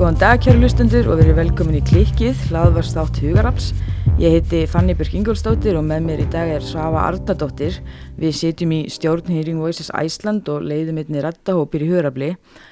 Góðan 0.00 0.16
dag 0.16 0.38
kæru 0.40 0.62
lustendur 0.62 1.10
og 1.12 1.18
verið 1.20 1.34
velkomin 1.36 1.76
í 1.76 1.80
klikkið, 1.84 2.38
hlaðvars 2.48 2.94
þátt 2.96 3.18
Hugarafls. 3.20 3.66
Ég 4.16 4.32
heiti 4.32 4.62
Fanny 4.72 4.94
Björk 4.96 5.12
Ingólfsdóttir 5.18 5.76
og 5.76 5.84
með 5.84 6.06
mér 6.06 6.22
í 6.22 6.28
dag 6.32 6.48
er 6.54 6.64
Svafa 6.64 7.02
Ardadóttir. 7.10 7.76
Við 8.16 8.32
sitjum 8.38 8.72
í 8.72 8.78
stjórn 8.88 9.28
Hearing 9.28 9.60
Voices 9.60 9.92
Æsland 9.92 10.48
og 10.48 10.64
leiðum 10.64 11.02
einni 11.02 11.20
rattahópir 11.20 11.84
í 11.84 11.90
Hugarafli 11.90 12.30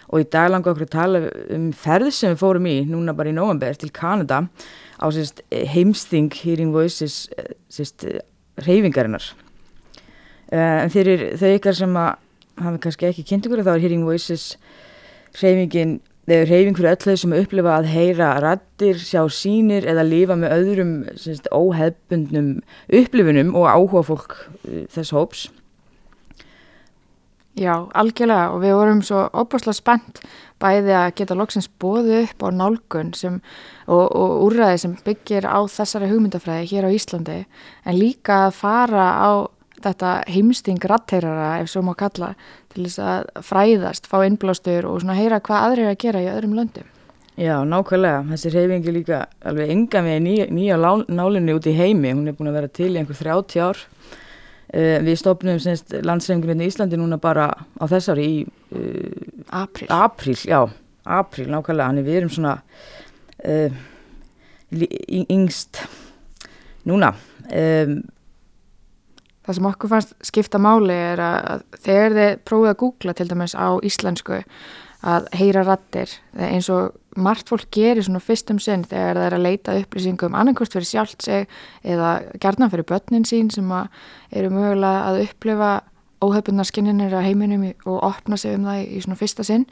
og 0.08 0.24
í 0.24 0.28
dag 0.32 0.48
langar 0.54 0.72
okkur 0.72 0.88
að 0.88 0.94
tala 0.96 1.22
um 1.52 1.68
ferð 1.76 2.14
sem 2.16 2.32
við 2.32 2.40
fórum 2.46 2.70
í 2.72 2.74
núna 2.88 3.12
bara 3.20 3.28
í 3.28 3.36
november 3.36 3.76
til 3.76 3.92
Kanada 3.92 4.46
á 4.96 5.06
sérst, 5.12 5.44
heimsting 5.52 6.32
Hearing 6.32 6.72
Voices 6.72 7.26
sérst, 7.68 8.08
reyfingarinnar. 8.64 9.34
En 10.48 10.88
fyrir 10.96 11.34
þau 11.36 11.50
ykkar 11.60 11.76
sem 11.76 12.00
hafa 12.00 12.78
kannski 12.80 13.12
ekki 13.12 13.28
kynnt 13.34 13.52
ykkur 13.52 13.66
þá 13.68 13.74
er 13.76 13.84
Hearing 13.84 14.08
Voices 14.08 14.54
reyfingin 15.36 15.98
Þegar 16.28 16.50
reyfing 16.52 16.76
fyrir 16.76 16.90
öll 16.92 17.04
þau 17.06 17.20
sem 17.22 17.34
upplifa 17.38 17.76
að 17.78 17.86
heyra 17.88 18.32
rattir, 18.44 18.98
sjá 19.00 19.22
sínir 19.32 19.86
eða 19.88 20.04
lifa 20.04 20.34
með 20.36 20.56
öðrum 20.58 20.90
semst, 21.16 21.48
óhefbundnum 21.48 22.58
upplifunum 23.00 23.54
og 23.56 23.64
áhuga 23.70 24.02
fólk 24.10 24.34
uh, 24.36 24.82
þess 24.92 25.14
hóps. 25.16 25.46
Já, 27.58 27.88
algjörlega 27.96 28.52
og 28.52 28.60
við 28.62 28.76
vorum 28.76 29.00
svo 29.02 29.24
óbúslega 29.32 29.78
spennt 29.80 30.20
bæði 30.62 30.92
að 30.94 31.14
geta 31.18 31.36
loksins 31.38 31.70
bóðu 31.80 32.20
upp 32.26 32.44
á 32.44 32.48
nálgun 32.54 33.14
sem, 33.16 33.40
og, 33.88 34.04
og 34.04 34.44
úrræði 34.46 34.82
sem 34.84 34.94
byggir 35.06 35.48
á 35.48 35.58
þessari 35.64 36.10
hugmyndafræði 36.12 36.68
hér 36.74 36.86
á 36.86 36.94
Íslandi 36.94 37.38
en 37.88 37.98
líka 37.98 38.44
að 38.46 38.58
fara 38.60 39.08
á 39.16 39.30
þetta 39.84 40.12
heimsting 40.30 40.84
ratteirara 40.90 41.58
ef 41.62 41.72
svo 41.72 41.82
má 41.86 41.94
kalla 41.98 42.34
til 42.72 42.86
þess 42.86 43.02
að 43.02 43.32
fræðast, 43.46 44.08
fá 44.10 44.20
innblástur 44.26 44.88
og 44.88 45.02
svona 45.02 45.18
heyra 45.18 45.40
hvað 45.44 45.66
aðri 45.66 45.86
er 45.86 45.92
að 45.92 46.00
gera 46.04 46.22
í 46.24 46.30
öðrum 46.32 46.56
löndum. 46.58 46.88
Já, 47.38 47.60
nákvæmlega. 47.62 48.24
Þessi 48.32 48.50
reyfingi 48.50 48.92
líka 48.96 49.20
alveg 49.46 49.70
enga 49.70 50.02
með 50.02 50.16
nýja, 50.24 50.46
nýja 50.50 50.78
nálinni 51.06 51.54
út 51.54 51.68
í 51.70 51.74
heimi. 51.76 52.10
Hún 52.10 52.26
er 52.26 52.34
búin 52.34 52.50
að 52.50 52.58
vera 52.58 52.70
til 52.74 52.88
í 52.90 52.98
einhver 52.98 53.20
30 53.20 53.62
ár. 53.62 53.84
Uh, 54.68 54.98
við 55.06 55.14
stopnum 55.20 55.60
landsreyfingunni 56.04 56.66
í 56.66 56.72
Íslandi 56.72 56.98
núna 56.98 57.16
bara 57.22 57.46
á 57.54 57.84
þess 57.88 58.10
ári 58.12 58.26
í 58.26 58.40
uh, 58.42 59.46
april. 59.54 59.86
April, 59.94 60.34
já, 60.42 60.58
april, 61.06 61.46
nákvæmlega. 61.54 61.86
Þannig 61.92 62.08
við 62.08 62.18
erum 62.18 62.34
svona 62.34 62.56
uh, 63.46 63.78
yngst 65.30 65.84
núna. 66.90 67.14
Um, 67.48 68.00
Það 69.48 69.56
sem 69.56 69.66
okkur 69.70 69.88
fannst 69.88 70.10
skipta 70.28 70.58
máli 70.60 70.92
er 70.92 71.20
að 71.24 71.62
þegar 71.80 72.16
þið 72.18 72.32
prófið 72.44 72.68
að 72.68 72.80
googla 72.82 73.14
til 73.16 73.26
dæmis 73.30 73.54
á 73.56 73.68
íslensku 73.80 74.42
að 75.08 75.28
heyra 75.38 75.62
rattir 75.64 76.12
eins 76.36 76.68
og 76.74 76.98
margt 77.16 77.48
fólk 77.48 77.70
gerir 77.72 78.04
svona 78.04 78.20
fyrstum 78.20 78.58
sinn 78.60 78.84
þegar 78.84 79.16
það 79.16 79.26
er 79.28 79.36
að 79.38 79.46
leita 79.46 79.76
upplýsingum 79.80 80.36
annarkvist 80.36 80.76
fyrir 80.76 80.90
sjálft 80.90 81.24
sig 81.24 81.48
eða 81.80 82.10
gerðna 82.42 82.68
fyrir 82.68 82.88
börnin 82.92 83.24
sín 83.24 83.48
sem 83.54 83.72
eru 83.72 84.52
mögulega 84.52 85.08
að 85.08 85.22
upplifa 85.24 85.72
óhefbundar 86.20 86.68
skinnir 86.68 87.16
á 87.16 87.24
heiminum 87.24 87.64
og 87.86 88.04
opna 88.04 88.36
sig 88.36 88.58
um 88.58 88.68
það 88.68 88.84
í 88.84 89.02
svona 89.06 89.18
fyrsta 89.22 89.48
sinn 89.48 89.64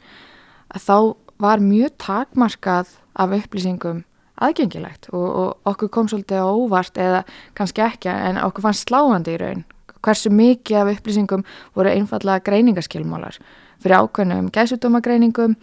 að 0.73 0.87
þá 0.87 0.97
var 1.37 1.61
mjög 1.61 1.99
takmarkað 2.01 2.97
af 3.13 3.37
upplýsingum 3.43 4.01
aðgengilegt 4.43 5.09
og, 5.13 5.25
og 5.27 5.71
okkur 5.73 5.91
kom 5.93 6.11
svolítið 6.11 6.43
á 6.43 6.47
óvart 6.47 7.01
eða 7.01 7.23
kannski 7.57 7.83
ekki 7.85 8.11
en 8.13 8.41
okkur 8.43 8.67
fannst 8.67 8.87
sláandi 8.89 9.35
í 9.35 9.41
raun 9.41 9.65
hversu 10.05 10.31
mikið 10.31 10.81
af 10.81 10.93
upplýsingum 10.93 11.43
voru 11.75 11.91
einfallega 11.91 12.45
greiningaskilmálar 12.45 13.39
fyrir 13.81 13.99
ákveðnum 14.01 14.51
gæsutdómagreiningum 14.53 15.57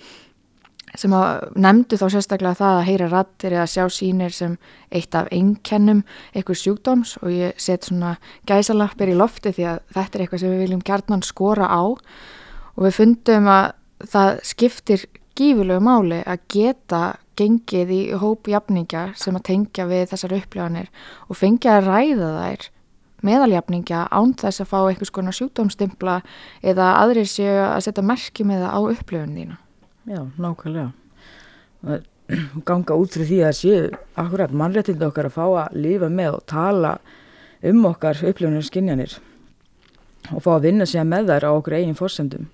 sem 0.99 1.15
nefndu 1.59 1.99
þá 1.99 2.05
sérstaklega 2.13 2.59
það 2.59 2.77
að 2.79 2.87
heyra 2.89 3.09
rattir 3.11 3.57
eða 3.57 3.67
sjá 3.71 3.85
sínir 3.91 4.35
sem 4.35 4.55
eitt 4.95 5.15
af 5.19 5.31
einkennum 5.35 6.05
eitthvað 6.33 6.61
sjúkdóms 6.61 7.17
og 7.23 7.33
ég 7.35 7.59
set 7.61 7.89
svona 7.89 8.15
gæsalappir 8.47 9.11
í 9.11 9.17
lofti 9.19 9.55
því 9.57 9.67
að 9.73 9.81
þetta 9.97 10.19
er 10.19 10.25
eitthvað 10.25 10.43
sem 10.45 10.55
við 10.55 10.63
viljum 10.65 10.85
gertnan 10.87 11.27
skora 11.27 11.67
á. 11.67 11.83
Og 12.75 12.87
við 12.87 12.97
fundum 13.01 13.51
að 13.51 13.67
það 14.15 14.31
skiptir 14.47 15.07
gífulegu 15.39 15.83
máli 15.83 16.21
að 16.23 16.47
geta 16.55 17.03
gengið 17.39 17.91
í 17.91 18.03
hópjafninga 18.21 19.09
sem 19.19 19.35
að 19.35 19.47
tengja 19.49 19.89
við 19.91 20.07
þessar 20.13 20.37
upplifanir 20.37 20.91
og 21.27 21.39
fengja 21.39 21.79
að 21.79 21.89
ræða 21.91 22.31
þær 22.39 22.69
meðaljafningja 23.25 24.05
án 24.13 24.35
þess 24.39 24.63
að 24.63 24.71
fá 24.71 24.79
einhvers 24.83 25.13
konar 25.15 25.37
sjúkdómstimpla 25.37 26.19
eða 26.63 26.91
aðrir 27.01 27.29
séu 27.29 27.57
að 27.65 27.87
setja 27.87 28.05
merkjum 28.05 28.53
eða 28.55 28.73
á 28.77 28.79
upplifun 28.85 29.37
þína. 29.39 29.59
Já, 30.05 30.21
nákvæmlega. 30.37 30.93
Ganga 32.69 32.97
út 32.97 33.13
fyrir 33.13 33.29
því 33.31 33.39
að 33.45 33.59
séu 33.59 33.85
akkurat 34.21 34.53
mannréttindu 34.57 35.09
okkar 35.09 35.29
að 35.29 35.37
fá 35.37 35.45
að 35.65 35.79
lifa 35.85 36.11
með 36.13 36.39
og 36.39 36.45
tala 36.51 36.97
um 37.65 37.87
okkar 37.89 38.21
upplifunir 38.21 38.65
skinjanir 38.65 39.17
og 40.33 40.45
fá 40.45 40.55
að 40.57 40.69
vinna 40.69 40.87
sér 40.89 41.09
með 41.09 41.33
þær 41.33 41.49
á 41.49 41.51
okkur 41.53 41.79
eigin 41.81 41.99
fórsendum 41.99 42.47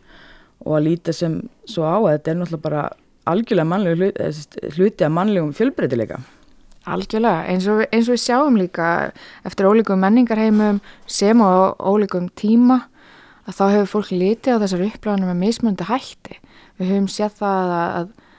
og 0.67 0.77
að 0.77 0.87
líta 0.89 1.15
sem 1.17 1.41
svo 1.69 1.87
á 1.87 1.97
að 1.97 2.13
þetta 2.15 2.33
er 2.33 2.39
náttúrulega 2.41 2.67
bara 2.67 2.83
algjörlega 3.31 3.71
mannlegu 3.71 3.97
hluti, 4.01 4.69
hluti 4.77 5.07
af 5.07 5.15
mannlegum 5.15 5.53
fjölbreytileika. 5.57 6.21
Algjörlega, 6.91 7.45
eins 7.53 7.67
og, 7.69 7.83
eins 7.93 8.09
og 8.09 8.17
við 8.17 8.23
sjáum 8.25 8.57
líka 8.59 8.87
eftir 9.47 9.69
ólíkum 9.69 10.01
menningarheimum 10.01 10.81
sem 11.07 11.43
á 11.45 11.77
ólíkum 11.77 12.31
tíma 12.33 12.83
að 13.47 13.57
þá 13.59 13.65
hefur 13.75 13.93
fólk 13.95 14.15
litið 14.15 14.57
á 14.57 14.63
þessar 14.65 14.87
upplæðanum 14.89 15.33
með 15.33 15.43
mismöndi 15.45 15.89
hætti. 15.89 16.41
Við 16.81 16.93
höfum 16.95 17.09
séð 17.13 17.37
það 17.43 17.75
að, 17.77 17.95
að 18.01 18.30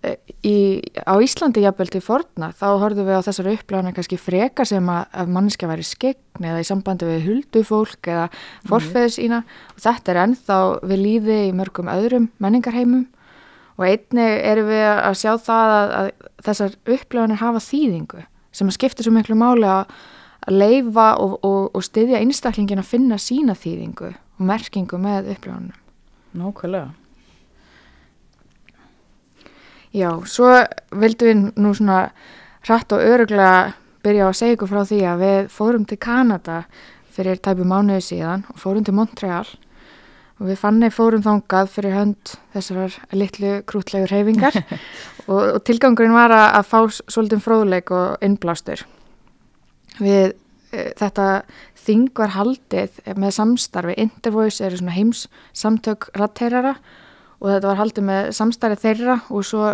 í, 0.00 0.80
á 1.04 1.14
Íslandi 1.20 1.64
jafnvel 1.64 1.88
til 1.92 2.02
forna 2.04 2.50
þá 2.56 2.66
horfum 2.80 3.06
við 3.08 3.20
á 3.20 3.26
þessar 3.26 3.50
upplæðanum 3.52 3.96
kannski 3.96 4.18
freka 4.20 4.66
sem 4.68 4.90
að, 4.92 5.32
mannskja 5.34 5.68
væri 5.70 5.86
skegn 5.86 6.46
eða 6.46 6.62
í 6.62 6.68
sambandi 6.68 7.08
við 7.08 7.26
huldufólk 7.28 8.10
eða 8.10 8.28
forfeðis 8.68 9.18
ína 9.20 9.42
og 9.74 9.82
þetta 9.84 10.14
er 10.14 10.22
ennþá 10.24 10.60
við 10.92 11.02
líði 11.04 11.40
í 11.48 11.56
mörgum 11.56 11.90
öðrum 11.92 12.30
menningarheimum 12.40 13.06
og 13.80 13.86
einni 13.88 14.28
erum 14.44 14.70
við 14.70 14.86
að 14.92 15.18
sjá 15.20 15.34
það 15.40 15.74
að, 15.74 15.92
að 15.98 16.08
þessar 16.48 16.78
upplöðanir 16.96 17.42
hafa 17.42 17.62
þýðingu 17.64 18.24
sem 18.56 18.70
að 18.70 18.76
skipta 18.76 19.06
svo 19.06 19.12
miklu 19.14 19.36
máli 19.38 19.68
að, 19.68 19.92
leifa 20.50 21.12
og, 21.20 21.36
og, 21.46 21.68
og 21.76 21.84
styðja 21.84 22.22
einstaklingin 22.24 22.80
að 22.80 22.90
finna 22.94 23.20
sína 23.20 23.54
þýðingu 23.58 24.10
og 24.10 24.46
merkingu 24.48 24.98
með 25.00 25.34
upplöðanum. 25.36 25.76
Nákvæmlega. 26.40 26.99
Já, 29.90 30.10
svo 30.22 30.52
vildum 30.94 31.28
við 31.28 31.58
nú 31.58 31.72
svona 31.74 32.02
hratt 32.66 32.92
og 32.94 33.02
öruglega 33.02 33.72
byrja 34.04 34.28
á 34.28 34.30
að 34.30 34.38
segja 34.38 34.56
ykkur 34.56 34.70
frá 34.70 34.84
því 34.86 35.00
að 35.10 35.24
við 35.24 35.48
fórum 35.50 35.86
til 35.88 35.98
Kanada 36.00 36.60
fyrir 37.10 37.40
tæpu 37.42 37.66
mánuði 37.66 38.04
síðan 38.06 38.44
og 38.52 38.60
fórum 38.62 38.86
til 38.86 38.94
Montreal. 38.96 39.48
Og 40.40 40.46
við 40.48 40.60
fannir 40.62 40.94
fórum 40.94 41.24
þángað 41.24 41.72
fyrir 41.74 41.96
hönd 41.98 42.34
þessar 42.54 42.94
litlu 43.12 43.50
krútlegu 43.68 44.06
reyfingar 44.08 44.56
og, 45.30 45.42
og 45.56 45.60
tilgangurinn 45.68 46.16
var 46.16 46.32
að, 46.32 46.46
að 46.60 46.70
fá 46.70 46.78
svolítið 47.02 47.44
fróðleik 47.44 47.92
og 47.92 48.24
innblástur. 48.24 48.86
Við 49.98 50.32
e, 50.72 50.86
þetta 50.96 51.28
þing 51.82 52.08
var 52.16 52.36
haldið 52.38 53.02
með 53.18 53.36
samstarfi, 53.36 53.98
Intervoice 54.00 54.64
eru 54.64 54.80
svona 54.80 54.96
heims 54.96 55.26
samtök 55.50 56.08
ratteirara 56.16 56.78
og 57.40 57.48
þetta 57.48 57.70
var 57.70 57.80
haldið 57.80 58.06
með 58.10 58.30
samstarfi 58.36 58.80
þeirra 58.84 59.18
og 59.30 59.46
svo 59.48 59.64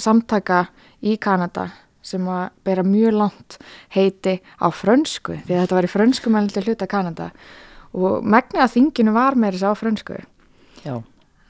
samtaka 0.00 0.64
í 1.04 1.16
Kanada 1.20 1.68
sem 2.02 2.24
að 2.26 2.48
bera 2.66 2.82
mjög 2.82 3.14
langt 3.14 3.58
heiti 3.94 4.40
á 4.58 4.66
frönsku 4.74 5.38
því 5.44 5.54
að 5.54 5.64
þetta 5.64 5.78
var 5.78 5.86
í 5.86 5.92
frönsku 5.92 6.32
meðal 6.32 6.66
hluta 6.66 6.90
Kanada 6.90 7.30
og 7.92 8.24
megnið 8.24 8.64
að 8.64 8.76
þinginu 8.76 9.14
var 9.14 9.38
með 9.38 9.58
þess 9.58 9.68
að 9.68 9.74
á 9.76 9.80
frönsku 9.82 10.20
Já. 10.82 10.96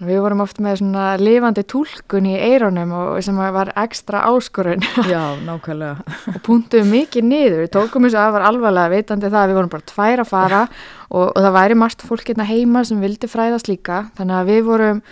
Við 0.02 0.18
vorum 0.18 0.40
oft 0.42 0.58
með 0.62 0.80
svona 0.80 1.02
lifandi 1.20 1.62
tólkun 1.70 2.26
í 2.26 2.32
eironum 2.34 2.90
og 2.96 3.20
sem 3.22 3.36
var 3.38 3.70
ekstra 3.78 4.24
áskorun 4.26 4.82
Já, 5.12 5.38
nákvæmlega. 5.46 6.02
og 6.32 6.38
punktuðum 6.42 6.90
mikið 6.90 7.28
niður. 7.28 7.60
Við 7.62 7.70
tókum 7.76 8.08
þess 8.08 8.18
að 8.18 8.32
var 8.34 8.46
alvarlega 8.48 8.90
vitandi 8.96 9.30
það 9.30 9.38
að 9.44 9.52
við 9.52 9.58
vorum 9.60 9.72
bara 9.76 9.86
tvær 9.92 10.22
að 10.24 10.32
fara 10.32 10.62
og, 10.66 11.28
og 11.28 11.38
það 11.38 11.54
væri 11.58 11.78
margt 11.84 12.02
fólk 12.08 12.32
hérna 12.32 12.48
heima 12.50 12.82
sem 12.88 13.04
vildi 13.04 13.30
fræðast 13.30 13.70
líka. 13.70 14.00
Þannig 14.18 14.40
að 14.40 14.50
við 14.50 14.60
vorum, 14.72 15.02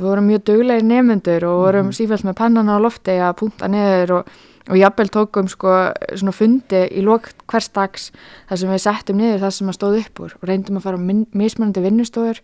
við 0.00 0.08
vorum 0.08 0.28
mjög 0.30 0.44
duglegir 0.48 0.86
nefnendur 0.86 1.46
og 1.48 1.60
vorum 1.64 1.92
sífælt 1.96 2.24
með 2.26 2.38
pannan 2.40 2.72
á 2.72 2.76
lofti 2.80 3.18
að 3.20 3.36
punkta 3.42 3.68
niður 3.70 4.14
og, 4.18 4.32
og 4.70 4.80
jafnvel 4.80 5.08
tókum 5.12 5.48
sko 5.50 5.76
svona 6.14 6.34
fundi 6.36 6.82
í 6.88 7.04
lók 7.04 7.30
hvers 7.50 7.70
dags 7.76 8.10
þar 8.48 8.62
sem 8.62 8.72
við 8.72 8.84
settum 8.86 9.20
niður 9.20 9.44
það 9.44 9.56
sem 9.58 9.72
að 9.72 9.78
stóð 9.78 9.98
upp 10.02 10.22
úr 10.24 10.36
og 10.38 10.48
reyndum 10.48 10.80
að 10.80 10.86
fara 10.88 11.00
mismunandi 11.00 11.84
vinnustofur 11.84 12.42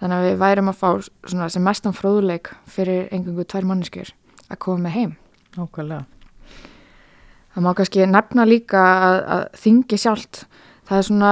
þannig 0.00 0.16
að 0.16 0.26
við 0.28 0.40
værum 0.42 0.72
að 0.72 0.80
fá 0.80 0.90
svona 1.06 1.48
sem 1.52 1.64
mestan 1.64 1.96
fróðuleik 1.96 2.52
fyrir 2.68 3.08
engungu 3.14 3.46
tvær 3.48 3.68
manneskjur 3.68 4.12
að 4.50 4.60
koma 4.62 4.86
með 4.86 4.96
heim. 4.96 5.14
Nákvæmlega. 5.56 6.04
Það 7.56 7.64
má 7.64 7.70
kannski 7.78 8.08
nefna 8.10 8.44
líka 8.44 8.82
að, 8.84 9.18
að 9.32 9.44
þingi 9.62 9.98
sjálft, 10.00 10.42
það 10.88 10.98
er 10.98 11.06
svona, 11.08 11.30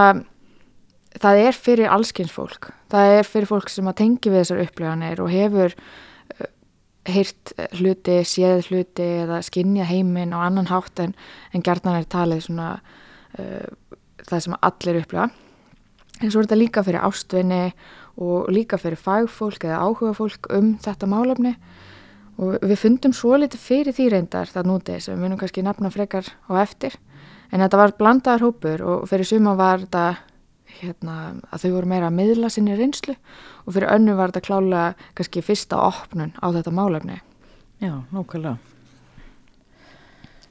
það 1.21 1.41
er 1.43 1.59
fyrir 1.67 1.93
allskins 1.93 2.33
fólk. 2.33 2.71
Það 2.95 3.15
er 3.19 3.27
fyrir 3.27 3.51
fólk 3.51 3.71
sem 3.73 3.89
að 3.91 4.01
tengi 4.05 4.31
við 4.31 4.45
þessar 4.45 4.65
upplifanir 4.65 5.23
og 5.25 5.33
hefur 5.35 5.75
uh, 5.75 6.51
heyrt 7.11 7.55
hluti, 7.81 8.21
séð 8.23 8.69
hluti 8.71 9.09
eða 9.25 9.41
skinnja 9.43 9.89
heiminn 9.89 10.35
á 10.37 10.47
annan 10.47 10.71
hátt 10.71 11.03
en, 11.03 11.17
en 11.51 11.65
gerðan 11.67 11.99
er 11.99 12.07
talið 12.07 12.47
svona 12.47 12.69
uh, 12.79 13.99
það 14.23 14.47
sem 14.47 14.59
allir 14.61 15.01
upplifa. 15.03 15.29
En 16.23 16.31
svo 16.31 16.39
er 16.39 16.47
þetta 16.47 16.61
líka 16.61 16.85
fyrir 16.87 17.03
ástvinni 17.03 17.65
og 18.23 18.53
líka 18.55 18.79
fyrir 18.79 19.01
fagfólk 19.01 19.67
eða 19.67 19.83
áhuga 19.83 20.15
fólk 20.15 20.47
um 20.55 20.77
þetta 20.83 21.11
málefni 21.11 21.57
og 22.39 22.63
við 22.63 22.79
fundum 22.79 23.15
svo 23.15 23.35
litið 23.39 23.63
fyrir 23.63 23.95
því 23.95 24.07
reyndar 24.13 24.51
það 24.51 24.71
núti 24.71 25.01
sem 25.03 25.15
við 25.15 25.23
munum 25.23 25.41
kannski 25.41 25.63
nefna 25.67 25.91
frekar 25.95 26.31
á 26.51 26.53
eftir 26.63 26.97
en 27.51 27.63
þetta 27.63 27.81
var 27.81 27.95
blandaðar 27.99 28.47
hópur 28.47 28.87
og 28.87 29.05
fyrir 29.11 29.29
suma 29.29 29.55
var 29.59 29.85
þetta 29.85 30.07
hérna, 30.81 31.37
að 31.51 31.67
þau 31.67 31.71
voru 31.77 31.93
meira 31.93 32.09
að 32.11 32.19
miðla 32.19 32.51
sinni 32.53 32.77
reynslu 32.79 33.15
og 33.65 33.77
fyrir 33.77 33.93
önnu 33.93 34.17
var 34.19 34.33
þetta 34.33 34.49
klálega 34.49 35.13
kannski 35.15 35.45
fyrsta 35.45 35.79
opnun 35.85 36.35
á 36.41 36.47
þetta 36.55 36.75
málefni 36.75 37.21
Já, 37.85 38.03
nákvæmlega. 38.13 38.57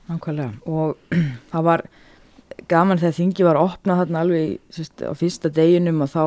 Nákvæmlega. 0.07 0.51
Og 0.65 0.97
það 1.51 1.63
var 1.63 1.83
gaman 2.69 2.99
þegar 3.01 3.15
þingi 3.17 3.45
var 3.47 3.59
opnað 3.59 4.03
þarna 4.03 4.23
alveg 4.25 4.51
sérst, 4.73 5.01
á 5.01 5.11
fyrsta 5.17 5.49
deginum 5.49 6.03
og 6.03 6.11
þá 6.11 6.23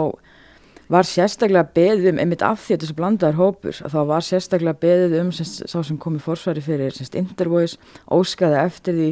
var 0.90 1.06
sérstaklega 1.06 1.66
beðið 1.76 2.12
um, 2.12 2.20
einmitt 2.22 2.42
af 2.46 2.62
því 2.64 2.76
að 2.76 2.82
þessu 2.84 2.96
blandaðar 2.98 3.38
hópur, 3.40 3.74
þá 3.76 4.00
var 4.06 4.26
sérstaklega 4.26 4.80
beðið 4.82 5.16
um 5.20 5.32
sérst, 5.34 5.64
sá 5.70 5.78
sem 5.82 5.98
kom 5.98 6.18
í 6.18 6.22
forsvari 6.22 6.62
fyrir 6.64 6.94
sérst, 6.94 7.18
Intervoice, 7.18 7.78
óskaði 8.10 8.60
eftir 8.62 8.98
því 8.98 9.10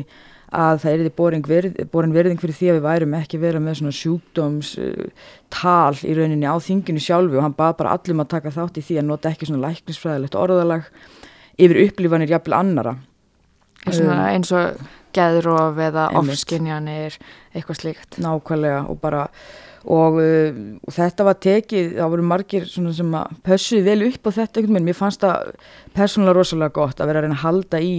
að 0.54 0.80
það 0.82 0.92
er 0.92 1.02
því 1.02 1.12
borin, 1.18 1.44
virð, 1.48 1.78
borin 1.92 2.14
virðing 2.14 2.40
fyrir 2.40 2.56
því 2.58 2.70
að 2.70 2.78
við 2.78 2.86
værum 2.86 3.16
ekki 3.18 3.40
vera 3.42 3.62
með 3.62 3.78
svona 3.80 3.96
sjúkdóms 3.98 4.72
uh, 4.82 5.28
tal 5.52 5.94
í 6.06 6.14
rauninni 6.16 6.48
á 6.48 6.56
þinginu 6.62 7.02
sjálfu 7.02 7.38
og 7.40 7.46
hann 7.46 7.56
bað 7.58 7.76
bara 7.80 7.94
allum 7.98 8.24
að 8.24 8.32
taka 8.36 8.54
þátt 8.54 8.80
í 8.80 8.84
því 8.86 8.98
að 9.00 9.08
nota 9.10 9.32
ekki 9.32 9.50
svona 9.50 9.68
læknisfræðilegt 9.68 10.38
orðalag 10.38 10.88
yfir 11.58 11.82
upplifanir 11.84 12.34
jafnvel 12.34 12.58
annara. 12.58 12.96
svona 13.84 14.30
eins 14.32 14.52
og 14.54 14.80
geðrof 15.14 15.78
eða 15.78 16.08
ofskinjanir 16.18 17.18
eitthvað 17.54 17.80
slíkt. 17.80 18.18
Nákvæmlega 18.22 18.84
og 18.90 18.98
bara 19.02 19.28
og, 19.84 20.16
uh, 20.16 20.62
þetta 20.88 21.26
var 21.26 21.40
tekið, 21.44 21.90
það 21.98 22.14
voru 22.14 22.28
margir 22.30 22.70
svona 22.70 22.94
sem 22.96 23.18
að 23.18 23.34
pössuði 23.44 23.84
vel 23.90 24.08
upp 24.08 24.30
á 24.30 24.30
þetta 24.38 24.64
mér 24.78 24.96
fannst 24.96 25.26
það 25.26 25.52
persónulega 25.96 26.38
rosalega 26.38 26.76
gott 26.78 27.00
að 27.00 27.10
vera 27.10 27.20
að 27.20 27.28
reyna 27.28 27.38
að 27.38 27.44
halda 27.44 27.82
í 27.84 27.94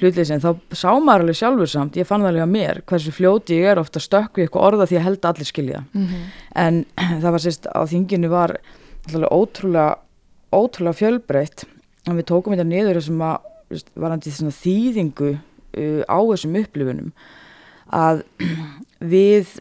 hlutleysin, 0.00 0.42
þá 0.42 0.76
sá 0.76 0.90
maður 0.96 1.26
alveg 1.26 1.38
sjálfur 1.38 1.70
samt, 1.70 1.98
ég 2.00 2.08
fann 2.08 2.24
það 2.24 2.32
alveg 2.32 2.44
að 2.46 2.54
mér 2.54 2.80
hversu 2.88 3.12
fljóti 3.14 3.58
ég 3.60 3.72
er 3.72 3.80
ofta 3.80 4.02
stökk 4.02 4.38
við 4.38 4.46
eitthvað 4.46 4.66
orða 4.68 4.86
því 4.88 4.98
að 4.98 5.06
held 5.06 5.20
að 5.20 5.30
allir 5.30 5.50
skilja 5.50 5.82
mm 5.92 6.06
-hmm. 6.06 6.24
en 6.64 6.84
það 7.22 7.30
var 7.30 7.44
sérst 7.44 7.68
á 7.68 7.80
þinginu 7.86 8.30
var 8.32 8.56
alltaf 9.06 9.32
ótrúlega 9.32 9.98
ótrúlega 10.50 10.98
fjölbreytt 10.98 11.64
en 12.08 12.16
við 12.16 12.28
tókum 12.30 12.54
þetta 12.54 12.68
niður 12.68 12.98
þessum 12.98 13.22
að 13.22 13.38
veist, 13.70 13.90
varandi 13.94 14.30
svona 14.34 14.56
þýðingu 14.56 15.32
uh, 15.36 16.02
á 16.08 16.18
þessum 16.32 16.60
upplifunum 16.60 17.12
að 17.90 18.22
við 19.14 19.58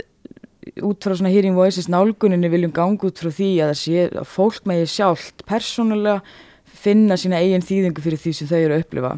út 0.86 1.04
frá 1.04 1.16
svona 1.16 1.32
hearing 1.34 1.58
voices 1.58 1.90
nálguninni 1.90 2.50
viljum 2.52 2.74
ganga 2.76 3.10
út 3.10 3.20
frá 3.22 3.32
því 3.34 3.52
að 3.64 3.72
það 3.72 3.82
sé 3.82 4.08
að 4.10 4.30
fólk 4.30 4.66
megi 4.70 4.88
sjálft 4.88 5.46
persónulega 5.50 6.22
finna 6.80 7.18
sína 7.20 7.42
eigin 7.42 7.66
þýðingu 7.66 8.04
fyrir 8.04 8.22
því 8.22 8.34
sem 8.36 8.50
þau 8.50 8.60
eru 8.60 8.76
að 8.76 8.84
upplifa 8.86 9.14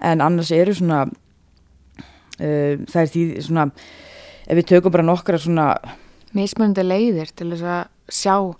en 0.00 0.24
annars 0.24 0.52
eru 0.54 0.74
svona 0.76 1.04
uh, 1.08 2.74
það 2.88 3.00
er 3.02 3.12
því 3.14 3.24
svona 3.46 3.68
ef 4.48 4.56
við 4.60 4.68
tökum 4.72 4.94
bara 4.94 5.06
nokkra 5.06 5.40
svona 5.40 5.70
mismunandi 6.36 6.84
leiðir 6.84 7.32
til 7.36 7.50
þess 7.52 7.68
að 7.68 7.84
sjá 8.08 8.34
og, 8.38 8.56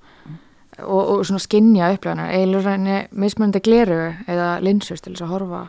og 0.84 1.24
svona 1.26 1.42
skinja 1.42 1.90
upplifanar 1.94 2.32
eiginlega 2.36 3.02
mismunandi 3.10 3.62
gleru 3.64 4.00
eða 4.28 4.54
linsurs 4.64 5.02
til 5.04 5.14
þess 5.14 5.26
að 5.26 5.34
horfa 5.34 5.66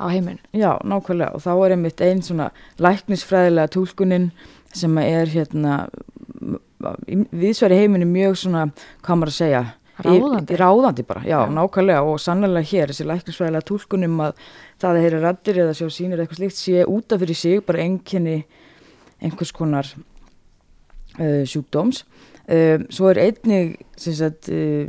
á 0.00 0.04
heiminn. 0.08 0.40
Já, 0.56 0.78
nákvæmlega. 0.84 1.34
Og 1.36 1.44
þá 1.44 1.50
er 1.52 1.74
einmitt 1.74 2.00
einn 2.00 2.22
svona 2.24 2.50
læknisfræðilega 2.80 3.72
túlkunin 3.74 4.30
sem 4.72 4.96
er 5.02 5.28
hérna 5.28 5.74
viðsværi 7.36 7.82
heiminu 7.82 8.08
mjög 8.08 8.38
svona, 8.40 8.68
hvað 9.04 9.20
maður 9.20 9.32
að 9.32 9.36
segja 9.36 9.62
Ráðandi. 10.04 10.54
Í, 10.54 10.58
ráðandi 10.60 11.04
bara, 11.06 11.22
já, 11.24 11.38
Já. 11.44 11.52
nákvæmlega 11.56 12.04
og 12.06 12.20
sannlega 12.22 12.68
hér, 12.70 12.92
þessi 12.92 13.06
læknisfræðilega 13.08 13.66
túlkunum 13.68 14.22
að 14.26 14.44
það 14.80 14.90
að 14.90 15.02
heyra 15.04 15.22
raddir 15.24 15.60
eða 15.64 15.76
sjá 15.78 15.88
sínir 15.94 16.22
eitthvað 16.22 16.40
slíkt 16.40 16.58
sé 16.60 16.84
út 16.88 17.12
af 17.12 17.22
fyrir 17.22 17.40
sig 17.40 17.64
bara 17.66 17.84
einkenni 17.84 18.36
einhvers 19.20 19.52
konar 19.52 19.90
uh, 21.18 21.42
sjúkdóms 21.44 22.04
uh, 22.48 22.78
svo 22.88 23.10
er 23.12 23.22
einnig 23.26 23.76
sem 24.00 24.16
sagt 24.16 24.48
uh, 24.52 24.88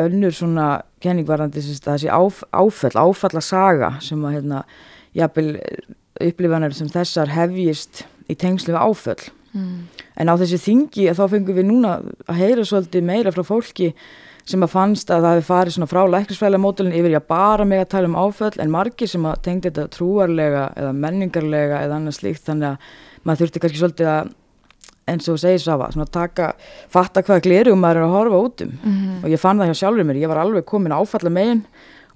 önnur 0.00 0.32
svona 0.32 0.68
kenningvarandi 1.04 1.60
sem 1.60 1.76
sagt, 1.76 1.90
þessi 1.90 2.08
áf, 2.12 2.40
áfell, 2.56 2.96
áfalla 2.96 3.42
saga 3.44 3.92
sem 4.00 4.22
að 4.24 4.38
hérna, 4.38 4.64
jafnvel 5.16 5.58
upplifanir 6.22 6.74
sem 6.76 6.88
þessar 6.92 7.32
hefjist 7.32 8.04
í 8.30 8.36
tengslu 8.38 8.72
við 8.72 8.80
áföll 8.80 9.20
mm. 9.52 9.78
en 10.16 10.32
á 10.32 10.34
þessi 10.40 10.60
þingi 10.66 11.08
þá 11.16 11.24
fengum 11.36 11.56
við 11.58 11.68
núna 11.68 11.94
að 12.26 12.42
heyra 12.42 12.66
svolítið 12.68 13.08
meira 13.08 13.32
frá 13.34 13.44
fólki 13.46 13.92
sem 14.48 14.62
að 14.64 14.72
fannst 14.72 15.10
að 15.12 15.22
það 15.22 15.36
hefði 15.36 15.46
farið 15.46 15.74
svona 15.76 15.90
frá 15.90 16.02
læknisfræðilega 16.10 16.62
módulin 16.64 16.96
yfir 16.98 17.16
að 17.16 17.26
bara 17.30 17.66
með 17.68 17.84
að 17.84 17.90
tala 17.94 18.10
um 18.10 18.18
áföll 18.18 18.56
en 18.58 18.72
margir 18.74 19.10
sem 19.10 19.26
að 19.28 19.42
tengdi 19.46 19.70
þetta 19.70 19.92
trúarlega 19.94 20.64
eða 20.76 20.92
menningarlega 20.98 21.82
eða 21.86 21.98
annað 22.00 22.16
slíkt 22.18 22.48
þannig 22.48 22.72
að 22.72 22.88
maður 23.22 23.44
þurfti 23.44 23.62
kannski 23.62 23.82
svolítið 23.82 24.10
að 24.10 24.32
eins 25.12 25.28
og 25.30 25.38
segir 25.42 25.62
Svafa, 25.62 25.90
svona 25.92 26.10
taka 26.10 26.52
fatta 26.90 27.22
hvað 27.26 27.42
glerugum 27.46 27.82
maður 27.82 28.02
er 28.02 28.06
að 28.06 28.14
horfa 28.16 28.42
út 28.46 28.62
um 28.66 28.72
Mm. 28.82 29.24
og 29.24 29.30
ég 29.30 29.38
fann 29.38 29.58
það 29.58 29.70
hjá 29.70 29.78
sjálfur 29.82 30.06
mér, 30.06 30.22
ég 30.22 30.28
var 30.28 30.38
alveg 30.42 30.64
komin 30.64 30.92
áfalla 30.92 31.30
megin 31.30 31.64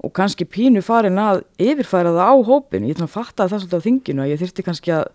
og 0.02 0.12
kannski 0.12 0.45
pínu 0.45 0.83
farin 0.83 1.19
að 1.19 1.43
yfirfæra 1.59 2.14
það 2.14 2.31
á 2.31 2.35
hópin, 2.47 2.87
ég 2.87 2.99
fatta 3.09 3.49
það 3.49 3.66
svolítið 3.66 3.78
á 3.78 3.87
þinginu 3.87 4.23
að 4.23 4.31
ég 4.31 4.40
þyrfti 4.40 4.62
kannski 4.66 4.93
að 4.93 5.07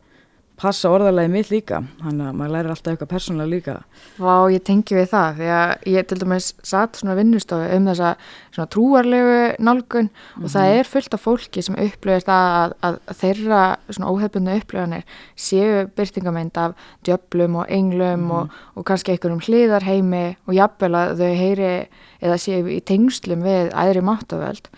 passa 0.62 0.92
orðalagi 0.94 1.32
mitt 1.34 1.50
líka, 1.52 1.82
þannig 2.02 2.28
að 2.30 2.36
maður 2.38 2.54
lærir 2.56 2.72
alltaf 2.74 2.92
eitthvað 2.92 3.10
persónulega 3.12 3.52
líka. 3.52 3.76
Vá, 4.22 4.36
ég 4.54 4.64
tengi 4.68 4.98
við 4.98 5.08
það 5.12 5.40
því 5.40 5.48
að 5.58 5.72
ég 5.94 6.08
til 6.10 6.18
dæmis 6.22 6.50
satt 6.68 7.00
svona 7.00 7.16
vinnustofu 7.18 7.70
um 7.78 7.90
þessa 7.90 8.12
svona 8.52 8.68
trúarlegu 8.76 9.40
nálgun 9.64 10.12
og 10.42 10.54
það 10.54 10.76
er 10.76 10.92
fullt 10.92 11.18
af 11.18 11.26
fólki 11.26 11.66
sem 11.66 11.80
það 11.82 12.30
að, 12.36 12.76
að, 12.86 13.00
þeirra 13.22 13.64
svona 13.90 14.14
óhefbundu 14.14 14.56
upplifanir 14.62 15.18
séu 15.36 15.88
byrtingamend 15.98 16.62
af 16.62 16.78
djöflum 17.08 17.58
og 17.64 17.74
englum 17.74 18.30
og, 18.38 18.56
og 18.76 18.86
kannski 18.86 19.16
einhverjum 19.16 19.42
hliðarheimi 19.48 20.26
og 20.46 20.56
jafnvel 20.58 20.94
að 21.00 21.18
þau 21.24 21.34
heyri 21.42 21.74
eða 22.22 22.40
séu 22.42 22.64
í 22.70 22.80
tengslum 22.86 23.44
við 23.48 23.74
æðri 23.74 24.06
máttavöld. 24.06 24.70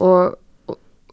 Og 0.00 0.04
og 0.04 0.36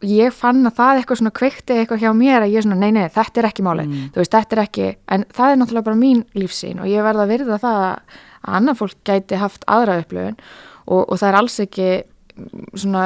ég 0.08 0.36
fann 0.36 0.66
að 0.68 0.78
það 0.80 1.00
eitthvað 1.00 1.20
svona 1.22 1.36
kveikti 1.40 1.80
eitthvað 1.80 2.04
hjá 2.04 2.12
mér 2.18 2.46
að 2.46 2.54
ég 2.56 2.66
svona, 2.66 2.80
nei, 2.82 2.92
nei, 2.96 3.08
þetta 3.14 3.42
er 3.42 3.50
ekki 3.50 3.66
máli 3.66 3.86
þú 3.88 4.22
veist, 4.22 4.36
þetta 4.36 4.58
er 4.58 4.62
ekki, 4.64 4.88
en 5.16 5.26
það 5.34 5.52
er 5.52 5.60
náttúrulega 5.62 5.88
bara 5.90 6.00
mín 6.00 6.24
lífsýn 6.38 6.82
og 6.84 6.90
ég 6.92 7.06
verða 7.06 7.26
að 7.26 7.34
virða 7.34 7.60
það 7.64 7.84
að 7.88 8.18
annar 8.58 8.80
fólk 8.80 8.98
gæti 9.08 9.40
haft 9.40 9.64
aðra 9.72 10.02
upplöfun 10.04 10.40
og, 10.88 11.06
og 11.08 11.16
það 11.20 11.30
er 11.30 11.40
alls 11.40 11.60
ekki 11.64 11.88
mm, 12.02 12.66
svona 12.74 13.06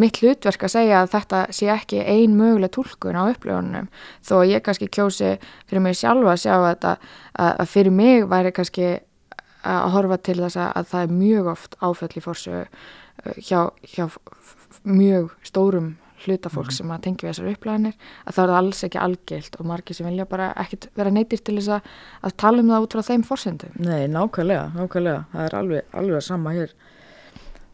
mitt 0.00 0.20
hlutverk 0.22 0.64
að 0.66 0.72
segja 0.72 1.00
að 1.02 1.10
þetta 1.12 1.40
sé 1.54 1.68
ekki 1.72 2.00
ein 2.00 2.36
möguleg 2.38 2.72
túlkun 2.72 3.18
á 3.18 3.28
upplöfunum 3.28 3.90
þó 4.24 4.36
ég 4.48 4.64
kannski 4.64 4.88
kjósi 4.88 5.34
fyrir 5.68 5.84
mig 5.84 5.98
sjálfa 5.98 6.32
að 6.32 6.42
sjá 6.46 6.54
að, 6.56 6.68
þetta, 6.70 6.94
að, 7.44 7.66
fyrir 7.74 7.94
mig 7.94 8.24
væri 8.30 8.54
kannski 8.56 8.88
að 9.66 9.90
horfa 9.96 10.18
til 10.22 10.38
þess 10.40 10.60
að, 10.62 10.70
að 10.80 10.88
það 10.92 11.04
er 11.04 11.14
mjög 11.20 11.52
oft 11.52 11.76
áföll 11.82 12.10
í 12.14 12.24
fórsögu 12.24 12.64
uh, 12.64 13.36
hjá, 13.36 13.60
hjá 13.84 14.04
mjög 14.86 15.32
stórum 15.44 15.94
hluta 16.24 16.50
fólk 16.52 16.72
sem 16.72 16.90
að 16.90 17.02
tengja 17.06 17.26
við 17.26 17.32
þessar 17.34 17.52
upplæðanir 17.52 17.94
að 18.24 18.36
það 18.38 18.42
er 18.44 18.54
alls 18.60 18.82
ekki 18.86 19.00
algilt 19.02 19.58
og 19.60 19.68
margir 19.68 19.98
sem 19.98 20.08
vilja 20.08 20.26
bara 20.30 20.50
ekkit 20.64 20.88
vera 20.96 21.12
neytir 21.12 21.42
til 21.44 21.58
þess 21.58 21.74
að, 21.76 21.90
að 22.26 22.36
tala 22.42 22.64
um 22.64 22.72
það 22.72 22.86
út 22.86 22.96
frá 22.96 23.06
þeim 23.10 23.24
fórsendum. 23.28 23.76
Nei, 23.82 24.06
nákvæmlega, 24.12 24.68
nákvæmlega, 24.76 25.24
það 25.32 25.48
er 25.48 25.58
alveg, 25.60 25.90
alveg 26.02 26.26
sama 26.26 26.54
hér. 26.56 26.74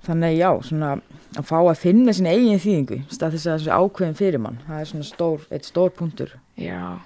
þannig 0.03 0.35
já, 0.35 0.51
svona 0.67 0.97
að 1.39 1.47
fá 1.47 1.57
að 1.61 1.79
finna 1.79 2.13
sín 2.17 2.27
eigin 2.27 2.61
þýðingu 2.61 2.99
stað 3.13 3.37
þess 3.37 3.47
að 3.47 3.59
þessu 3.61 3.77
ákveðin 3.79 4.19
fyrir 4.19 4.43
mann 4.43 4.59
það 4.67 4.81
er 4.81 4.89
svona 4.91 5.07
stór, 5.07 5.47
eitt 5.55 5.69
stór 5.69 5.93
punktur 5.95 6.35
Já, 6.59 6.99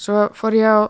svo 0.00 0.26
fór 0.34 0.56
ég 0.56 0.64
á 0.66 0.88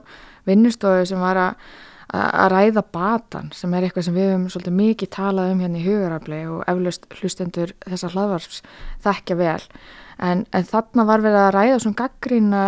vinnustofu 0.48 1.04
sem 1.10 1.20
var 1.20 1.40
að 1.42 1.66
að 2.08 2.50
ræða 2.54 2.82
batan 2.94 3.50
sem 3.52 3.72
er 3.74 3.84
eitthvað 3.84 4.06
sem 4.06 4.14
við 4.16 4.30
höfum 4.30 4.44
svolítið 4.52 4.76
mikið 4.78 5.10
talað 5.12 5.50
um 5.52 5.58
hérna 5.60 5.80
í 5.80 5.84
hugarafli 5.84 6.38
og 6.48 6.62
eflaust 6.72 7.08
hlustendur 7.18 7.74
þessar 7.84 8.14
hlaðvarps 8.14 8.62
þekkja 9.04 9.36
vel 9.36 9.60
en, 10.18 10.46
en 10.48 10.68
þarna 10.70 11.04
var 11.08 11.24
verið 11.24 11.42
að 11.42 11.52
ræða 11.56 11.80
svona 11.82 12.00
gaggrína 12.00 12.62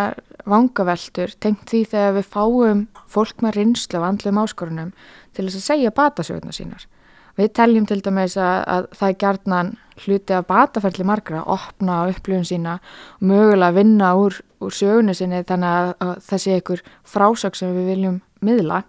vangaveltur 0.49 1.35
tengt 1.41 1.69
því 1.71 1.83
þegar 1.93 2.17
við 2.19 2.31
fáum 2.35 2.87
fólk 3.11 3.45
með 3.45 3.57
rinslu 3.59 4.01
af 4.01 4.09
andlum 4.09 4.41
áskorunum 4.43 4.95
til 5.37 5.47
þess 5.47 5.61
að 5.61 5.67
segja 5.67 5.95
batasöguna 5.95 6.55
sínar. 6.55 6.87
Við 7.39 7.53
teljum 7.57 7.87
til 7.89 8.01
dæmis 8.05 8.37
að, 8.41 8.59
að 8.67 8.87
það 8.99 9.09
er 9.09 9.19
gerðnan 9.23 9.73
hluti 10.01 10.37
af 10.37 10.47
bataferli 10.49 11.07
margra 11.07 11.43
að 11.43 11.53
opna 11.57 11.99
upplifun 12.11 12.49
sína 12.49 12.79
og 13.19 13.27
mögulega 13.31 13.77
vinna 13.77 14.13
úr, 14.19 14.37
úr 14.61 14.75
sögunu 14.75 15.15
sinni 15.17 15.43
þannig 15.49 15.71
að, 15.71 15.93
að 16.05 16.15
þessi 16.29 16.55
einhver 16.57 16.85
frásög 17.07 17.57
sem 17.57 17.73
við 17.77 17.93
viljum 17.95 18.21
miðla. 18.45 18.83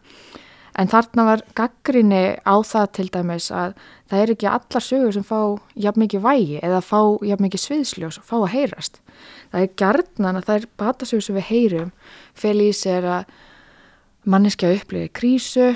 En 0.81 0.89
þarna 0.89 1.25
var 1.27 1.41
gaggrinni 1.53 2.21
á 2.41 2.55
það 2.65 2.88
til 2.97 3.07
dæmis 3.13 3.51
að 3.53 3.75
það 4.09 4.21
er 4.21 4.31
ekki 4.33 4.47
allar 4.50 4.85
sögur 4.85 5.13
sem 5.13 5.25
fá 5.27 5.38
jafn 5.77 6.01
mikið 6.01 6.23
vægi 6.23 6.57
eða 6.65 6.79
fá 6.81 7.00
jafn 7.27 7.45
mikið 7.45 7.63
sviðsljós 7.65 8.17
og 8.17 8.25
fá 8.25 8.35
að 8.39 8.51
heyrast. 8.55 8.97
Það 9.51 9.65
er 9.67 9.75
gerðnan 9.83 10.39
að 10.39 10.47
það 10.47 10.57
er 10.57 10.67
batasögur 10.81 11.25
sem 11.27 11.38
við 11.38 11.50
heyrum 11.51 11.91
fel 12.41 12.57
í 12.63 12.69
sér 12.73 13.07
að 13.19 13.35
manneskja 14.31 14.71
upplifir 14.77 15.11
krísu, 15.17 15.67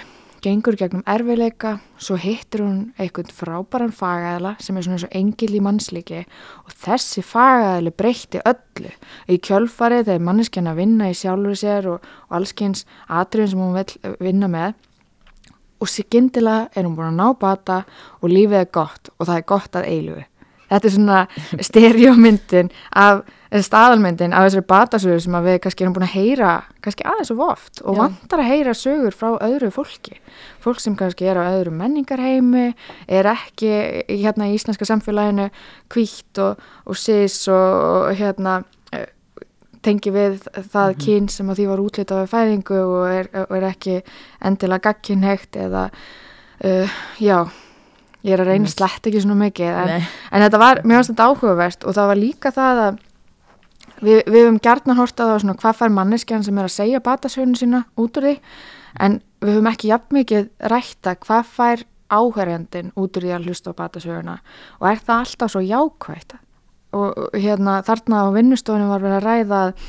gengur 0.45 0.77
gegnum 0.77 1.05
erfileika, 1.09 1.75
svo 1.97 2.17
hittir 2.21 2.61
hún 2.61 2.81
einhvern 3.01 3.29
frábæran 3.33 3.93
fagæðla 3.93 4.55
sem 4.61 4.77
er 4.77 4.85
svona 4.85 4.97
eins 4.97 5.05
og 5.07 5.15
engil 5.17 5.51
í 5.57 5.61
mannsliki 5.65 6.23
og 6.63 6.73
þessi 6.81 7.21
fagæðli 7.25 7.93
breytti 7.93 8.41
öllu. 8.41 8.93
Í 9.29 9.37
kjölfarið 9.37 10.09
þegar 10.09 10.27
manneskjan 10.31 10.73
að 10.73 10.81
vinna 10.81 11.13
í 11.13 11.17
sjálfur 11.17 11.61
sér 11.61 11.91
og, 11.93 12.11
og 12.29 12.37
allskyns 12.39 12.85
atriðin 13.05 13.53
sem 13.53 13.65
hún 13.65 13.77
vil 13.77 14.17
vinna 14.21 14.49
með 14.49 14.75
og 15.79 15.91
sigindilega 15.91 16.69
er 16.75 16.87
hún 16.87 16.95
búin 16.97 17.11
að 17.11 17.19
ná 17.19 17.39
bata 17.39 17.81
og 18.21 18.31
lífið 18.31 18.61
er 18.61 18.71
gott 18.73 19.11
og 19.17 19.27
það 19.27 19.37
er 19.37 19.49
gott 19.51 19.79
að 19.79 19.89
eiluðu. 19.91 20.25
Þetta 20.65 20.87
er 20.87 20.93
svona 20.95 21.17
styrjómyndin 21.67 22.69
af, 22.97 23.25
staðalmyndin 23.53 24.33
af 24.33 24.47
þessari 24.47 24.65
batasögur 24.71 25.21
sem 25.21 25.37
við 25.45 25.59
kannski 25.63 25.85
erum 25.85 25.95
búin 25.95 26.07
að 26.07 26.15
heyra 26.15 26.53
kannski 26.83 27.05
aðeins 27.05 27.33
of 27.35 27.43
oft 27.45 27.81
og 27.83 27.97
Já. 27.97 27.99
vantar 28.01 28.43
að 28.43 28.49
heyra 28.51 28.75
sögur 28.77 29.15
frá 29.15 29.29
öðru 29.45 29.71
fólki. 29.75 30.17
Fólk 30.63 30.81
sem 30.81 30.97
kannski 30.97 31.29
er 31.29 31.37
á 31.37 31.53
öðru 31.53 31.75
menningarheimi, 31.75 32.71
er 33.07 33.29
ekki 33.35 33.71
hérna 34.09 34.49
í 34.49 34.57
íslenska 34.57 34.87
samfélaginu 34.89 35.51
kvítt 35.93 36.41
og, 36.41 36.63
og 36.85 36.97
sís 36.99 37.43
og, 37.51 38.09
og 38.09 38.17
hérna 38.17 38.63
tengi 39.85 40.13
við 40.13 40.39
það 40.55 40.87
mm 40.87 40.93
-hmm. 40.93 41.03
kyn 41.05 41.29
sem 41.29 41.49
að 41.49 41.59
því 41.59 41.67
var 41.71 41.83
útlitað 41.83 42.21
við 42.23 42.33
fæðingu 42.33 42.79
og 42.85 43.05
er, 43.11 43.29
og 43.45 43.57
er 43.57 43.67
ekki 43.69 44.01
endilega 44.41 44.89
gagkinhegt 44.89 45.55
eða 45.55 45.89
uh, 46.63 46.89
já 47.19 47.47
ég 48.25 48.33
er 48.33 48.41
að 48.41 48.49
reyna 48.49 48.69
slett 48.71 49.05
ekki 49.05 49.21
svona 49.21 49.37
mikið 49.45 49.81
en, 49.83 50.05
en 50.31 50.45
þetta 50.45 50.61
var 50.61 50.81
mjög 50.83 51.01
aðstænt 51.01 51.25
áhugavert 51.25 51.85
og 51.85 51.97
það 51.97 52.07
var 52.11 52.19
líka 52.21 52.51
það 52.55 52.81
að 52.85 53.01
við, 54.01 54.21
við 54.25 54.39
höfum 54.41 54.61
gertna 54.63 54.95
hortað 54.97 55.35
á 55.37 55.41
svona 55.43 55.57
hvað 55.61 55.79
fær 55.81 55.93
manneskjan 55.93 56.45
sem 56.45 56.57
er 56.57 56.69
að 56.69 56.75
segja 56.75 57.03
batasögunu 57.05 57.59
sína 57.59 57.83
út 58.01 58.17
úr 58.17 58.29
því 58.29 58.35
en 59.05 59.19
við 59.43 59.57
höfum 59.57 59.69
ekki 59.71 59.91
jafn 59.91 60.17
mikið 60.19 60.49
rætta 60.73 61.15
hvað 61.25 61.51
fær 61.57 61.85
áherjandin 62.15 62.91
út 62.95 63.17
úr 63.17 63.27
því 63.27 63.35
að 63.35 63.49
hlusta 63.49 63.75
á 63.75 63.79
batasöguna 63.79 64.39
og 64.79 64.89
er 64.89 65.05
það 65.05 65.21
alltaf 65.25 65.53
svo 65.53 65.63
jákvægt 65.65 66.37
og 66.95 67.37
hérna 67.37 67.79
þarna 67.85 68.25
á 68.25 68.35
vinnustofunum 68.35 68.91
var 68.93 69.03
verið 69.03 69.19
að 69.19 69.27
ræða 69.29 69.61
að 69.67 69.85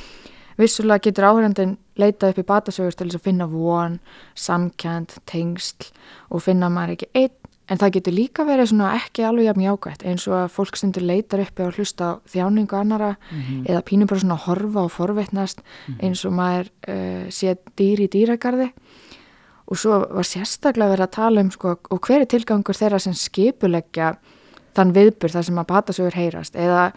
vissulega 0.56 1.04
getur 1.06 1.28
áherjandin 1.30 1.76
leita 2.00 2.30
upp 2.32 2.38
í 2.40 2.46
batasögur 2.48 2.96
til 2.96 3.08
þess 3.08 3.20
að 3.20 3.26
finna 3.28 3.48
von, 3.50 3.98
samkjönd, 4.34 5.18
tengsl 5.28 5.90
og 6.30 6.44
finna 6.44 6.72
maður 6.72 6.96
ekki 6.96 7.12
einn 7.14 7.46
En 7.66 7.80
það 7.80 7.96
getur 7.96 8.14
líka 8.14 8.44
verið 8.46 8.68
svona 8.70 8.92
ekki 8.94 9.24
alveg 9.26 9.48
jafn 9.48 9.64
jákvæmt 9.64 10.04
eins 10.06 10.26
og 10.30 10.36
að 10.38 10.52
fólk 10.54 10.76
stundur 10.78 11.02
leitar 11.02 11.42
uppi 11.42 11.66
á 11.66 11.74
hlusta 11.74 12.10
á 12.14 12.18
þjáningu 12.30 12.78
annara 12.78 13.16
mm 13.16 13.40
-hmm. 13.42 13.66
eða 13.66 13.82
pínur 13.82 14.06
bara 14.06 14.20
svona 14.20 14.34
að 14.34 14.46
horfa 14.46 14.80
og 14.84 14.92
forvetnast 14.92 15.58
-hmm. 15.62 15.96
eins 16.02 16.24
og 16.24 16.32
maður 16.32 16.70
uh, 16.88 17.26
sé 17.28 17.56
dýr 17.76 18.00
í 18.00 18.08
dýragarði 18.08 18.70
og 19.66 19.78
svo 19.78 19.98
var 19.98 20.24
sérstaklega 20.24 20.90
verið 20.94 21.06
að 21.06 21.16
tala 21.16 21.40
um 21.40 21.50
sko 21.50 21.76
og 21.90 22.00
hver 22.00 22.20
er 22.20 22.26
tilgangur 22.26 22.74
þeirra 22.74 22.98
sem 22.98 23.14
skipuleggja 23.14 24.14
þann 24.76 24.94
viðbur 24.96 25.32
þar 25.32 25.48
sem 25.48 25.62
að 25.62 25.70
batasögur 25.72 26.18
heyrast 26.18 26.56
eða 26.56 26.90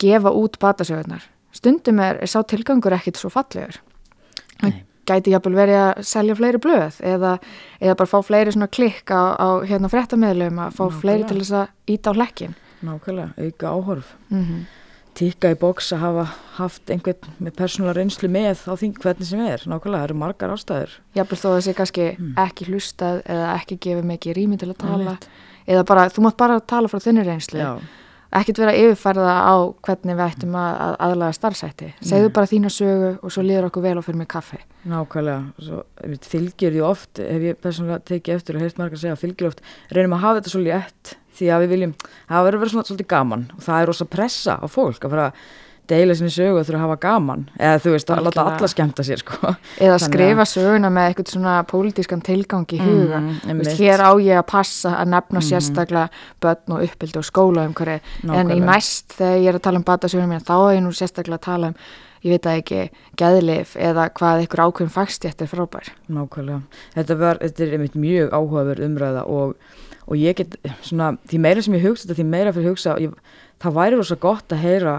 gefa 0.00 0.32
út 0.32 0.58
batasögurnar. 0.58 1.26
Stundum 1.52 1.98
er, 2.00 2.20
er 2.22 2.30
sá 2.30 2.40
tilgangur 2.46 2.94
ekkit 2.96 3.20
svo 3.20 3.30
fallegur. 3.32 3.80
Nei 4.62 4.84
gæti 5.10 5.34
jápil 5.34 5.54
verið 5.56 5.78
að 5.80 6.02
selja 6.06 6.36
fleiri 6.38 6.60
blöð 6.62 6.98
eða, 7.06 7.36
eða 7.80 7.96
bara 7.98 8.10
fá 8.10 8.18
fleiri 8.26 8.54
svona 8.54 8.70
klikk 8.72 9.12
á, 9.12 9.34
á 9.36 9.48
hérna 9.66 9.90
fréttameðlum 9.92 10.60
að 10.60 10.76
fá 10.76 10.84
Nákvæmlega. 10.84 11.00
fleiri 11.00 11.28
til 11.30 11.40
þess 11.40 11.56
að 11.60 11.94
íta 11.94 12.12
á 12.12 12.18
hlekkin 12.18 12.58
Nákvæmlega, 12.86 13.32
auka 13.38 13.72
áhorf 13.74 14.14
mm 14.28 14.44
-hmm. 14.44 14.68
Tikka 15.14 15.50
í 15.50 15.56
bóks 15.58 15.92
að 15.92 15.98
hafa 15.98 16.24
haft 16.54 16.90
einhvern 16.90 17.34
með 17.42 17.52
persónulega 17.56 17.98
reynslu 17.98 18.28
með 18.28 18.58
á 18.70 18.72
því 18.78 18.92
hvernig 19.02 19.26
sem 19.26 19.40
er, 19.40 19.60
nákvæmlega, 19.66 19.98
það 19.98 20.04
eru 20.04 20.14
margar 20.14 20.50
ástæður 20.54 20.90
Jápil 21.14 21.38
þó 21.38 21.48
að 21.50 21.60
sé 21.60 21.74
kannski 21.74 22.16
mm. 22.18 22.34
ekki 22.36 22.64
hlustað 22.64 23.22
eða 23.26 23.54
ekki 23.58 23.76
gefið 23.76 24.04
mikið 24.04 24.36
rými 24.36 24.56
til 24.56 24.70
að 24.70 24.78
tala 24.78 25.18
eða 25.70 25.86
bara, 25.88 26.06
þú 26.12 26.26
mátt 26.26 26.38
bara 26.40 26.60
tala 26.60 26.90
frá 26.90 27.02
þunni 27.02 27.24
reynslu. 27.26 27.60
Já. 27.62 27.72
Ekkert 28.30 28.60
vera 28.62 28.72
að 28.76 28.84
yfirfærða 28.84 29.32
á 29.42 29.54
hvernig 29.82 30.14
við 30.14 30.24
ættum 30.28 30.52
að, 30.54 30.74
að 30.84 30.92
aðlaga 31.06 31.34
starfsætti 31.34 31.88
segðu 31.98 32.28
Nei. 32.28 32.34
bara 32.36 32.50
þína 32.50 32.70
sögu 32.70 33.08
og 33.26 33.32
svo 33.34 33.42
liður 33.42 33.66
okkur 33.66 33.82
vel 33.88 33.94
og 33.98 34.04
fyrir 34.06 34.20
mig 34.20 34.28
kaffi. 34.30 34.60
Nákvæmlega, 34.86 35.64
svo, 35.66 35.80
fylgjur 36.30 36.76
því 36.76 36.84
oft 36.86 37.22
hef 37.24 37.46
ég 37.48 37.58
persónulega 37.58 38.04
tekið 38.06 38.36
eftir 38.36 38.58
og 38.58 38.62
heilt 38.62 38.78
marga 38.78 38.94
að 38.94 39.02
segja 39.02 39.18
fylgjur 39.18 39.50
oft, 39.50 39.64
reynum 39.90 40.14
að 40.14 40.22
hafa 40.26 40.38
þetta 40.38 40.54
svo 40.54 40.62
létt. 40.62 41.16
Því 41.40 41.50
að 41.50 41.64
við 41.64 41.74
viljum, 41.74 41.96
það 42.28 42.46
verður 42.46 42.62
verið 42.62 42.72
svona 42.74 42.86
svolítið 42.86 43.10
gaman. 43.10 43.44
Og 43.56 43.66
það 43.66 43.80
er 43.80 43.90
rosa 43.90 44.06
pressa 44.14 44.56
á 44.60 44.66
fólk 44.70 45.06
að 45.06 45.14
fara 45.14 45.26
að 45.30 45.44
deila 45.90 46.16
sinni 46.16 46.32
sögu 46.34 46.60
og 46.60 46.66
þurfa 46.68 46.78
að 46.78 46.84
hafa 46.86 46.98
gaman. 47.04 47.46
Eða 47.58 47.80
þú 47.84 47.94
veist, 47.94 48.12
að 48.14 48.22
láta 48.26 48.44
alla 48.52 48.70
skemta 48.70 49.06
sér 49.06 49.22
sko. 49.22 49.54
eða 49.86 49.96
skrifa 50.04 50.46
söguna 50.48 50.92
með 50.94 51.08
eitthvað 51.10 51.32
svona 51.34 51.56
pólitískan 51.70 52.22
tilgang 52.26 52.76
í 52.76 52.82
huga. 52.82 53.22
Mm, 53.22 53.62
veist, 53.62 53.74
hér 53.80 54.04
á 54.04 54.10
ég 54.22 54.40
að 54.40 54.46
passa 54.52 54.94
að 55.00 55.14
nefna 55.16 55.40
mm. 55.40 55.48
sérstaklega 55.48 56.06
börn 56.42 56.76
og 56.76 56.86
uppbyldu 56.86 57.22
og 57.22 57.26
skóla 57.28 57.66
um 57.68 57.74
hverju 57.76 57.98
en 58.36 58.54
í 58.54 58.60
næst 58.62 59.18
þegar 59.18 59.42
ég 59.42 59.50
er 59.52 59.58
að 59.58 59.66
tala 59.66 59.82
um 59.82 59.88
batasögunum 59.88 60.32
mín 60.34 60.46
þá 60.46 60.54
er 60.60 60.78
ég 60.78 60.86
nú 60.86 60.94
sérstaklega 60.94 61.40
að 61.40 61.46
tala 61.50 61.72
um 61.72 61.82
ég 62.20 62.36
veit 62.36 62.48
að 62.48 62.58
ekki, 62.60 62.80
geðlif 63.20 63.76
eða 63.80 64.08
hvað 64.16 64.44
ykkur 64.44 64.64
ákveðum 64.66 64.92
fagstjætt 64.92 65.44
er 65.44 65.50
frábær. 65.50 65.92
Nákvæmlega, 66.12 66.82
þetta, 66.96 67.16
var, 67.20 67.40
þetta 67.40 67.64
er 67.64 67.76
einmitt 67.76 67.96
mjög 67.98 68.34
áhugaverð 68.36 68.86
umræða 68.88 69.22
og, 69.32 69.54
og 70.06 70.20
ég 70.20 70.36
get 70.40 70.58
svona, 70.84 71.14
því 71.30 71.40
meira 71.46 71.64
sem 71.64 71.78
ég 71.78 71.86
hugsa 71.86 72.06
þetta, 72.06 72.18
því 72.20 72.26
meira 72.34 72.52
fyrir 72.56 72.74
hugsa 72.74 72.98
ég, 73.00 73.14
það 73.62 73.78
væri 73.78 74.00
rosa 74.00 74.18
gott 74.20 74.52
að 74.52 74.64
heyra 74.66 74.96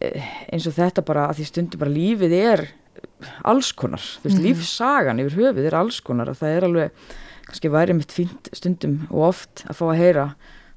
eins 0.00 0.66
og 0.68 0.76
þetta 0.76 1.04
bara 1.06 1.28
að 1.28 1.40
því 1.40 1.50
stundum 1.50 1.82
bara 1.82 1.94
lífið 1.94 2.34
er 2.38 2.64
alls 3.46 3.70
konar, 3.76 4.02
þú 4.02 4.28
veist, 4.28 4.38
mm. 4.38 4.46
lífsagan 4.48 5.22
yfir 5.22 5.38
höfuð 5.40 5.68
er 5.68 5.76
alls 5.78 6.00
konar 6.04 6.32
og 6.32 6.38
það 6.40 6.56
er 6.56 6.66
alveg 6.68 7.12
kannski 7.44 7.70
væri 7.72 7.96
mitt 7.96 8.12
fínt 8.14 8.50
stundum 8.56 9.04
og 9.10 9.28
oft 9.30 9.64
að 9.68 9.78
fá 9.80 9.84
að 9.90 10.00
heyra 10.00 10.26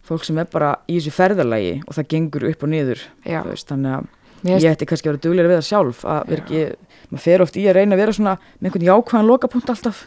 fólk 0.08 0.28
sem 0.28 0.40
er 0.40 0.48
bara 0.52 0.76
í 0.88 1.00
þessu 1.00 1.16
ferðarlægi 1.16 1.74
og 1.84 1.98
það 1.98 2.10
gengur 2.14 2.48
upp 2.52 2.64
og 2.64 2.72
niður 2.72 3.04
veist, 3.26 3.68
þannig 3.72 3.98
að 3.98 4.14
Ég, 4.46 4.62
ég 4.62 4.70
ætti 4.70 4.86
kannski 4.86 5.10
að 5.10 5.16
vera 5.16 5.24
duglega 5.24 5.50
við 5.50 5.58
það 5.58 5.66
sjálf 5.66 6.04
að 6.06 6.28
vera 6.30 6.44
ekki, 6.44 6.60
maður 7.10 7.24
fer 7.24 7.44
oft 7.44 7.56
í 7.58 7.64
að 7.66 7.80
reyna 7.80 7.96
að 7.96 8.02
vera 8.04 8.14
svona 8.14 8.34
með 8.38 8.68
einhvern 8.70 8.86
jákvæðan 8.88 9.30
lokapunkt 9.32 9.72
alltaf. 9.74 10.04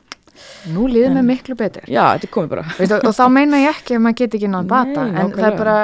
Nú 0.71 0.87
líður 0.87 1.17
mér 1.17 1.26
miklu 1.33 1.57
betur. 1.59 1.88
Já, 1.90 2.05
þetta 2.14 2.29
er 2.29 2.33
komið 2.37 2.52
bara. 2.52 2.64
Veistu, 2.79 3.00
og 3.11 3.17
þá 3.17 3.25
meina 3.35 3.61
ég 3.64 3.75
ekki 3.75 3.97
að 3.97 4.05
maður 4.05 4.19
geti 4.21 4.38
ekki 4.38 4.50
nátt 4.52 4.71
bata 4.71 5.02
en 5.02 5.17
nákvæmlega. 5.17 5.40
það 5.40 5.49
er 5.50 5.59
bara 5.59 5.76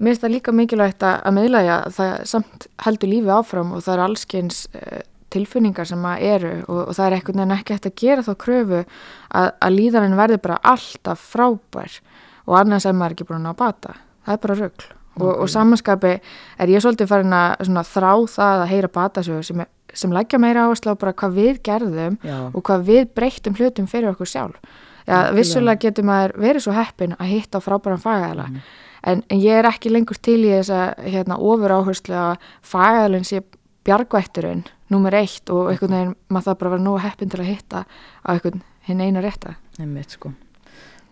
Mér 0.00 0.14
finnst 0.14 0.22
það 0.24 0.32
líka 0.32 0.52
mikilvægt 0.56 1.04
að 1.04 1.34
meðlæga 1.36 1.74
að 1.84 1.96
það 1.98 2.12
samt 2.30 2.66
heldur 2.86 3.10
lífi 3.10 3.32
áfram 3.34 3.74
og 3.76 3.82
það 3.84 3.94
er 3.94 4.02
allskeins 4.06 4.60
uh, 4.72 5.02
tilfinningar 5.34 5.88
sem 5.90 6.06
að 6.08 6.24
eru 6.30 6.52
og, 6.62 6.78
og 6.86 6.96
það 6.96 7.06
er 7.06 7.16
ekkert 7.18 7.42
en 7.44 7.52
ekki 7.52 7.76
eftir 7.76 7.92
að 7.92 8.00
gera 8.00 8.24
þá 8.24 8.30
kröfu 8.44 8.80
að, 8.80 9.50
að 9.50 9.76
líðarinn 9.76 10.16
verði 10.16 10.40
bara 10.40 10.56
alltaf 10.72 11.28
frábær 11.34 12.00
og 12.48 12.56
annars 12.62 12.88
er 12.88 12.96
maður 12.96 13.18
ekki 13.18 13.28
búin 13.28 13.52
að 13.52 13.60
bata. 13.60 13.94
Það 14.24 14.34
er 14.34 14.42
bara 14.46 14.58
rögl 14.62 14.88
og, 15.20 15.30
og 15.30 15.52
samanskapi 15.52 16.16
er 16.16 16.72
ég 16.72 16.82
svolítið 16.82 17.12
farin 17.12 17.36
að 17.36 17.92
þrá 17.92 18.12
það 18.40 18.64
að 18.64 18.68
heyra 18.72 18.94
batasögur 18.96 19.48
sem, 19.52 19.64
sem 19.92 20.16
leggja 20.16 20.40
meira 20.40 20.64
áherslu 20.64 20.96
á 20.96 21.02
bara 21.04 21.12
hvað 21.12 21.36
við 21.36 21.64
gerðum 21.68 22.20
Já. 22.24 22.38
og 22.48 22.62
hvað 22.64 22.86
við 22.88 23.10
breyttum 23.20 23.60
hlutum 23.60 23.90
fyrir 23.90 24.14
okkur 24.14 24.32
sjálf. 24.32 24.78
Já, 25.04 25.32
vissulega 25.34 25.80
getur 25.80 26.06
maður 26.06 26.36
verið 26.38 26.64
svo 26.64 26.72
heppin 26.76 27.16
að 27.18 27.34
hitta 27.34 27.60
á 27.60 27.64
frábæran 27.64 28.00
fagæðala 28.00 28.48
mm 28.48 28.62
en, 29.02 29.22
en 29.28 29.40
ég 29.40 29.60
er 29.60 29.68
ekki 29.68 29.92
lengur 29.92 30.18
til 30.20 30.40
í 30.44 30.52
þess 30.52 30.72
að 30.74 31.08
hérna, 31.14 31.38
ofur 31.38 31.74
áherslu 31.78 32.16
að 32.16 32.50
fagæðalinn 32.66 33.26
sé 33.28 33.42
bjargvætturinn 33.86 34.66
nummer 34.92 35.14
eitt 35.16 35.50
og 35.52 35.70
einhvern 35.70 35.96
veginn 35.96 36.14
maður 36.28 36.48
það 36.50 36.60
bara 36.60 36.74
vera 36.74 36.84
nú 36.84 36.96
heppin 37.00 37.32
til 37.32 37.40
að 37.40 37.50
hitta 37.50 37.84
á 37.86 38.28
einhvern 38.34 38.62
hinn 38.88 39.00
eina 39.04 39.22
rétta. 39.24 39.56
Nei 39.78 39.88
mitt 39.88 40.16
sko, 40.16 40.32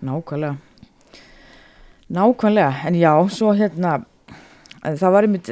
nákvæmlega. 0.05 0.57
Nákvæmlega, 2.09 2.73
en 2.89 2.97
já, 2.97 3.13
svo 3.29 3.53
hérna 3.57 3.99
það 4.97 5.13
var 5.15 5.27
einmitt 5.27 5.49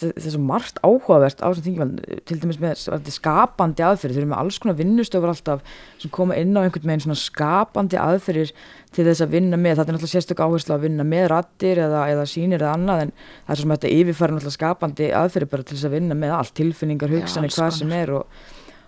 þessu 0.00 0.40
margt 0.42 0.78
áhugavert 0.82 1.42
á 1.44 1.46
þessum 1.52 1.64
þingum 1.66 1.90
til 2.28 2.38
dæmis 2.40 2.58
með 2.62 3.10
skapandi 3.12 3.84
aðferðir. 3.86 4.16
Þau 4.16 4.22
eru 4.22 4.30
með 4.30 4.40
alls 4.42 4.58
konar 4.62 4.78
vinnustofur 4.78 5.32
alltaf 5.32 5.74
sem 6.00 6.12
koma 6.14 6.38
inn 6.40 6.56
á 6.56 6.64
einhvern 6.64 6.88
veginn 6.90 7.04
svona 7.04 7.18
skapandi 7.20 8.00
aðferðir 8.00 8.54
til 8.94 9.06
þess 9.08 9.24
að 9.24 9.36
vinna 9.36 9.60
með. 9.60 9.80
Þetta 9.80 9.92
er 9.92 9.98
náttúrulega 9.98 10.14
sérstök 10.14 10.42
áherslu 10.44 10.76
að 10.76 10.86
vinna 10.86 11.06
með 11.08 11.26
rattir 11.34 11.82
eða, 11.84 12.06
eða 12.14 12.24
sínir 12.32 12.64
eða 12.64 12.72
annað 12.78 13.04
en 13.04 13.12
það 13.18 13.52
er 13.52 13.60
svo 13.60 13.66
sem 13.66 13.76
þetta 13.76 13.92
yfirfæra 13.98 14.36
náttúrulega 14.36 14.58
skapandi 14.58 15.10
aðferðir 15.20 15.52
bara 15.52 15.68
til 15.68 15.76
þess 15.76 15.90
að 15.90 15.96
vinna 15.98 16.18
með 16.22 16.34
allt. 16.38 16.54
Tilfinningar, 16.62 17.14
hugsanir, 17.18 17.54
hvað 17.56 17.76
sem 17.78 17.94
er 17.98 18.16
og, 18.18 18.40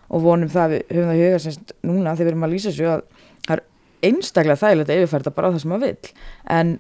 og 0.09 0.25
vonum 0.25 0.51
það 0.53 0.75
við 0.75 0.97
höfum 0.97 1.13
það 1.13 1.21
í 1.21 1.29
huga 1.29 1.45
semst 1.45 1.77
núna 1.85 2.17
þegar 2.17 2.25
við 2.25 2.35
erum 2.35 2.49
að 2.49 2.57
lýsa 2.57 2.75
svo 2.75 2.91
að 2.97 3.07
það 3.45 3.55
er 3.55 3.65
einstaklega 4.05 4.61
þægilegt 4.61 4.91
að 4.93 5.01
yfirfæra 5.01 5.35
bara 5.35 5.53
það 5.55 5.63
sem 5.65 5.73
maður 5.73 5.87
vil 5.89 6.13
en 6.55 6.75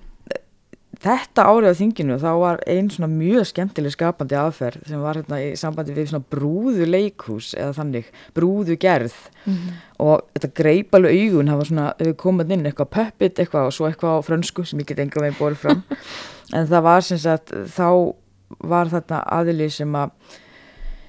þetta 1.02 1.46
árið 1.48 1.72
á 1.72 1.80
þinginu 1.80 2.16
þá 2.22 2.30
var 2.40 2.60
einn 2.70 2.90
svona 2.92 3.08
mjög 3.10 3.48
skemmtileg 3.50 3.94
skapandi 3.94 4.36
aðferð 4.38 4.88
sem 4.90 5.02
var 5.02 5.18
hérna 5.20 5.40
í 5.42 5.52
sambandi 5.58 5.96
við 5.96 6.10
svona 6.10 6.28
brúðu 6.34 6.88
leikhús 6.88 7.52
eða 7.56 7.72
þannig, 7.78 8.10
brúðu 8.36 8.76
gerð 8.80 9.16
mm 9.44 9.54
-hmm. 9.54 9.80
og 10.06 10.22
þetta 10.34 10.52
greip 10.60 10.94
alveg 10.94 11.18
augun, 11.20 11.52
var 11.56 11.70
svona, 11.70 12.14
komum 12.16 12.50
inn 12.50 12.66
eitthvað 12.66 12.92
puppet 12.96 13.38
eitthvað 13.38 13.66
og 13.66 13.72
svo 13.72 13.88
eitthvað 13.88 14.18
á 14.18 14.26
frönsku 14.26 14.64
sem 14.64 14.80
ég 14.80 14.86
get 14.86 14.98
enga 14.98 15.20
veginn 15.20 15.40
borðið 15.40 15.62
fram 15.64 15.82
en 16.56 16.66
það 16.66 16.82
var 16.82 17.00
sem 17.02 17.18
sagt, 17.18 17.50
þá 17.50 18.14
var 18.58 18.88
þarna 18.88 19.24
aðili 19.26 19.70
sem 19.70 19.94
að 19.94 20.10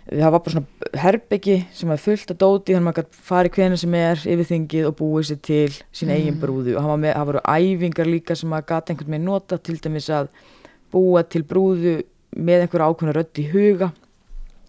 það 0.05 0.33
var 0.35 0.41
bara 0.45 0.53
svona 0.53 1.01
herbyggi 1.01 1.55
sem 1.73 1.89
var 1.89 2.01
fullt 2.01 2.31
af 2.33 2.39
dóti 2.41 2.75
þannig 2.75 2.81
að 2.81 2.87
maður 2.89 3.21
farið 3.29 3.55
hvernig 3.57 3.81
sem 3.81 3.95
er 3.97 4.25
yfir 4.35 4.49
þingið 4.51 4.89
og 4.89 4.97
búið 4.99 5.29
sér 5.31 5.39
til 5.47 5.71
sín 5.73 6.11
mm. 6.11 6.15
eigin 6.15 6.41
brúðu 6.41 6.75
og 6.77 6.89
það 6.89 7.29
voru 7.31 7.43
æfingar 7.49 8.09
líka 8.09 8.37
sem 8.37 8.51
maður 8.53 8.67
gæti 8.71 8.93
einhvern 8.93 9.15
veginn 9.15 9.29
nota 9.31 9.57
til 9.57 9.77
dæmis 9.81 10.09
að 10.13 10.29
búa 10.93 11.25
til 11.25 11.41
brúðu 11.47 11.95
með 12.35 12.65
einhver 12.65 12.85
ákveðna 12.85 13.15
rödd 13.17 13.41
í 13.41 13.47
huga 13.49 13.89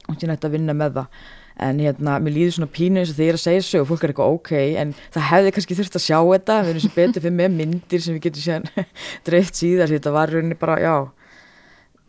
og 0.07 0.16
til 0.16 0.31
nætt 0.31 0.47
að 0.47 0.57
vinna 0.57 0.76
með 0.76 1.00
það 1.00 1.21
en 1.66 1.78
hérna, 1.81 2.19
mér 2.21 2.35
líður 2.35 2.57
svona 2.59 2.73
pínu 2.73 3.00
eins 3.00 3.12
og 3.12 3.16
þegar 3.16 3.26
ég 3.26 3.33
er 3.33 3.38
að 3.38 3.45
segja 3.47 3.64
svo 3.64 3.83
og 3.83 3.87
fólk 3.90 4.02
er 4.05 4.12
eitthvað 4.12 4.35
ok, 4.37 4.50
en 4.83 4.90
það 5.14 5.28
hefði 5.31 5.52
kannski 5.57 5.76
þurft 5.78 5.97
að 5.97 6.05
sjá 6.05 6.19
þetta, 6.21 6.57
við 6.61 6.73
erum 6.73 6.85
sem 6.85 6.95
betur 6.97 7.25
fyrir 7.25 7.37
með 7.38 7.55
myndir 7.55 8.02
sem 8.05 8.16
við 8.16 8.26
getum 8.26 8.45
sér 8.45 8.90
dreift 9.28 9.57
síðar, 9.57 9.93
þetta 9.95 10.12
var 10.12 10.35
rauninni 10.35 10.59
bara, 10.61 10.76
já 10.85 10.97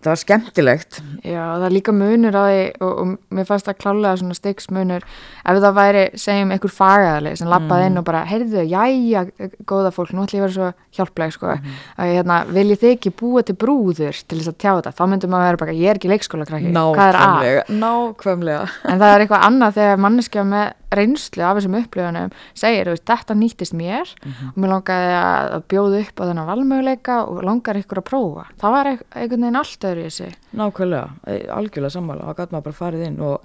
það 0.03 0.11
var 0.11 0.19
skemmtilegt 0.21 0.99
Já, 1.25 1.41
það 1.41 1.65
er 1.67 1.73
líka 1.73 1.93
munur 1.95 2.37
á 2.37 2.43
því 2.45 2.61
og, 2.85 2.91
og 3.01 3.33
mér 3.33 3.47
fannst 3.49 3.67
það 3.67 3.77
klálega 3.81 4.19
svona 4.21 4.37
styggsmunur 4.37 5.05
ef 5.07 5.59
það 5.63 5.77
væri, 5.77 6.03
segjum, 6.21 6.53
einhver 6.53 6.73
fagaðali 6.73 7.33
sem 7.39 7.49
lappaði 7.49 7.87
mm. 7.87 7.89
inn 7.91 8.01
og 8.01 8.05
bara, 8.07 8.23
heyrðu, 8.29 8.63
jæja 8.69 9.23
góða 9.69 9.93
fólk, 9.95 10.13
nú 10.13 10.25
ætlum 10.27 10.39
ég 10.39 10.45
að 10.45 10.47
vera 10.47 10.55
svo 10.57 10.69
hjálpleg 10.99 11.35
sko, 11.35 11.53
mm. 11.55 11.77
að 11.97 12.13
hérna, 12.13 12.39
viljið 12.53 12.83
þið 12.83 12.95
ekki 12.97 13.13
búa 13.23 13.45
til 13.47 13.57
brúður 13.65 14.21
til 14.23 14.41
þess 14.41 14.53
að 14.53 14.59
tjá 14.61 14.71
þetta 14.71 14.95
þá 14.99 15.03
myndum 15.13 15.33
maður 15.33 15.47
að 15.47 15.51
vera 15.51 15.63
bara, 15.65 15.77
ég 15.81 15.91
er 15.91 16.01
ekki 16.01 16.13
leikskóla 16.13 16.49
krakki 16.49 16.73
hvað 16.77 17.07
er 17.07 17.21
að? 17.23 17.73
Nákvæmlega 17.81 18.67
En 18.87 19.01
það 19.01 19.13
er 19.15 19.25
eitthvað 19.25 19.47
annað 19.49 19.79
þegar 19.81 20.03
manneskja 20.05 20.45
með 20.47 20.67
reynslu 20.95 21.43
af 21.43 21.57
þessum 21.57 21.77
upplöfunum 21.81 22.35
segir, 22.57 22.91
veist, 22.91 23.05
þetta 23.07 23.35
nýttist 23.37 23.75
mér 23.77 24.07
mm 24.07 24.31
-hmm. 24.31 24.51
og 24.55 24.57
mér 24.63 24.73
langaði 24.73 25.15
að 25.21 25.63
bjóða 25.73 26.01
upp 26.01 26.19
á 26.21 26.27
þennan 26.27 26.49
valmöguleika 26.51 27.15
og 27.27 27.43
langar 27.43 27.79
ykkur 27.81 28.01
að 28.01 28.09
prófa. 28.09 28.45
Það 28.57 28.71
var 28.71 28.85
einhvern 28.87 29.41
veginn 29.41 29.61
allt 29.61 29.83
öðru 29.83 29.99
í 29.99 30.07
þessu. 30.07 30.29
Nákvæmlega, 30.53 31.09
e, 31.27 31.33
algjörlega 31.47 31.95
sammála. 31.95 32.27
Það 32.27 32.37
gæti 32.37 32.51
maður 32.51 32.67
bara 32.67 32.81
farið 32.81 33.07
inn 33.07 33.19
og 33.19 33.41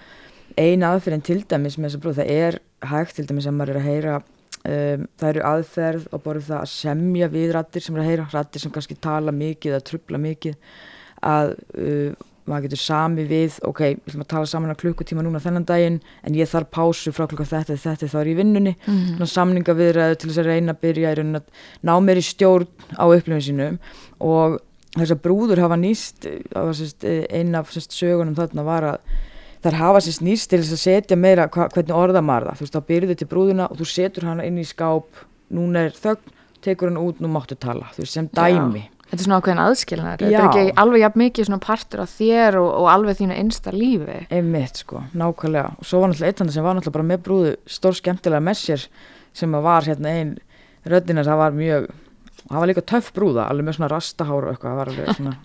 eina 0.57 0.93
aðferðin 0.93 1.25
til 1.27 1.43
dæmis 1.49 1.79
með 1.79 1.89
þessa 1.89 2.03
brúð, 2.03 2.21
það 2.21 2.31
er 2.31 2.59
hægt 2.93 3.17
til 3.17 3.27
dæmis 3.27 3.47
að 3.47 3.57
maður 3.57 3.71
er 3.71 3.81
að 3.81 3.89
heyra 3.89 4.17
um, 4.17 5.07
það 5.19 5.29
eru 5.29 5.45
aðferð 5.49 6.09
og 6.13 6.25
bara 6.27 6.41
það 6.41 6.59
að 6.61 6.73
semja 6.73 7.29
við 7.33 7.55
rattir 7.57 7.85
sem 7.85 7.97
er 7.97 8.05
að 8.05 8.11
heyra, 8.11 8.27
rattir 8.33 8.61
sem 8.61 8.75
kannski 8.75 8.99
tala 9.01 9.35
mikið 9.35 9.77
eða 9.77 9.87
trubla 9.91 10.21
mikið 10.23 10.55
að 11.23 11.55
uh, 11.79 12.29
maður 12.49 12.67
getur 12.67 12.81
sami 12.83 13.25
við, 13.29 13.57
ok, 13.67 13.81
við 13.95 14.11
ætlum 14.11 14.25
að 14.25 14.31
tala 14.33 14.49
saman 14.51 14.75
á 14.75 14.81
klukkutíma 14.81 15.23
núna 15.23 15.41
þennan 15.43 15.67
daginn 15.69 15.99
en 16.27 16.37
ég 16.37 16.51
þarf 16.51 16.71
pásu 16.75 17.13
frá 17.15 17.29
klukka 17.31 17.47
þetta, 17.47 17.77
þetta 17.79 18.09
þá 18.11 18.19
er 18.21 18.31
ég 18.31 18.35
í 18.35 18.41
vinnunni. 18.41 18.75
Mm 18.87 18.99
-hmm. 18.99 19.31
samninga 19.31 19.77
viðræðu 19.79 20.19
til 20.19 20.31
þess 20.31 20.43
að 20.43 20.50
reyna 20.50 20.75
að 20.75 20.81
byrja 20.83 21.13
að 21.13 21.43
ná 21.83 21.95
mér 22.02 22.19
í 22.19 22.25
stjórn 22.26 22.69
á 22.99 23.05
upplifinu 23.07 23.41
sínum. 23.41 23.78
Og 24.19 24.59
þess 24.99 25.15
að 25.15 25.23
brúður 25.23 25.63
hafa 25.63 25.76
nýst 25.76 26.26
eina 27.31 27.59
af 27.63 27.71
sérst, 27.71 27.95
sögunum 27.95 28.35
þarna 28.35 28.63
var 28.67 28.83
að 28.83 28.99
þar 29.63 29.78
hafa 29.78 30.00
sérst 30.00 30.23
nýst 30.23 30.50
til 30.50 30.61
þess 30.61 30.73
að 30.73 30.83
setja 30.83 31.17
meira 31.17 31.49
hva, 31.49 31.69
hvernig 31.71 31.95
orða 31.95 32.21
maður 32.21 32.50
það, 32.50 32.57
þú 32.59 32.65
veist 32.65 32.75
þá 32.75 32.89
byrjuðu 32.91 33.15
til 33.15 33.31
brúðuna 33.31 33.69
og 33.71 33.78
þú 33.78 33.87
setur 33.87 34.25
hana 34.26 34.45
inn 34.45 34.59
í 34.59 34.67
skáp 34.67 35.07
núna 35.52 35.87
er 35.87 35.95
þögn, 35.95 36.35
tekur 36.63 36.91
hann 36.91 36.99
út, 36.99 37.21
nú 37.21 37.28
máttu 37.28 37.55
tala. 37.55 37.93
Þú 37.95 38.02
veist 38.02 38.19
sem 38.19 38.26
dæmi. 38.26 38.83
Já 38.83 39.01
Þetta 39.13 39.21
er 39.21 39.27
svona 39.27 39.39
ákveðin 39.43 39.59
aðskilnar, 39.61 40.23
þetta 40.23 40.29
er 40.41 40.47
ekki 40.47 40.77
alveg 40.81 41.03
jafn 41.03 41.21
mikið 41.21 41.45
svona 41.45 41.61
partur 41.61 42.01
af 42.01 42.13
þér 42.17 42.57
og, 42.63 42.69
og 42.81 42.87
alveg 42.89 43.19
þínu 43.19 43.35
einsta 43.37 43.75
lífi. 43.77 44.15
Einmitt 44.33 44.81
sko, 44.81 45.03
nákvæmlega 45.13 45.75
og 45.77 45.85
svo 45.85 46.01
var 46.01 46.09
náttúrulega 46.15 46.33
eitt 46.33 46.55
sem 46.55 46.65
var 46.65 46.79
náttúrulega 46.79 46.95
bara 46.97 47.09
með 47.11 47.21
brúðu 47.27 47.51
stór 47.69 47.99
skemmtilega 47.99 48.47
með 48.47 48.57
sér 48.63 48.87
sem 49.37 49.59
var 49.69 49.85
hérna 49.85 50.17
einn 50.17 50.33
röddinar, 50.89 51.29
það 51.29 51.43
var 51.43 51.61
mjög, 51.61 51.93
það 52.47 52.59
var 52.63 52.73
líka 52.73 52.87
töff 52.95 53.13
brúða, 53.13 53.47
alveg 53.53 53.69
með 53.69 53.79
svona 53.83 53.93
rastaháru 53.93 54.49
og 54.49 54.55
eitthvað, 54.55 54.73
það 54.73 54.81
var 54.81 54.95
alveg 54.95 55.15
svona. 55.21 55.37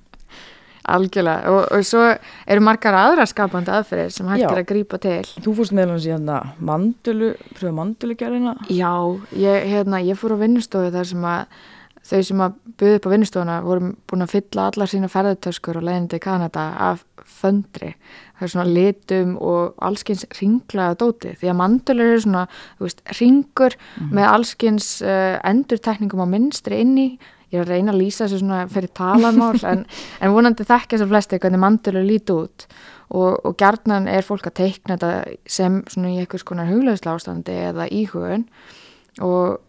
Algjörlega 0.87 1.51
og, 1.51 1.63
og 1.75 1.83
svo 1.91 2.07
eru 2.47 2.63
margar 2.63 2.95
aðra 2.95 3.27
skapandi 3.27 3.75
aðferðir 3.75 4.13
sem 4.15 4.31
hægt 4.31 4.47
er 4.47 4.61
að 4.61 4.69
grýpa 4.69 5.03
til. 5.03 5.25
Þú 5.43 5.59
fórst 5.59 5.75
meðal 5.75 5.97
hans 5.97 6.07
í 6.07 6.13
hérna 6.15 6.37
mandulu, 6.63 7.33
pröfa 7.57 7.75
mandulugerðina? 7.75 8.53
Já, 8.71 8.93
ég, 9.35 9.73
hérna, 9.73 9.99
ég 10.07 10.15
fór 10.15 10.39
á 10.39 10.47
vinnustofu 10.47 10.93
þar 10.95 11.09
sem 11.11 11.27
að 11.27 11.65
þau 12.07 12.21
sem 12.23 12.41
að 12.43 12.57
buði 12.79 12.97
upp 12.97 13.07
á 13.07 13.13
vinnustofuna 13.13 13.59
voru 13.65 13.91
búin 14.07 14.25
að 14.25 14.33
fylla 14.35 14.67
allar 14.69 14.91
sína 14.91 15.09
ferðartöskur 15.11 15.79
og 15.79 15.87
leiðindi 15.87 16.19
í 16.19 16.23
Kanada 16.23 16.67
af 16.89 17.03
föndri. 17.27 17.93
Það 18.37 18.45
er 18.45 18.51
svona 18.53 18.75
litum 18.75 19.33
og 19.43 19.79
allskins 19.83 20.25
ringlaða 20.39 20.97
dóti 21.01 21.33
því 21.39 21.51
að 21.51 21.57
mandulur 21.61 22.11
eru 22.11 22.21
svona 22.23 22.43
veist, 22.79 23.01
ringur 23.19 23.75
mm 23.75 24.03
-hmm. 24.03 24.13
með 24.15 24.29
allskins 24.33 25.01
uh, 25.01 25.39
endurtekningum 25.43 26.23
á 26.23 26.27
minnstri 26.27 26.81
inni. 26.81 27.19
Ég 27.51 27.61
er 27.61 27.65
að 27.65 27.71
reyna 27.71 27.91
að 27.91 28.01
lýsa 28.01 28.25
þessu 28.25 28.39
svona 28.39 28.67
fyrir 28.67 28.89
talamál 28.93 29.59
en, 29.63 29.85
en 30.21 30.33
vonandi 30.33 30.63
þekkja 30.63 30.97
þessar 30.97 31.07
flesti 31.07 31.39
hvernig 31.39 31.59
mandulur 31.59 32.03
líti 32.03 32.33
út. 32.33 32.67
Og, 33.09 33.45
og 33.45 33.55
gerðnan 33.57 34.07
er 34.07 34.21
fólk 34.21 34.47
að 34.47 34.53
teikna 34.53 34.97
þetta 34.97 35.23
sem 35.45 35.83
svona 35.87 36.09
í 36.09 36.19
einhvers 36.19 36.43
konar 36.43 36.67
huglausla 36.67 37.15
ástandi 37.15 37.51
eða 37.51 37.87
íhugun. 37.87 38.47
Og 39.21 39.59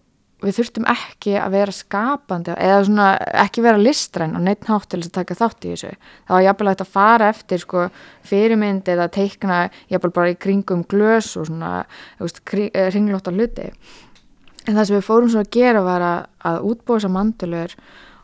við 0.43 0.55
þurftum 0.59 0.87
ekki 0.91 1.35
að 1.41 1.55
vera 1.57 1.75
skapandi 1.75 2.55
eða 2.55 2.83
svona 2.87 3.07
ekki 3.43 3.63
vera 3.65 3.81
listræn 3.81 4.37
og 4.39 4.45
neitt 4.47 4.69
nátt 4.69 4.87
til 4.87 5.01
þess 5.03 5.11
að 5.11 5.17
taka 5.17 5.37
þátt 5.41 5.67
í 5.67 5.73
þessu. 5.73 5.93
Þá 6.29 6.33
var 6.35 6.45
jafnvel 6.47 6.73
að 6.73 6.91
fara 6.95 7.31
eftir 7.33 7.63
sko 7.63 7.87
fyrirmynd 8.29 8.91
eða 8.93 9.09
teikna 9.15 9.61
jafnvel 9.91 10.13
bara 10.15 10.35
í 10.35 10.39
kringum 10.39 10.85
glös 10.87 11.33
og 11.41 11.49
svona 11.51 11.73
ringlóta 12.23 13.33
eh, 13.33 13.39
hluti. 13.39 13.71
En 14.69 14.77
það 14.77 14.85
sem 14.85 14.99
við 14.99 15.07
fórum 15.09 15.33
svo 15.33 15.43
að 15.43 15.55
gera 15.59 15.83
var 15.83 16.05
að, 16.05 16.19
að 16.51 16.65
útbúa 16.71 16.99
þessar 16.99 17.15
mandulur 17.17 17.79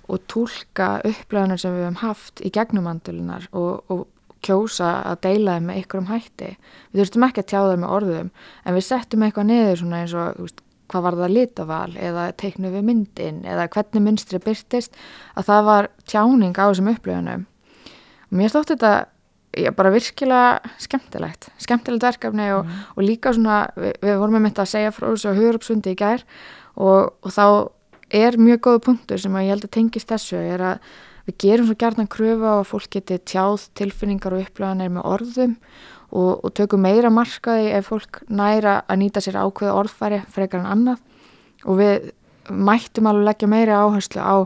og 0.05 0.27
tólka 0.29 0.89
upplöðunar 1.09 1.61
sem 1.61 1.75
við 1.75 1.87
hefum 1.87 2.03
haft 2.05 2.43
í 2.45 2.51
gegnum 2.53 2.87
mandulunar 2.87 3.49
og, 3.57 3.81
og 3.89 4.05
kjósa 4.45 4.99
að 5.09 5.23
deila 5.25 5.57
þeim 5.57 5.71
með 5.71 5.81
ykkur 5.81 6.03
um 6.03 6.11
hætti. 6.13 6.51
Við 6.93 7.01
þurftum 7.01 7.27
ekki 7.27 7.43
að 7.43 7.51
tjá 7.51 7.61
þeim 7.65 7.83
með 7.83 7.95
orðum 7.97 8.31
en 8.63 8.77
við 8.77 8.87
settum 8.87 9.25
eitthvað 9.25 9.49
niður 9.51 9.81
svona 9.81 10.03
eins 10.05 10.15
og 10.21 10.63
hvað 10.91 11.07
var 11.07 11.19
það 11.23 11.35
litaval 11.39 11.97
eða 11.97 12.29
teiknu 12.41 12.71
við 12.75 12.87
myndin 12.89 13.43
eða 13.49 13.69
hvernig 13.73 14.05
mynstri 14.05 14.41
byrtist 14.43 14.97
að 15.35 15.49
það 15.51 15.67
var 15.71 15.91
tjáning 16.11 16.55
á 16.57 16.65
þessum 16.69 16.93
upplöfunum 16.93 17.45
og 17.45 18.39
mér 18.41 18.53
stótt 18.53 18.75
þetta 18.75 18.93
já, 19.55 19.71
bara 19.77 19.95
virkilega 19.95 20.75
skemmtilegt 20.83 21.49
skemmtilegt 21.63 22.09
verkefni 22.09 22.51
og, 22.57 22.67
mm. 22.67 22.85
og 22.97 23.07
líka 23.07 23.33
svona 23.37 23.63
við, 23.79 23.97
við 24.03 24.21
vorum 24.21 24.39
með 24.39 24.51
þetta 24.51 24.67
að 24.67 24.75
segja 24.75 24.93
frá 24.95 25.09
þessu 25.09 25.35
hugurupsundi 25.39 25.95
í 25.95 25.99
gær 25.99 26.27
og, 26.75 27.15
og 27.25 27.35
þá 27.35 27.47
er 28.15 28.39
mjög 28.39 28.63
góða 28.69 28.85
punktur 28.91 29.21
sem 29.21 29.35
að 29.35 29.47
ég 29.47 29.55
held 29.55 29.67
að 29.69 29.75
tengist 29.79 30.13
þessu 30.13 30.39
er 30.41 30.69
að 30.75 30.95
við 31.25 31.39
gerum 31.41 31.69
svo 31.69 31.77
gert 31.81 32.01
að 32.03 32.11
kröfu 32.13 32.51
á 32.51 32.55
að 32.59 32.69
fólk 32.69 32.91
geti 32.93 33.19
tjáð 33.33 33.69
tilfinningar 33.79 34.37
og 34.37 34.45
upplöfunir 34.45 34.93
með 34.93 35.09
orðum 35.15 35.55
og, 36.11 36.45
og 36.45 36.53
tökum 36.57 36.85
meira 36.85 37.11
markaði 37.13 37.73
ef 37.79 37.91
fólk 37.93 38.23
næra 38.29 38.83
að 38.89 39.01
nýta 39.03 39.23
sér 39.25 39.41
ákveð 39.41 39.73
orðfæri 39.75 40.21
frekar 40.33 40.63
en 40.63 40.71
annað. 40.71 41.03
Og 41.65 41.81
við 41.81 42.11
mættum 42.51 43.09
alveg 43.09 43.29
leggja 43.31 43.51
meira 43.51 43.83
áherslu 43.85 44.21
á 44.21 44.37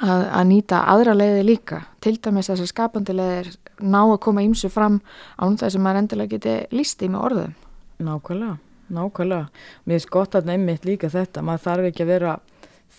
að, 0.00 0.22
að 0.24 0.44
nýta 0.50 0.84
aðra 0.92 1.14
leiði 1.16 1.44
líka. 1.46 1.82
Til 2.00 2.16
dæmis 2.22 2.50
þessar 2.50 2.70
skapandi 2.70 3.16
leiðir 3.16 3.52
ná 3.80 4.00
að 4.02 4.20
koma 4.24 4.44
ímsu 4.44 4.70
fram 4.72 5.00
án 5.40 5.58
þess 5.60 5.76
að 5.76 5.84
maður 5.84 6.02
endilega 6.04 6.36
geti 6.36 6.56
lísti 6.76 7.10
með 7.10 7.26
orðum. 7.28 7.56
Nákvæmlega, 8.00 8.56
nákvæmlega. 8.96 9.66
Mér 9.84 9.98
finnst 9.98 10.12
gott 10.14 10.38
að 10.38 10.48
nefnit 10.52 10.88
líka 10.88 11.12
þetta 11.12 11.44
maður 11.44 11.66
þarf 11.66 11.90
ekki 11.90 12.06
að 12.06 12.12
vera 12.14 12.38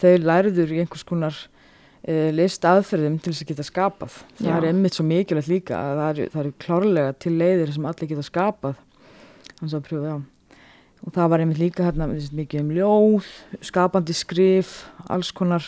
þau 0.01 0.13
læriður 0.27 0.75
í 0.75 0.81
einhvers 0.83 1.07
konar 1.07 1.41
list 2.33 2.65
aðferðum 2.65 3.19
til 3.21 3.33
þess 3.33 3.45
að 3.45 3.51
geta 3.51 3.65
skapað. 3.67 4.17
Það 4.39 4.49
Já. 4.49 4.55
er 4.57 4.67
einmitt 4.71 4.97
svo 4.97 5.05
mikilvægt 5.05 5.51
líka 5.51 5.77
að 5.77 6.01
það 6.01 6.11
eru, 6.11 6.27
það 6.33 6.43
eru 6.43 6.53
klárlega 6.65 7.15
til 7.21 7.33
leiðir 7.37 7.73
sem 7.75 7.87
allir 7.91 8.11
geta 8.11 8.25
skapað. 8.25 8.83
Þannig 9.59 9.77
að 9.77 9.89
það 9.91 10.27
og 11.01 11.13
það 11.15 11.31
var 11.33 11.41
einmitt 11.41 11.61
líka 11.61 11.85
hérna 11.87 12.07
mikið 12.09 12.61
um 12.61 12.73
ljóð 12.75 13.29
skapandi 13.65 14.13
skrif, 14.13 14.73
alls 15.09 15.31
konar 15.33 15.65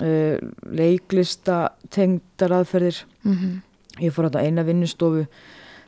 uh, 0.00 0.36
leiklista 0.68 1.70
tengdar 1.88 2.52
aðferðir. 2.58 3.00
Mm 3.24 3.62
ég 4.02 4.14
fór 4.14 4.28
á 4.30 4.42
eina 4.42 4.64
vinnustofu 4.66 5.26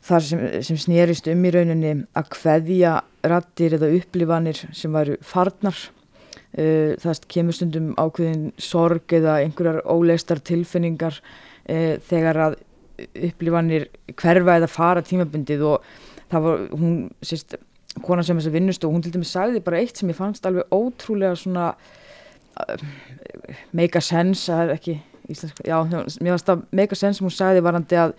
þar 0.07 0.25
sem, 0.25 0.43
sem 0.65 0.79
snerist 0.81 1.29
um 1.31 1.45
í 1.45 1.53
rauninni 1.55 1.95
að 2.17 2.31
kveðja 2.35 2.97
rattir 3.31 3.77
eða 3.77 3.91
upplifanir 3.99 4.63
sem 4.77 4.93
væru 4.95 5.19
farnar 5.27 5.77
það 6.51 7.23
kemur 7.31 7.55
stundum 7.55 7.93
ákveðin 8.01 8.51
sorg 8.59 9.13
eða 9.15 9.39
einhverjar 9.45 9.85
óleistar 9.87 10.41
tilfinningar 10.43 11.21
uh, 11.21 11.95
þegar 12.09 12.43
að 12.47 12.59
upplifanir 13.31 13.89
hverfa 14.19 14.59
eða 14.59 14.69
fara 14.69 15.05
tímabundið 15.07 15.63
og 15.65 15.87
það 16.31 16.47
var 16.47 16.65
hún 16.77 16.97
sérst, 17.25 17.57
konan 18.05 18.27
sem 18.27 18.39
þess 18.39 18.51
að 18.51 18.57
vinnustofu, 18.59 18.95
hún 18.95 19.05
til 19.05 19.15
dæmis 19.15 19.33
sagði 19.35 19.63
bara 19.65 19.81
eitt 19.81 19.99
sem 19.99 20.11
ég 20.11 20.19
fannst 20.19 20.45
alveg 20.47 20.75
ótrúlega 20.75 21.39
svona 21.39 21.71
uh, 21.73 22.85
make 23.73 23.99
a 23.99 24.05
sense, 24.05 24.51
það 24.51 24.67
er 24.67 24.75
ekki 24.77 24.99
íslenska, 25.31 25.65
já, 25.67 25.79
mér 26.21 26.35
varst 26.35 26.53
að 26.53 26.67
make 26.75 26.95
a 26.95 26.99
sense 26.99 27.19
sem 27.19 27.27
hún 27.27 27.35
sagði 27.35 27.65
varandi 27.67 27.99
að 27.99 28.15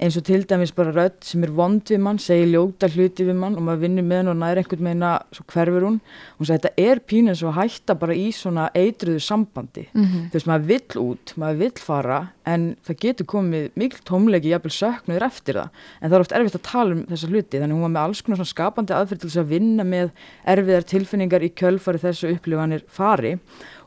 eins 0.00 0.16
og 0.16 0.24
til 0.24 0.46
dæmis 0.48 0.72
bara 0.72 0.92
rödd 0.94 1.18
sem 1.28 1.42
er 1.44 1.52
vond 1.52 1.90
við 1.92 2.00
mann 2.00 2.18
segir 2.22 2.48
ljóta 2.54 2.88
hluti 2.88 3.26
við 3.28 3.36
mann 3.36 3.56
og 3.58 3.64
maður 3.66 3.82
vinnir 3.84 4.06
með 4.06 4.22
henn 4.22 4.30
og 4.32 4.38
næri 4.40 4.62
einhvern 4.62 4.86
meina 4.86 5.10
svo 5.34 5.44
hverfur 5.52 5.86
hún. 5.86 5.98
Hún 6.38 6.48
sagði 6.48 6.62
þetta 6.70 6.86
er 6.88 7.02
pínu 7.10 7.32
eins 7.34 7.42
og 7.44 7.56
hætta 7.58 7.96
bara 8.00 8.16
í 8.16 8.30
svona 8.32 8.68
eitruðu 8.76 9.20
sambandi. 9.20 9.86
Mm 9.92 10.04
-hmm. 10.04 10.28
þú 10.30 10.38
veist 10.38 10.50
maður 10.50 10.66
vill 10.72 11.02
út, 11.04 11.34
maður 11.36 11.58
vill 11.58 11.78
fara 11.78 12.20
en 12.46 12.76
það 12.86 13.00
getur 13.04 13.26
komið 13.26 13.70
mikil 13.74 14.00
tómlegi 14.04 14.50
jafnvel 14.50 14.72
söknuður 14.72 15.26
eftir 15.26 15.54
það. 15.54 15.68
En 16.00 16.10
það 16.10 16.16
er 16.16 16.20
oft 16.20 16.32
erfitt 16.32 16.54
að 16.54 16.70
tala 16.72 16.94
um 16.94 17.06
þessa 17.06 17.28
hluti 17.28 17.58
þannig 17.60 17.76
hún 17.76 17.82
var 17.82 17.94
með 17.94 18.04
alls 18.04 18.22
konar 18.22 18.36
svona 18.40 18.54
skapandi 18.54 18.92
aðferð 18.92 19.20
til 19.20 19.28
þess 19.30 19.42
að 19.44 19.52
vinna 19.52 19.84
með 19.84 20.10
erfiðar 20.46 20.84
tilfinningar 20.84 21.42
í 21.42 21.52
kjölfari 21.52 21.98
þessu 21.98 22.32
upplifanir 22.34 22.82
fari 22.88 23.38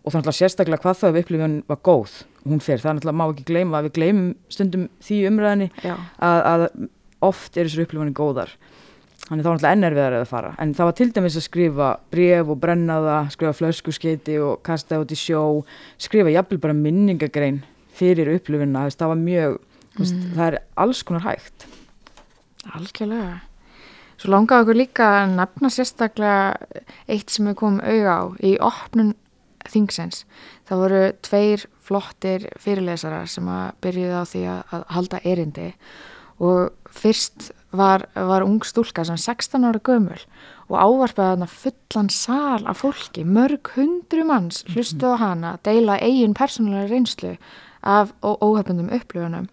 og 0.03 0.11
þannig 0.11 0.29
að 0.29 0.37
sérstaklega 0.39 0.83
hvað 0.83 0.99
það 0.99 1.19
upplifun 1.21 1.57
var 1.69 1.79
góð. 1.87 2.15
Hún 2.43 2.61
fer, 2.63 2.81
það 2.81 2.89
er 2.89 2.97
náttúrulega 2.97 3.19
má 3.19 3.25
ekki 3.29 3.47
gleyma 3.47 3.79
að 3.79 3.87
við 3.87 3.95
gleymum 3.97 4.29
stundum 4.51 4.87
því 5.03 5.19
umræðinni 5.29 5.69
að, 5.87 6.39
að 6.51 6.65
oft 7.23 7.57
er 7.57 7.69
þessar 7.69 7.85
upplifanir 7.85 8.17
góðar. 8.17 8.55
Þannig 9.23 9.45
þá 9.45 9.47
er 9.47 9.53
náttúrulega 9.53 9.77
ennærviðar 9.77 10.17
að 10.17 10.25
fara. 10.27 10.49
En 10.59 10.73
það 10.75 10.89
var 10.89 10.97
til 10.99 11.07
dæmis 11.15 11.37
að 11.39 11.45
skrifa 11.45 11.91
bref 12.11 12.51
og 12.51 12.59
brenna 12.65 12.97
það 13.05 13.29
skrifa 13.37 13.53
flöskuskeiti 13.61 14.35
og 14.43 14.59
kasta 14.67 14.99
út 14.99 15.15
í 15.15 15.19
sjó 15.19 15.43
skrifa 16.01 16.33
jafnvel 16.33 16.59
bara 16.65 16.75
minningagrein 16.75 17.61
fyrir 17.95 18.33
upplifunna 18.33 18.83
það 18.91 19.13
var 19.13 19.23
mjög, 19.23 19.57
mm. 19.61 19.95
veist, 20.01 20.21
það 20.35 20.45
er 20.49 20.59
alls 20.83 21.03
konar 21.07 21.27
hægt. 21.29 21.67
Algjörlega. 22.75 23.39
Svo 24.19 24.31
langaðu 24.31 24.65
okkur 24.65 24.77
líka 24.77 25.07
að 25.21 25.33
nefna 25.37 25.71
sérstaklega 25.73 26.83
eitt 27.11 27.31
sem 27.31 27.47
við 27.49 27.57
komum 27.59 27.81
auða 27.83 28.13
á 28.19 28.23
í 28.43 28.53
opnun 28.63 29.15
þingsens. 29.69 30.23
Það 30.69 30.83
voru 30.83 31.01
tveir 31.25 31.65
flottir 31.83 32.47
fyrirlesarar 32.61 33.27
sem 33.29 33.47
að 33.51 33.65
byrjuði 33.83 34.15
á 34.15 34.23
því 34.29 34.43
að, 34.53 34.87
halda 34.95 35.21
erindi 35.23 35.67
og 36.43 36.93
fyrst 36.93 37.51
var, 37.73 38.07
var 38.13 38.45
ung 38.45 38.63
stúlka 38.65 39.05
sem 39.05 39.17
16 39.19 39.65
ára 39.65 39.81
gömul 39.83 40.19
og 40.69 40.77
ávarpaði 40.79 41.35
hana 41.35 41.49
fullan 41.49 42.09
sal 42.13 42.63
af 42.69 42.81
fólki, 42.81 43.25
mörg 43.25 43.73
hundru 43.75 44.25
manns 44.27 44.63
hlustuði 44.71 45.17
á 45.17 45.23
hana 45.23 45.53
deila 45.65 45.99
eigin 46.01 46.35
persónulega 46.37 46.89
reynslu 46.91 47.35
af 47.83 48.13
óhefnundum 48.23 48.93
upplifunum 48.95 49.49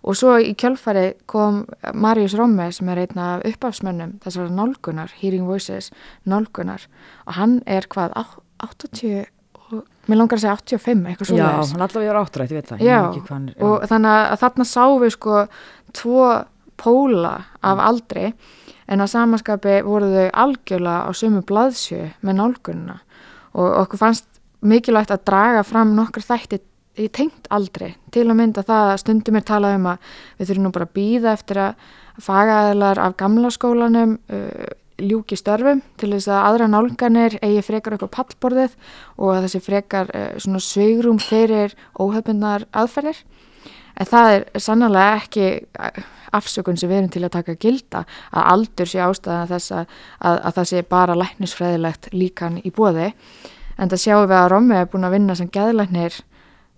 og 0.00 0.16
svo 0.16 0.36
í 0.40 0.54
kjölfari 0.56 1.12
kom 1.28 1.64
Marius 1.94 2.36
Romme 2.38 2.70
sem 2.72 2.88
er 2.88 3.02
einna 3.04 3.34
af 3.36 3.44
uppafsmönnum 3.50 4.16
þessara 4.24 4.52
nálgunar, 4.54 5.12
Hearing 5.20 5.48
Voices 5.48 5.90
nálgunar 6.24 6.86
og 7.26 7.36
hann 7.36 7.60
er 7.66 7.88
hvað 7.88 8.16
80 8.60 9.28
mér 10.10 10.20
langar 10.20 10.38
að 10.38 10.44
segja 10.44 10.56
85 10.60 11.10
eitthvað 11.10 11.30
svo 11.30 11.38
Já, 11.38 11.48
hann 11.58 11.84
allavega 11.86 12.12
er 12.12 12.20
áttrætt, 12.20 12.54
ég 12.54 12.60
veit 12.60 12.72
það 12.72 12.86
Já, 12.86 13.00
hann, 13.30 13.50
og 13.66 13.84
þannig 13.90 14.16
að 14.16 14.40
þarna 14.44 14.66
sá 14.70 14.84
við 15.02 15.14
sko 15.16 15.42
tvo 15.96 16.24
póla 16.80 17.34
af 17.60 17.76
mm. 17.76 17.84
aldri 17.90 18.32
en 18.90 19.04
að 19.04 19.12
samanskapi 19.12 19.76
voru 19.86 20.10
þau 20.10 20.26
algjörlega 20.44 21.06
á 21.06 21.10
sömu 21.14 21.44
blaðsjö 21.46 22.02
með 22.26 22.38
nálgununa 22.40 22.98
og 23.50 23.78
okkur 23.84 24.02
fannst 24.02 24.40
mikilvægt 24.60 25.12
að 25.14 25.24
draga 25.30 25.62
fram 25.66 25.94
nokkur 25.96 26.24
þætti 26.24 26.60
í 27.00 27.06
tengt 27.14 27.48
aldri 27.54 27.94
til 28.12 28.26
að 28.26 28.38
mynda 28.40 28.64
það 28.66 28.92
að 28.92 29.00
stundum 29.04 29.38
er 29.38 29.46
talað 29.46 29.76
um 29.78 29.88
að 29.92 30.12
við 30.38 30.50
þurfum 30.50 30.66
nú 30.66 30.72
bara 30.74 30.88
að 30.88 30.94
býða 30.98 31.34
eftir 31.38 31.60
að 31.62 31.90
fagaðilar 32.20 33.00
af 33.00 33.16
gamla 33.20 33.52
skólanum 33.54 34.16
uh, 34.28 34.70
ljúki 35.02 35.38
störfum 35.38 35.82
til 36.00 36.12
þess 36.14 36.30
að 36.30 36.46
aðra 36.48 36.68
nálganir 36.70 37.36
eigi 37.42 37.64
frekar 37.66 37.98
á 37.98 38.08
pallborðið 38.08 38.76
og 39.18 39.34
að 39.34 39.46
þessi 39.46 39.60
frekar 39.64 40.12
uh, 40.14 40.30
svona 40.38 40.62
sögrum 40.64 41.20
fyrir 41.22 41.76
óhefbundar 41.98 42.66
aðferðir. 42.70 43.22
En 44.00 44.08
það 44.08 44.32
er 44.32 44.44
sannlega 44.62 45.16
ekki 45.18 45.46
eh, 45.60 46.04
afsökun 46.32 46.78
sem 46.80 46.88
við 46.88 47.00
erum 47.00 47.10
til 47.12 47.24
að 47.26 47.34
taka 47.34 47.56
gilda 47.60 48.04
að 48.30 48.46
aldur 48.54 48.88
sé 48.88 49.02
ástæðan 49.04 49.50
þess 49.50 49.74
að, 49.76 49.98
að, 50.24 50.38
að 50.38 50.54
það 50.56 50.68
sé 50.70 50.82
bara 50.94 51.18
læknisfræðilegt 51.20 52.08
líkan 52.14 52.60
í 52.64 52.72
bóði. 52.72 53.10
En 53.76 53.92
það 53.92 54.02
sjáum 54.04 54.28
við 54.30 54.38
að 54.38 54.48
Romme 54.54 54.78
er 54.80 54.88
búin 54.92 55.08
að 55.08 55.16
vinna 55.18 55.36
sem 55.36 55.50
gæðlæknir 55.52 56.16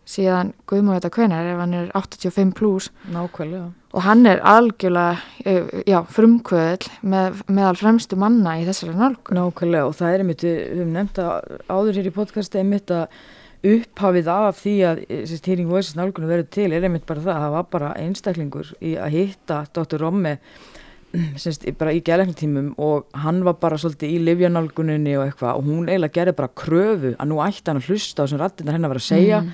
síðan 0.08 0.52
Guðmóð 0.66 0.98
þetta 0.98 1.14
kvenar 1.14 1.52
ef 1.52 1.62
hann 1.62 1.78
er 1.78 1.92
85 1.98 2.56
pluss 2.58 2.90
og 3.92 4.04
hann 4.06 4.24
er 4.28 4.40
algjörlega 4.48 5.20
eh, 5.44 5.84
já, 5.88 6.00
frumkvöðl 6.08 6.88
með, 7.04 7.42
meðal 7.52 7.76
fremstu 7.80 8.16
manna 8.20 8.56
í 8.60 8.66
þessari 8.68 8.96
nálgun 8.96 9.38
Nákvæmlega 9.38 9.88
og 9.88 9.96
það 9.98 10.14
er 10.14 10.24
einmitt, 10.24 10.44
við 10.46 10.60
höfum 10.78 10.92
nefnt 10.96 11.22
að 11.22 11.56
áður 11.68 11.98
hér 12.00 12.08
í 12.08 12.14
podcasti 12.16 12.62
einmitt 12.62 12.92
að 12.94 13.16
upphafið 13.72 14.30
af 14.32 14.58
því 14.58 14.76
að 14.88 15.02
Hearing 15.46 15.68
Voices 15.70 15.96
nálgunum 15.98 16.30
verður 16.32 16.48
til 16.56 16.70
er 16.72 16.86
einmitt 16.88 17.04
bara 17.06 17.22
það 17.22 17.34
að 17.34 17.44
það 17.44 17.56
var 17.56 17.66
bara 17.74 17.90
einstaklingur 18.00 18.70
í 18.82 18.94
að 18.98 19.18
hitta 19.18 19.58
Dr. 19.76 20.00
Romme 20.02 20.38
semst 21.42 21.68
bara 21.78 21.92
í 21.92 22.00
gæleiknatímum 22.02 22.72
og 22.82 23.12
hann 23.22 23.42
var 23.46 23.58
bara 23.60 23.78
svolítið 23.78 24.16
í 24.16 24.22
livjanálguninni 24.24 25.18
og 25.18 25.26
eitthvað 25.26 25.60
og 25.60 25.68
hún 25.68 25.92
eiginlega 25.92 26.16
gerði 26.16 26.34
bara 26.40 26.56
kröfu 26.56 27.12
að 27.12 27.30
nú 27.30 27.42
ætti 27.44 27.68
hann 27.68 27.82
að 27.82 27.92
hlusta 27.92 28.24
á 28.24 28.24
þessum 28.24 28.42
rattinnar 28.42 28.78
hennar 28.78 28.94
var 28.94 29.02
að 29.02 29.10
segja 29.10 29.44
mm 29.44 29.52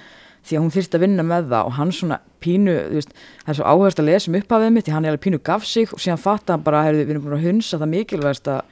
því 0.48 0.58
að 0.58 0.64
hún 0.64 0.74
þyrst 0.74 0.96
að 0.96 1.04
vinna 1.04 1.24
með 1.26 1.50
það 1.52 1.68
og 1.68 1.76
hann 1.78 1.94
svona 1.94 2.18
pínu, 2.42 2.74
veist, 2.94 3.14
það 3.44 3.52
er 3.52 3.58
svo 3.58 3.72
áherslu 3.72 4.04
að 4.04 4.08
lesa 4.08 4.30
um 4.30 4.38
upphafið 4.38 4.74
mitt 4.74 4.86
því 4.86 4.94
hann 4.94 5.06
er 5.06 5.14
alveg 5.14 5.24
pínu 5.26 5.40
gaf 5.44 5.66
sig 5.68 5.92
og 5.92 6.02
síðan 6.02 6.22
fatta 6.22 6.54
hann 6.54 6.64
bara, 6.66 6.84
heyrðu, 6.86 7.04
við 7.04 7.14
erum 7.14 7.26
búin 7.26 7.38
að 7.38 7.48
hunsa 7.48 7.80
það 7.80 7.92
mikilvægast 7.94 8.52
að 8.52 8.62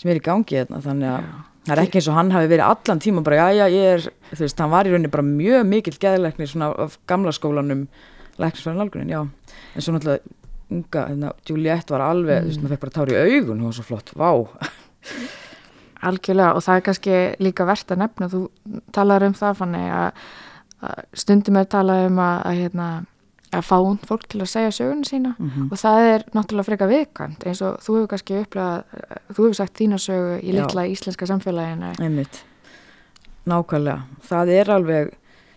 sem 0.00 0.12
er 0.12 0.20
í 0.20 0.24
gangi 0.24 0.62
þarna, 0.62 0.80
þannig 0.84 1.10
að 1.10 1.28
það 1.64 1.74
er 1.74 1.82
ekki 1.84 2.00
eins 2.00 2.08
og 2.10 2.18
hann 2.18 2.32
hafi 2.34 2.50
verið 2.50 2.66
allan 2.68 3.02
tíma 3.04 3.24
bara, 3.24 3.40
já, 3.40 3.60
já, 3.60 3.66
ég 3.74 3.90
er, 3.94 4.06
þú 4.32 4.40
veist, 4.44 4.62
hann 4.62 4.72
var 4.72 4.88
í 4.88 4.92
rauninni 4.92 5.12
bara 5.12 5.26
mjög 5.26 5.68
mikil 5.70 5.94
geðleiknir 6.00 6.50
svona 6.50 6.70
af 6.84 6.98
gamla 7.10 7.32
skólanum 7.34 7.86
læknisfæðan 8.42 8.84
algunin, 8.84 9.12
já, 9.14 9.20
en 9.24 9.84
svo 9.84 9.94
náttúrulega 9.94 10.34
unga, 10.74 11.06
hérna, 11.08 11.32
Juliette 11.48 11.94
var 11.94 12.04
alveg, 12.08 12.36
mm. 12.36 12.44
þú 12.44 12.50
veist, 12.50 12.62
maður 12.62 12.74
fekk 12.74 12.84
bara 12.84 12.96
tári 12.98 13.14
í 13.14 13.22
augun, 13.22 13.60
hún 13.60 13.68
var 13.70 13.76
svo 13.78 13.86
flott, 13.88 14.12
vá. 14.18 14.30
Algjörlega 16.04 16.56
og 16.58 16.64
það 16.66 16.78
er 16.78 16.84
kannski 16.88 17.20
líka 17.40 17.66
verðt 17.68 17.94
að 17.94 18.02
nefna, 18.02 18.30
þú 18.32 18.40
talar 18.92 19.24
um 19.24 19.36
það 19.38 19.60
fannig 19.62 19.92
að 19.94 20.26
stundum 21.12 21.56
er 21.60 21.68
talað 21.70 22.06
um 22.08 22.20
að, 22.22 22.36
að, 22.44 22.60
hérna, 22.62 22.88
að 23.54 23.66
fá 23.68 23.76
und 23.80 24.06
fólk 24.08 24.26
til 24.30 24.40
að 24.42 24.50
segja 24.52 24.72
söguna 24.78 25.08
sína. 25.08 25.34
Mm 25.38 25.50
-hmm. 25.50 25.72
og 25.72 25.78
það 25.78 26.00
er 26.12 26.24
náttúrulega 26.34 26.68
freka 26.68 26.86
viðkvæmt 26.86 27.46
eins 27.46 27.62
og 27.62 27.78
þú 27.84 27.96
hefur 27.96 28.08
kannski 28.12 28.40
upplegað 28.40 28.82
þú 29.28 29.40
hefur 29.42 29.54
sagt 29.54 29.78
þína 29.80 29.98
sögu 29.98 30.40
í 30.42 30.52
litla 30.52 30.86
íslenska 30.86 31.26
samfélaginu. 31.26 31.94
Einmitt. 32.00 32.44
Nákvæmlega, 33.46 34.02
það 34.22 34.48
er 34.48 34.70
alveg 34.70 35.14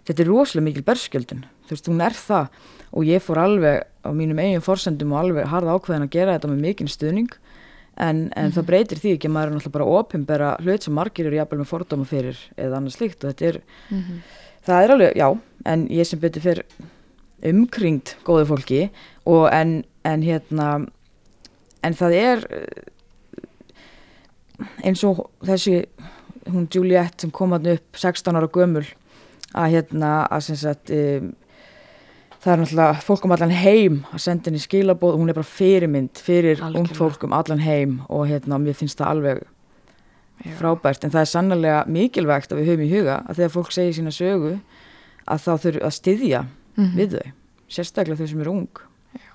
þetta 0.07 0.23
er 0.23 0.27
rosalega 0.27 0.65
mikil 0.65 0.83
berskjöldun. 0.87 1.45
Þú 1.67 1.75
veist, 1.75 1.89
hún 1.91 2.01
er 2.01 2.15
það. 2.15 2.47
Og 2.95 3.03
ég 3.03 3.23
fór 3.23 3.37
alveg 3.43 3.83
á 3.83 4.09
mínum 4.15 4.39
eigin 4.39 4.63
forsendum 4.63 5.11
og 5.11 5.19
alveg 5.19 5.49
harða 5.51 5.75
ákveðin 5.75 6.07
að 6.07 6.15
gera 6.15 6.37
þetta 6.37 6.47
með 6.47 6.63
mikinn 6.63 6.87
stuðning. 6.91 7.31
En, 7.97 8.07
en 8.07 8.15
mm 8.15 8.31
-hmm. 8.33 8.53
það 8.55 8.65
breytir 8.65 8.99
því 9.01 9.11
ekki 9.13 9.27
að 9.27 9.33
maður 9.33 9.47
er 9.47 9.53
náttúrulega 9.55 9.77
bara 9.77 9.99
opimbera 9.99 10.57
hlut 10.61 10.83
sem 10.83 10.93
margir 10.93 11.25
eru 11.25 11.35
jafnvel 11.35 11.59
með 11.59 11.71
fordóma 11.71 12.05
fyrir 12.05 12.37
eða 12.55 12.77
annars 12.77 12.93
slikt 12.93 13.23
og 13.23 13.29
þetta 13.31 13.45
er 13.45 13.61
mm 13.89 13.97
-hmm 13.97 14.19
það 14.67 14.83
er 14.83 14.93
alveg, 14.95 15.17
já, 15.17 15.27
en 15.67 15.87
ég 15.93 16.07
sem 16.07 16.21
betur 16.21 16.43
fyrir 16.43 16.65
umkringt 17.47 18.15
góðu 18.25 18.47
fólki 18.51 18.83
og 19.29 19.47
en, 19.53 19.81
en 20.07 20.23
hérna 20.25 20.69
en 21.85 21.97
það 21.97 22.15
er 22.17 22.45
eh, 22.51 22.85
eins 24.87 25.03
og 25.05 25.27
þessi 25.45 25.83
hún 26.47 26.69
Juliette 26.73 27.25
sem 27.25 27.33
kom 27.33 27.53
hann 27.53 27.67
upp 27.75 27.99
16 27.99 28.39
ára 28.39 28.49
gömul 28.49 28.85
að 29.57 29.75
hérna 29.75 30.13
að 30.31 30.47
sem 30.47 30.59
sagt 30.59 30.91
um, 30.93 31.29
það 32.43 32.53
er 32.53 32.61
náttúrulega 32.61 33.03
fólk 33.03 33.27
um 33.27 33.35
allan 33.35 33.53
heim 33.53 33.99
að 34.11 34.23
senda 34.23 34.49
henni 34.49 34.61
skilabóð, 34.63 35.17
hún 35.19 35.31
er 35.31 35.37
bara 35.37 35.51
fyrirmynd 35.51 36.21
fyrir 36.23 36.63
ung 36.67 36.89
fólk 36.97 37.25
um 37.27 37.35
allan 37.35 37.63
heim 37.63 37.99
og 38.07 38.27
hérna 38.31 38.59
mér 38.61 38.77
finnst 38.77 38.99
það 39.01 39.13
alveg. 39.13 39.45
Frábært 40.57 41.05
en 41.05 41.13
það 41.13 41.23
er 41.23 41.31
sannlega 41.31 41.79
mikilvægt 41.91 42.51
að 42.51 42.61
við 42.61 42.69
höfum 42.71 42.85
í 42.85 42.91
huga 42.91 43.17
að 43.25 43.39
þegar 43.39 43.55
fólk 43.55 43.71
segir 43.75 43.97
sína 43.97 44.13
sögu 44.15 44.53
að 45.27 45.43
þá 45.45 45.51
þurfum 45.63 45.87
að 45.87 45.97
styðja 45.97 46.41
mm 46.43 46.83
-hmm. 46.83 46.95
við 46.97 47.17
þau, 47.17 47.31
sérstaklega 47.67 48.19
þau 48.21 48.27
sem 48.27 48.41
eru 48.41 48.51
ung 48.51 48.81
Já. 49.13 49.31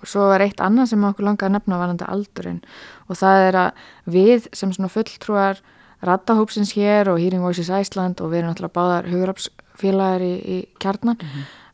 og 0.00 0.08
svo 0.08 0.32
er 0.32 0.46
eitt 0.46 0.60
annað 0.60 0.90
sem 0.92 1.04
okkur 1.04 1.24
langar 1.24 1.48
að 1.48 1.56
nefna 1.56 1.78
varandi 1.78 2.04
aldurinn 2.08 2.62
og 3.08 3.16
það 3.16 3.48
er 3.48 3.54
að 3.54 3.70
við 4.04 4.48
sem 4.52 4.72
svona 4.72 4.92
fulltrúar 4.92 5.62
rattahópsins 6.02 6.74
hér 6.76 7.08
og 7.08 7.20
Hearing 7.20 7.42
Voices 7.42 7.70
Iceland 7.70 8.20
og 8.20 8.30
við 8.30 8.38
erum 8.38 8.50
náttúrulega 8.52 8.76
báðar 8.76 9.08
hugurapsfélagar 9.10 10.22
í, 10.22 10.34
í 10.44 10.58
kjarnan 10.78 11.18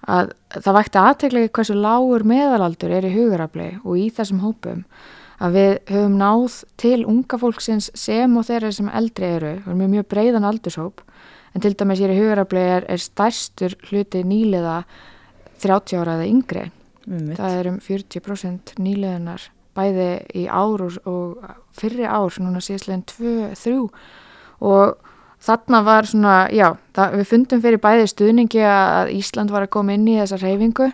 að 0.03 0.33
það 0.51 0.77
vækti 0.79 0.99
aðteglegi 0.99 1.51
hversu 1.55 1.75
lágur 1.79 2.25
meðalaldur 2.27 2.91
er 2.91 3.07
í 3.07 3.15
hugurapli 3.15 3.69
og 3.83 3.99
í 3.99 4.09
þessum 4.15 4.43
hópum 4.43 4.85
að 5.43 5.57
við 5.59 5.73
höfum 5.91 6.19
náð 6.21 6.59
til 6.81 6.99
unga 7.11 7.39
fólksins 7.43 7.91
sem 7.99 8.37
og 8.39 8.47
þeirra 8.47 8.73
sem 8.75 8.91
eldri 8.93 9.31
eru, 9.39 9.55
við 9.65 9.73
erum 9.75 9.97
mjög 9.97 10.11
breiðan 10.13 10.47
aldurshóp 10.49 11.03
en 11.53 11.65
til 11.65 11.75
dæmis 11.77 12.01
hér 12.01 12.15
í 12.15 12.21
hugurapli 12.21 12.63
er, 12.63 12.87
er 12.89 13.03
stærstur 13.03 13.75
hluti 13.89 14.23
nýliða 14.25 14.83
30 15.63 15.99
ára 16.01 16.17
eða 16.19 16.31
yngri. 16.31 16.69
Einmitt. 17.03 17.39
það 17.39 17.57
er 17.59 17.69
um 17.73 17.79
40% 17.83 18.75
nýliðunar 18.79 19.49
bæði 19.75 20.11
í 20.39 20.45
ár 20.47 20.85
og, 20.87 21.41
fyrri 21.75 22.05
ár, 22.07 22.37
núna 22.39 22.61
síðastlegin 22.63 23.03
2-3 23.09 23.73
og 24.63 25.11
þarna 25.43 25.81
var 25.87 26.07
svona, 26.07 26.37
já, 26.55 26.69
það, 26.95 27.17
við 27.19 27.29
fundum 27.33 27.63
fyrir 27.65 27.83
bæði 27.83 28.09
stuðningi 28.13 28.63
að 28.69 29.13
Ísland 29.17 29.53
var 29.55 29.67
að 29.67 29.73
koma 29.75 29.97
inn 29.97 30.07
í 30.07 30.19
þessa 30.21 30.39
reyfingu 30.43 30.91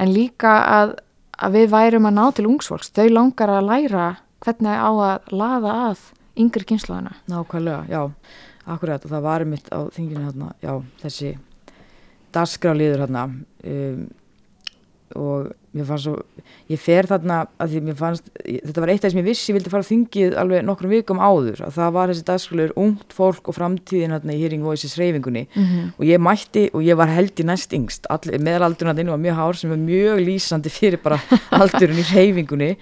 en 0.00 0.14
líka 0.14 0.54
að, 0.78 0.94
að 1.40 1.56
við 1.56 1.68
værum 1.72 2.08
að 2.08 2.16
ná 2.16 2.24
til 2.36 2.46
ungsfólks, 2.50 2.92
þau 2.94 3.08
langar 3.10 3.52
að 3.56 3.68
læra 3.68 4.06
hvernig 4.44 4.76
á 4.80 4.90
að 4.90 5.32
laða 5.36 5.76
að 5.88 6.04
yngri 6.40 6.66
kynslaðana. 6.70 7.16
Nákvæmlega, 7.30 7.84
já, 7.90 8.02
akkurat 8.70 9.04
og 9.04 9.14
það 9.14 9.26
var 9.26 9.46
mitt 9.48 9.70
á 9.72 9.80
þinginu 9.94 10.26
hérna, 10.28 10.52
já, 10.62 10.72
þessi 11.02 11.32
dasgráliður 12.34 13.04
hérna 13.04 13.26
um, 13.26 14.04
og 15.18 15.50
mér 15.72 15.86
fannst 15.86 16.04
svo, 16.04 16.16
ég 16.72 16.80
fer 16.82 17.06
þarna 17.06 17.36
að 17.62 17.68
því 17.74 17.80
mér 17.86 17.94
fannst, 18.00 18.30
þetta 18.42 18.80
var 18.82 18.90
eitt 18.90 19.04
af 19.04 19.04
það 19.06 19.12
sem 19.14 19.20
ég 19.20 19.26
vissi 19.28 19.52
ég 19.52 19.56
vildi 19.58 19.70
fara 19.70 19.84
á 19.86 19.90
þingið 19.90 20.34
alveg 20.42 20.64
nokkrum 20.66 20.90
vikum 20.90 21.20
áður 21.22 21.60
að 21.66 21.76
það 21.76 21.92
var 21.94 22.08
þessi 22.10 22.24
dasgráliður 22.26 22.72
ungt 22.76 23.12
fólk 23.14 23.48
og 23.52 23.54
framtíðin 23.54 24.10
hérna 24.16 24.34
í 24.34 24.40
Hearing 24.42 24.64
Voices 24.66 24.96
reyfingunni 24.98 25.46
Mm 25.54 25.64
-hmm. 25.64 25.92
og 25.98 26.04
ég 26.04 26.18
mætti 26.18 26.70
og 26.74 26.82
ég 26.82 26.96
var 26.96 27.08
held 27.08 27.38
í 27.40 27.44
næst 27.46 27.72
yngst 27.72 28.06
meðalaldurinn 28.40 28.94
að 28.94 29.00
inn 29.00 29.10
var 29.14 29.18
mjög 29.18 29.36
hár 29.36 29.56
sem 29.56 29.72
er 29.72 29.76
mjög 29.78 30.18
lýsandi 30.26 30.68
fyrir 30.70 30.98
bara 31.02 31.18
aldurinn 31.60 31.98
í 31.98 32.06
reyfingunni 32.14 32.76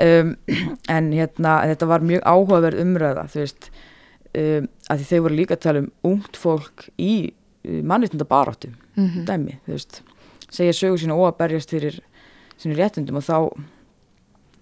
um, 0.00 0.36
en 0.88 1.12
hérna 1.12 1.62
þetta 1.64 1.86
var 1.86 2.00
mjög 2.00 2.22
áhugaverð 2.24 2.80
umræða 2.82 3.24
þú 3.32 3.38
veist 3.40 3.70
um, 4.36 4.68
að 4.90 4.98
því 4.98 5.04
þau 5.10 5.20
voru 5.22 5.34
líka 5.34 5.54
að 5.54 5.60
tala 5.64 5.78
um 5.78 5.90
ungt 6.04 6.36
fólk 6.36 6.88
í 6.98 7.32
uh, 7.64 7.82
mannréttinda 7.82 8.24
baráttu 8.28 8.68
Mhm. 8.98 9.24
dæmi, 9.24 9.58
þú 9.66 9.72
veist 9.72 10.02
segja 10.50 10.72
sögu 10.72 10.98
sína 10.98 11.14
og 11.14 11.28
að 11.32 11.38
berjast 11.38 11.70
fyrir 11.70 12.00
sínu 12.58 12.76
réttindum 12.78 13.18
og 13.20 13.26
þá 13.26 13.36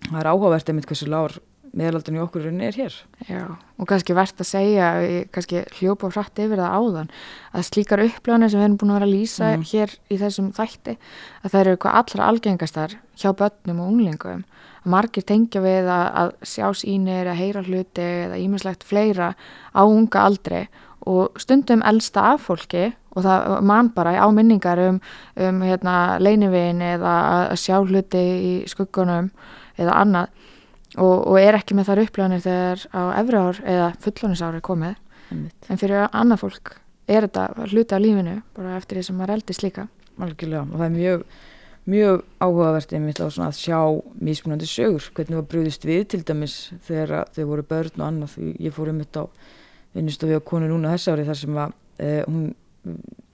það 0.07 0.21
er 0.23 0.31
áhugavert 0.33 0.69
einmitt 0.71 0.89
hversu 0.91 1.09
lár 1.11 1.37
meðalaldurinn 1.77 2.21
í 2.21 2.23
okkur 2.25 2.45
er 2.49 2.77
hér 2.79 2.95
Já, 3.29 3.43
og 3.77 3.89
kannski 3.91 4.15
verðt 4.17 4.39
að 4.41 4.49
segja, 4.49 4.87
kannski 5.35 5.65
hljópa 5.77 6.09
hratt 6.15 6.39
yfir 6.41 6.57
það 6.63 6.77
áðan, 6.79 7.11
að 7.53 7.67
slíkar 7.69 8.03
upplöðanir 8.07 8.53
sem 8.53 8.61
við 8.63 8.65
erum 8.69 8.77
búin 8.81 8.93
að 8.95 8.97
vera 9.01 9.09
að 9.09 9.15
lýsa 9.17 9.51
Mhm. 9.57 9.65
hér 9.73 9.91
í 10.09 10.17
þessum 10.23 10.53
þætti, 10.57 10.97
að 11.45 11.51
það 11.51 11.61
eru 11.61 11.75
eitthvað 11.77 11.99
allra 12.01 12.29
algengastar 12.31 12.97
hjá 13.17 13.31
börnum 13.37 13.81
og 13.81 13.91
unglingum. 13.93 14.45
Að 14.87 14.91
margir 14.95 15.25
tengja 15.27 15.61
við 15.61 15.85
að, 15.91 16.07
að 16.23 16.33
sjá 16.47 16.67
sínir, 16.73 17.27
að 17.27 17.41
heyra 17.43 17.63
hluti 17.67 18.07
eða 18.25 18.39
ímislegt 18.41 18.85
fleira 18.87 19.35
á 19.75 19.83
unga 19.85 20.21
aldri 20.25 20.69
og 21.07 21.41
stundum 21.41 21.85
elsta 21.87 22.33
af 22.33 22.47
fólki 22.49 22.91
og 23.17 23.25
það 23.25 23.61
mann 23.65 23.91
bara 23.97 24.17
á 24.21 24.27
minningar 24.35 24.81
um, 24.89 25.01
um 25.41 25.63
hérna, 25.65 26.19
leinivin 26.21 26.83
eða 26.85 27.15
að 27.53 27.57
sjá 27.63 27.79
hluti 27.81 28.21
í 28.21 28.53
skuggunum 28.69 29.31
eða 29.81 29.97
annað. 30.03 30.45
Og, 30.97 31.27
og 31.29 31.39
er 31.41 31.57
ekki 31.59 31.77
með 31.77 31.91
þar 31.91 32.03
upplöðanir 32.05 32.45
þegar 32.45 32.85
á 32.93 33.03
efri 33.21 33.41
ár 33.41 33.59
eða 33.65 33.89
fullónisári 34.05 34.63
komið. 34.65 34.95
Einmitt, 35.33 35.69
en 35.69 35.81
fyrir 35.81 36.07
annað 36.07 36.45
fólk 36.45 36.77
er 37.11 37.27
þetta 37.27 37.67
hluti 37.73 37.97
af 37.97 38.03
lífinu 38.03 38.39
bara 38.57 38.77
eftir 38.79 39.01
því 39.01 39.09
sem 39.09 39.19
maður 39.19 39.37
eldist 39.37 39.65
líka. 39.65 39.89
Algjörlega. 40.17 40.65
Og 40.71 40.79
það 40.79 40.87
er 40.87 40.97
mjög 40.97 41.27
mjög 41.87 42.25
áhugavert 42.43 42.93
einmitt 42.97 43.21
á 43.23 43.27
svona 43.31 43.53
að 43.53 43.61
sjá 43.61 43.79
mismunandi 44.19 44.67
sögur, 44.67 45.05
hvernig 45.15 45.39
var 45.39 45.47
brúðist 45.47 45.87
við 45.87 46.09
til 46.11 46.23
dæmis 46.27 46.57
þegar 46.87 47.29
þau 47.37 47.45
voru 47.53 47.67
börn 47.67 48.01
og 48.01 48.07
annað, 48.09 48.33
Því 48.35 48.55
ég 48.67 48.75
fór 48.75 48.91
einmitt 48.91 49.15
á 49.15 49.25
vinnustofi 49.97 50.39
á 50.39 50.43
konu 50.45 50.71
núna 50.71 50.95
þess 50.95 51.13
ári 51.13 51.27
þar 51.27 51.41
sem 51.41 51.59
að 51.65 51.75
e, 51.99 52.13
hún 52.27 52.47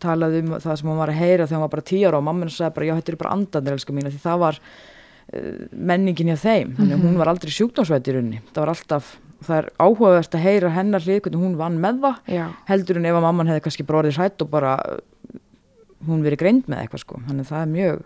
talaði 0.02 0.42
um 0.42 0.54
það 0.62 0.78
sem 0.80 0.90
hún 0.90 1.02
var 1.02 1.12
að 1.12 1.20
heyra 1.20 1.46
þegar 1.46 1.58
hún 1.58 1.66
var 1.66 1.74
bara 1.74 1.88
tíu 1.90 2.06
ára 2.08 2.18
og 2.18 2.26
mamma 2.26 2.44
hennar 2.44 2.56
sagði 2.56 2.76
bara 2.78 2.88
já 2.88 2.94
þetta 2.98 3.12
eru 3.12 3.20
bara 3.22 3.34
andanir 3.36 3.76
elskar 3.76 3.96
mín 3.96 4.08
því 4.08 4.22
það 4.22 4.40
var 4.42 4.60
uh, 4.62 5.60
menningin 5.90 6.32
hjá 6.32 6.38
þeim, 6.42 6.72
þannig 6.78 6.96
að 6.96 7.04
hún 7.06 7.20
var 7.20 7.32
aldrei 7.32 7.52
sjúkdómsvætt 7.54 8.08
í 8.08 8.16
rauninni, 8.16 8.40
það 8.50 8.64
var 8.64 8.72
alltaf 8.72 9.12
það 9.42 9.58
er 9.58 9.68
áhugavert 9.82 10.36
að 10.36 10.44
heyra 10.46 10.72
hennar 10.76 11.04
hlið 11.04 11.20
hvernig 11.24 11.42
hún 11.42 11.58
vann 11.58 11.78
með 11.82 12.00
það. 12.04 12.18
Já, 12.30 12.44
heldur 12.68 13.00
en 13.00 13.08
ef 13.10 13.18
að 13.18 13.26
mamman 13.26 13.50
hefði 13.50 13.64
kannski 13.66 13.86
bara 13.88 14.02
orðið 14.02 14.18
hrætt 14.20 14.44
og 14.44 14.50
bara 14.52 14.74
uh, 14.78 15.00
hún 16.06 16.24
verið 16.26 16.42
greind 16.42 16.68
með 16.70 16.84
eitthvað 16.84 17.04
sko. 17.04 17.20
Þannig 17.26 17.46
að 17.46 17.52
það 17.52 17.64
er 17.64 17.72
mjög 17.72 18.04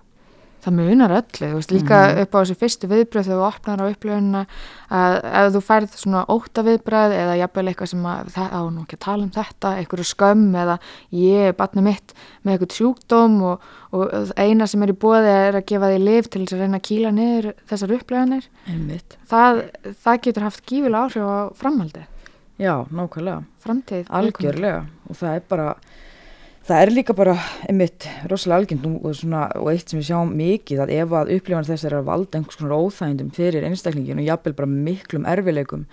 það 0.67 0.75
munar 0.81 1.13
öllu 1.21 1.49
veist 1.55 1.71
líka 1.73 1.99
Mhm. 2.11 2.21
upp 2.25 2.33
á 2.35 2.39
þessu 2.43 2.57
fyrstu 2.59 2.89
viðbröð 2.91 3.27
þegar 3.29 3.39
þú 3.39 3.47
opnar 3.47 3.83
á 3.83 3.87
upplöðunina 3.93 4.41
að 4.91 5.15
ef 5.41 5.53
þú 5.55 5.61
færð 5.67 5.93
svona 6.01 6.23
óta 6.27 6.63
viðbröð 6.67 7.15
eða 7.17 7.37
jafnvel 7.41 7.67
eitthvað 7.71 7.91
sem 7.93 8.03
að 8.11 8.31
það 8.35 8.49
á 8.51 8.61
nú 8.71 8.83
ekki 8.83 8.97
að 8.99 9.05
tala 9.07 9.23
um 9.23 9.31
þetta, 9.31 9.73
einhverju 9.79 10.07
skömm 10.11 10.55
eða 10.63 10.79
ég 11.13 11.49
er 11.49 11.57
barnið 11.61 11.87
mitt 11.87 12.15
með 12.45 12.53
eitthvað 12.57 12.77
sjúkdóm 12.81 13.37
og, 13.43 13.61
og 13.93 14.33
eina 14.37 14.67
sem 14.67 14.83
er 14.83 14.93
í 14.93 14.99
bóði 15.07 15.33
er 15.49 15.55
að 15.61 15.67
gefa 15.71 15.91
því 15.95 16.03
lif 16.05 16.29
til 16.31 16.43
þess 16.45 16.57
að 16.57 16.61
reyna 16.67 16.81
að 16.83 16.87
kýla 16.91 17.13
niður 17.15 17.53
þessar 17.71 17.95
upplöðunir 18.01 18.49
einmitt. 18.67 19.17
Það, 19.31 19.63
það 20.05 20.21
getur 20.27 20.43
haft 20.49 20.67
gífilega 20.67 21.05
áhrif 21.07 21.23
á 21.31 21.39
framhaldi, 21.55 22.03
já, 22.59 22.75
nákvæmlega, 22.91 23.45
framtíð 23.63 24.07
algjörlega. 24.11 24.83
Og 25.11 25.17
það 25.17 25.35
er 25.37 25.43
bara 25.49 25.75
það 26.67 26.81
er 26.83 26.91
líka 26.91 27.15
bara 27.17 27.35
einmitt 27.69 28.07
rosalega 28.31 28.59
algjönd 28.63 28.87
og, 29.07 29.15
svona, 29.15 29.43
og 29.61 29.69
eitt 29.71 29.89
sem 29.93 30.01
við 30.01 30.09
sjáum 30.11 30.33
mikið 30.37 30.81
að 30.83 30.93
ef 30.97 31.13
að 31.21 31.33
upplifan 31.37 31.67
þess 31.69 31.85
er 31.87 31.95
að 32.01 32.07
valda 32.09 32.39
einhvers 32.41 32.59
konar 32.59 32.75
óþægindum 32.81 33.29
fyrir 33.37 33.67
einstaklingin 33.69 34.19
og 34.23 34.27
jafnvel 34.27 34.55
bara 34.59 34.71
miklum 34.73 35.29
erfileikum 35.31 35.85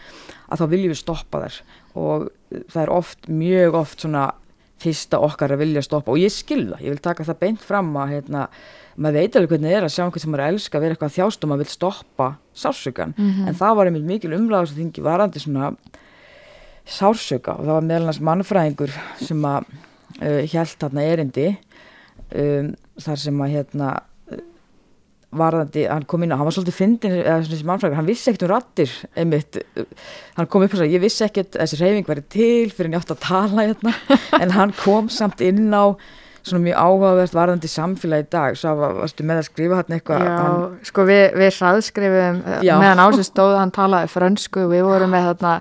að 0.50 0.64
þá 0.64 0.66
viljum 0.74 0.94
við 0.96 1.02
stoppa 1.04 1.44
þær 1.46 1.60
og 1.94 2.30
það 2.74 2.82
er 2.84 2.94
oft, 2.96 3.28
mjög 3.30 3.78
oft 3.84 4.02
svona 4.06 4.24
fyrsta 4.84 5.20
okkar 5.24 5.54
að 5.56 5.62
vilja 5.64 5.84
stoppa 5.86 6.12
og 6.12 6.20
ég 6.20 6.34
skil 6.34 6.66
það, 6.74 6.82
ég 6.84 6.90
vil 6.96 7.04
taka 7.06 7.24
það 7.24 7.38
beint 7.46 7.62
fram 7.64 7.94
að 8.02 8.10
hérna, 8.18 8.48
maður 8.98 9.20
veit 9.22 9.38
alveg 9.40 9.54
hvernig 9.54 9.70
það 9.72 9.78
er 9.78 9.86
að 9.88 9.94
sjá 9.94 10.04
einhvern 10.04 10.24
sem 10.26 10.34
er 10.36 10.42
að 10.44 10.52
elska 10.56 10.78
að 10.80 10.84
vera 10.84 10.96
eitthvað 10.98 11.14
þjást 11.20 11.46
og 11.46 11.52
maður 11.54 11.64
vil 11.64 11.72
stoppa 11.78 12.28
sársökan, 12.64 13.14
Mhm. 13.18 13.48
en 13.48 13.56
það 13.62 13.76
var 13.78 13.86
einmitt 13.88 14.10
mikil 14.10 14.34
umræða 14.36 14.68
sem 14.68 14.78
þingi 14.82 15.06
varandi 15.06 15.40
svona 15.40 15.70
sársöka 16.84 17.56
og 17.60 17.64
það 17.64 17.78
var 17.78 17.88
meðal 17.88 18.10
að 20.22 20.40
uh, 20.40 20.48
hjælt 20.50 20.82
þarna 20.82 21.06
erindi 21.12 21.46
um, 22.38 22.74
þar 23.02 23.22
sem 23.24 23.44
að 23.46 23.54
hérna 23.58 23.92
uh, 24.32 24.42
varðandi, 25.34 25.86
hann 25.90 26.08
kom 26.10 26.26
inn 26.26 26.36
og 26.36 26.42
hann 26.42 26.50
var 26.50 26.58
svolítið 26.58 26.80
fyndin, 26.80 27.16
eða 27.22 27.38
þessi 27.48 27.70
mannfræðingur, 27.70 28.00
hann 28.02 28.10
vissi 28.10 28.32
ekkert 28.32 28.48
um 28.48 28.52
rattir 28.54 28.98
einmitt, 29.20 29.62
uh, 29.80 30.10
hann 30.40 30.50
kom 30.50 30.66
upp 30.66 30.76
og 30.76 30.84
sagði, 30.84 30.98
ég 30.98 31.06
vissi 31.06 31.26
ekkert 31.28 31.58
að 31.58 31.66
þessi 31.66 31.82
reyfing 31.82 32.10
væri 32.10 32.26
til 32.36 32.74
fyrir 32.74 32.92
en 32.92 32.98
ég 32.98 33.06
átt 33.06 33.16
að 33.16 33.24
tala 33.26 33.70
hérna, 33.70 33.96
en 34.44 34.58
hann 34.58 34.76
kom 34.84 35.10
samt 35.14 35.42
inn 35.46 35.70
á 35.74 35.98
svona 36.44 36.60
mjög 36.66 36.80
áhugavert 36.84 37.36
varðandi 37.36 37.70
samfélagi 37.72 38.26
í 38.26 38.30
dag, 38.34 38.58
svo 38.60 38.74
var, 38.76 38.96
varstu 38.98 39.26
með 39.28 39.40
að 39.40 39.48
skrifa 39.48 39.80
hérna 39.80 39.98
eitthvað, 39.98 40.24
Já, 40.26 40.32
hann, 40.36 40.66
sko 40.90 41.06
við, 41.08 41.24
við 41.40 41.50
hraðskrifum 41.58 42.40
Já. 42.68 42.74
meðan 42.82 43.02
ásins 43.06 43.30
stóð, 43.32 43.56
hann 43.62 43.74
talaði 43.76 44.12
frönsku 44.12 44.66
við 44.72 44.84
vorum 44.88 45.14
með 45.16 45.30
þarna 45.30 45.54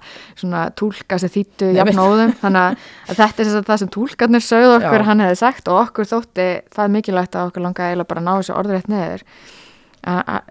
svona 0.43 0.65
túlka 0.79 1.19
sem 1.23 1.33
þýttu 1.37 1.71
jafnóðum 1.79 2.35
þannig 2.43 2.85
að 3.13 3.23
þetta 3.23 3.47
er 3.47 3.67
það 3.71 3.83
sem 3.85 3.93
túlkarnir 3.95 4.47
sögðu 4.47 4.77
okkur 4.81 5.05
Já. 5.05 5.07
hann 5.11 5.25
hefði 5.27 5.41
sagt 5.45 5.71
og 5.71 5.81
okkur 5.85 6.11
þótti 6.17 6.49
það 6.75 6.95
mikilvægt 6.97 7.39
að 7.39 7.53
okkur 7.53 7.67
langaði 7.69 7.93
eiginlega 7.93 8.11
bara 8.11 8.25
að 8.25 8.29
ná 8.29 8.33
þessu 8.41 8.57
orðrétt 8.59 8.91
neður 8.91 9.27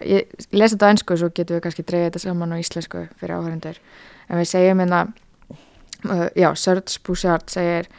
ég 0.08 0.48
lesi 0.56 0.78
þetta 0.78 0.88
á 0.88 0.92
ennsku 0.94 1.18
svo 1.20 1.28
getum 1.36 1.58
við 1.58 1.66
kannski 1.66 1.84
dreigið 1.84 2.08
þetta 2.08 2.24
saman 2.24 2.56
á 2.56 2.62
íslensku 2.62 3.04
fyrir 3.20 3.36
áhörundur 3.36 3.82
en 4.32 4.40
við 4.40 4.48
segjum 4.48 4.80
hérna 4.80 5.02
uh, 6.08 6.30
já, 6.40 6.54
Serge 6.56 7.02
Bouchard 7.04 7.52
segir 7.52 7.90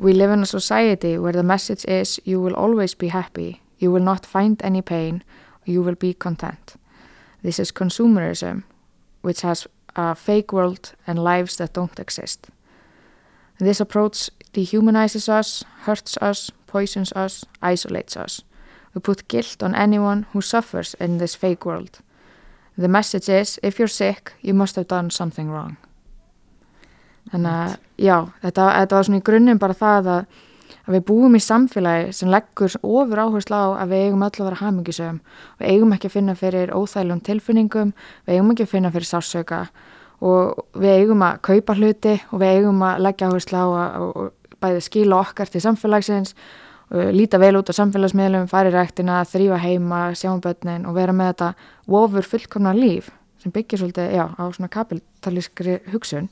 We 0.00 0.12
live 0.12 0.30
in 0.30 0.42
a 0.42 0.46
society 0.46 1.18
where 1.18 1.32
the 1.32 1.42
message 1.42 1.84
is 1.84 2.20
you 2.24 2.40
will 2.40 2.54
always 2.54 2.94
be 2.94 3.08
happy 3.08 3.60
you 3.78 3.92
will 3.92 4.04
not 4.04 4.26
find 4.26 4.60
any 4.64 4.82
pain 4.82 5.22
you 5.64 5.82
will 5.82 5.96
be 5.96 6.14
content 6.14 6.76
This 7.42 7.58
is 7.58 7.72
consumerism 7.72 8.62
which 9.22 9.42
has 9.42 9.66
a 9.96 10.14
fake 10.14 10.52
world 10.52 10.94
and 11.06 11.18
lives 11.18 11.56
that 11.56 11.74
don't 11.74 12.00
exist 12.00 12.50
This 13.58 13.80
approach 13.80 14.30
dehumanizes 14.52 15.28
us, 15.28 15.64
hurts 15.82 16.16
us, 16.20 16.50
poisons 16.66 17.12
us, 17.12 17.44
isolates 17.62 18.16
us. 18.16 18.42
We 18.94 19.00
put 19.00 19.28
guilt 19.28 19.62
on 19.62 19.74
anyone 19.74 20.26
who 20.32 20.40
suffers 20.40 20.94
in 20.94 21.18
this 21.18 21.34
fake 21.34 21.64
world. 21.64 22.00
The 22.76 22.88
message 22.88 23.28
is, 23.28 23.60
if 23.62 23.78
you're 23.78 23.88
sick, 23.88 24.32
you 24.40 24.54
must 24.54 24.76
have 24.76 24.88
done 24.88 25.10
something 25.10 25.50
wrong. 25.50 25.76
Þannig 27.32 27.52
að, 27.52 27.76
já, 27.98 28.16
þetta, 28.42 28.66
þetta 28.78 28.98
var 28.98 29.06
svona 29.08 29.20
í 29.20 29.24
grunninn 29.28 29.60
bara 29.62 29.76
það 29.78 30.10
að, 30.14 30.42
að 30.84 30.96
við 30.96 31.04
búum 31.08 31.38
í 31.38 31.42
samfélagi 31.42 32.12
sem 32.18 32.30
leggur 32.32 32.76
ofur 32.82 33.22
áherslu 33.24 33.56
á 33.56 33.66
að 33.82 33.94
við 33.94 34.04
eigum 34.08 34.26
öll 34.26 34.32
að 34.34 34.48
vera 34.48 34.60
hamingisögum. 34.60 35.20
Við 35.60 35.72
eigum 35.72 35.94
ekki 35.96 36.10
að 36.10 36.16
finna 36.18 36.36
fyrir 36.38 36.74
óþælum 36.76 37.22
tilfinningum, 37.24 37.94
við 38.26 38.38
eigum 38.38 38.52
ekki 38.54 38.66
að 38.68 38.74
finna 38.74 38.92
fyrir 38.94 39.10
sársöka 39.10 39.62
og 40.24 40.80
við 40.80 41.00
eigum 41.00 41.24
að 41.26 41.40
kaupa 41.48 41.78
hluti 41.78 42.18
og 42.30 42.42
við 42.42 42.58
eigum 42.58 42.84
að 42.86 43.02
leggja 43.08 43.30
áherslu 43.30 43.64
á 43.64 43.66
að, 43.66 43.96
að 44.04 44.30
bæði 44.64 44.84
skila 44.86 45.18
okkar 45.24 45.50
til 45.50 45.64
samfélagsins 45.64 46.36
líta 46.90 47.40
vel 47.40 47.56
út 47.58 47.70
á 47.72 47.74
samfélagsmiðlum, 47.74 48.46
fara 48.50 48.70
í 48.70 48.74
ræktina, 48.74 49.22
þrýfa 49.26 49.58
heima, 49.62 50.00
sjá 50.14 50.30
um 50.30 50.40
börnin 50.44 50.84
og 50.86 50.96
vera 50.98 51.14
með 51.16 51.32
þetta 51.32 51.48
ofur 52.00 52.28
fullkomna 52.28 52.74
líf 52.76 53.10
sem 53.42 53.52
byggir 53.52 53.80
svolítið 53.80 54.14
já, 54.14 54.24
á 54.30 54.44
svona 54.52 54.70
kapitalískri 54.72 55.80
hugsun 55.92 56.28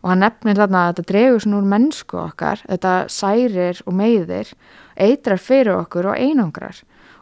og 0.00 0.08
hann 0.12 0.22
nefnir 0.24 0.58
þarna 0.58 0.86
að 0.86 0.92
þetta 0.92 1.10
dregur 1.10 1.44
svona 1.44 1.58
úr 1.60 1.68
mennsku 1.74 2.20
okkar, 2.20 2.62
þetta 2.68 2.94
særir 3.12 3.82
og 3.86 3.96
meiðir, 3.98 4.54
eitrar 4.96 5.42
fyrir 5.42 5.76
okkur 5.76 6.10
og 6.12 6.18
einangrar 6.20 6.80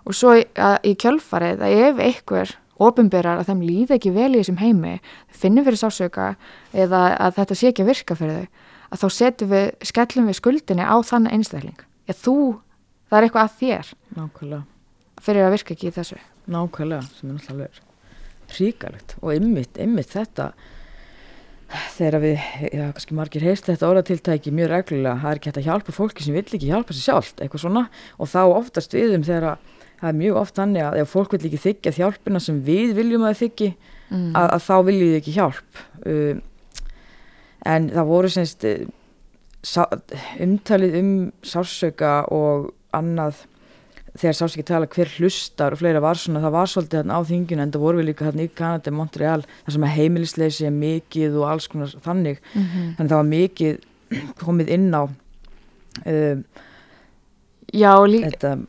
og 0.08 0.16
svo 0.16 0.36
í, 0.38 0.46
að, 0.56 0.78
í 0.88 0.94
kjölfarið 0.98 1.64
að 1.64 1.82
ef 1.88 2.02
einhver 2.06 2.54
ofinberar 2.78 3.40
að 3.40 3.50
þeim 3.50 3.64
líði 3.66 3.96
ekki 3.96 4.14
vel 4.14 4.30
í 4.30 4.38
þessum 4.38 4.60
heimi, 4.62 4.94
finnir 5.34 5.66
fyrir 5.66 5.80
sásöka 5.80 6.28
eða 6.72 7.02
að 7.18 7.40
þetta 7.40 7.58
sé 7.58 7.72
ekki 7.72 7.84
að 7.84 7.90
virka 7.90 8.16
fyrir 8.18 8.38
þau, 8.38 8.62
að 8.88 9.02
þá 9.02 9.08
setjum 9.16 9.52
við, 9.52 9.66
skellum 9.90 10.30
við 10.30 10.38
skuldinni 10.38 10.86
á 10.86 10.96
þann 11.04 11.28
einstakling. 11.34 11.82
Ég 12.08 12.16
þú, 12.22 12.38
það 13.10 13.18
er 13.18 13.26
eitthvað 13.26 13.44
að 13.44 13.58
þér. 13.58 13.92
Nákvæmlega. 14.14 14.62
Fyrir 15.26 15.48
að 15.48 15.54
virka 15.56 15.74
ekki 15.74 15.90
í 15.90 15.94
þessu. 15.98 16.22
Nákvæmlega, 16.48 17.10
sem 17.18 17.28
er 17.28 17.36
náttúrulega 17.40 17.86
ríkalegt 18.56 19.16
og 19.20 19.34
ymmit, 19.34 19.78
ymmit 19.80 20.12
þetta 20.12 20.52
þegar 21.68 22.22
við, 22.22 22.44
já, 22.72 22.85
kannski 22.96 23.16
margir 23.16 23.44
heist 23.44 23.66
þetta 23.68 23.88
orðatiltæki 23.90 24.52
mjög 24.57 24.70
reglulega 24.72 25.20
það 25.20 25.31
er 25.31 25.40
ekki 25.40 25.50
hægt 25.50 25.61
að 25.61 25.66
hjálpa 25.68 25.94
fólki 25.94 26.24
sem 26.24 26.37
vill 26.37 26.46
ekki 26.46 26.70
hjálpa 26.70 26.94
sér 26.96 27.04
sjálft 27.04 27.42
eitthvað 27.42 27.64
svona 27.64 27.83
og 28.16 28.31
þá 28.33 28.40
oftast 28.46 28.96
við 28.96 29.16
um 29.18 29.26
þegar 29.26 29.59
það 29.98 30.09
er 30.11 30.18
mjög 30.22 30.38
oft 30.40 30.62
að 30.62 31.00
ef 31.02 31.12
fólk 31.12 31.35
vill 31.35 31.48
ekki 31.50 31.61
þykja 31.66 31.94
hjálpina 31.98 32.40
sem 32.40 32.62
við 32.64 32.94
viljum 32.96 33.26
að 33.28 33.40
þykji 33.42 33.68
mm. 33.74 34.31
að, 34.33 34.48
að 34.54 34.64
þá 34.68 34.76
viljum 34.88 35.11
við 35.11 35.18
ekki 35.18 35.37
hjálp 35.37 35.83
um, 36.12 36.40
en 37.74 37.90
það 37.92 38.11
voru 38.14 38.33
semst 38.33 38.66
uh, 38.68 39.87
umtalið 40.46 40.98
um 41.02 41.12
sársöka 41.42 42.14
og 42.33 42.70
annað 42.96 43.44
þegar 44.18 44.37
sást 44.38 44.57
ekki 44.57 44.66
tala 44.68 44.90
hver 44.90 45.11
hlustar 45.18 45.74
og 45.74 45.81
fleira 45.81 46.02
var 46.02 46.20
svona, 46.20 46.42
það 46.44 46.57
var 46.57 46.72
svolítið 46.72 47.00
hérna 47.00 47.18
á 47.18 47.22
þingjuna 47.28 47.66
en 47.66 47.74
það 47.74 47.85
voru 47.85 48.00
við 48.00 48.09
líka 48.11 48.28
hérna 48.28 48.46
í 48.46 48.54
Kanada, 48.61 48.94
Montreal 48.94 49.42
þar 49.64 49.76
sem 49.76 49.88
heimilisleysi 49.96 50.68
er 50.68 50.74
mikið 50.76 51.38
og 51.40 51.50
alls 51.52 51.68
konar 51.70 51.94
þannig, 52.04 52.40
mm 52.52 52.62
-hmm. 52.62 52.94
þannig 52.98 53.12
það 53.12 53.20
var 53.22 53.31
mikið 53.35 53.78
komið 54.44 54.74
inn 54.76 54.90
á 54.94 55.02
um, 55.04 56.44
Já, 57.68 58.07
lí 58.07 58.24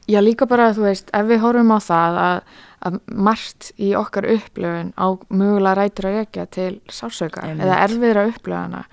já, 0.07 0.19
líka 0.19 0.45
bara 0.45 0.73
þú 0.75 0.89
veist, 0.89 1.09
ef 1.15 1.27
við 1.29 1.39
horfum 1.39 1.71
á 1.71 1.79
það 1.79 2.17
að, 2.19 2.39
að 2.83 2.97
margt 3.07 3.69
í 3.79 3.93
okkar 3.95 4.27
upplöfun 4.27 4.91
á 4.99 5.07
mögulega 5.29 5.75
rætur 5.79 6.07
að 6.09 6.17
rekja 6.17 6.45
til 6.51 6.81
sársöka 6.91 7.47
eða 7.47 7.77
erfiðra 7.85 8.25
upplöfuna 8.27 8.83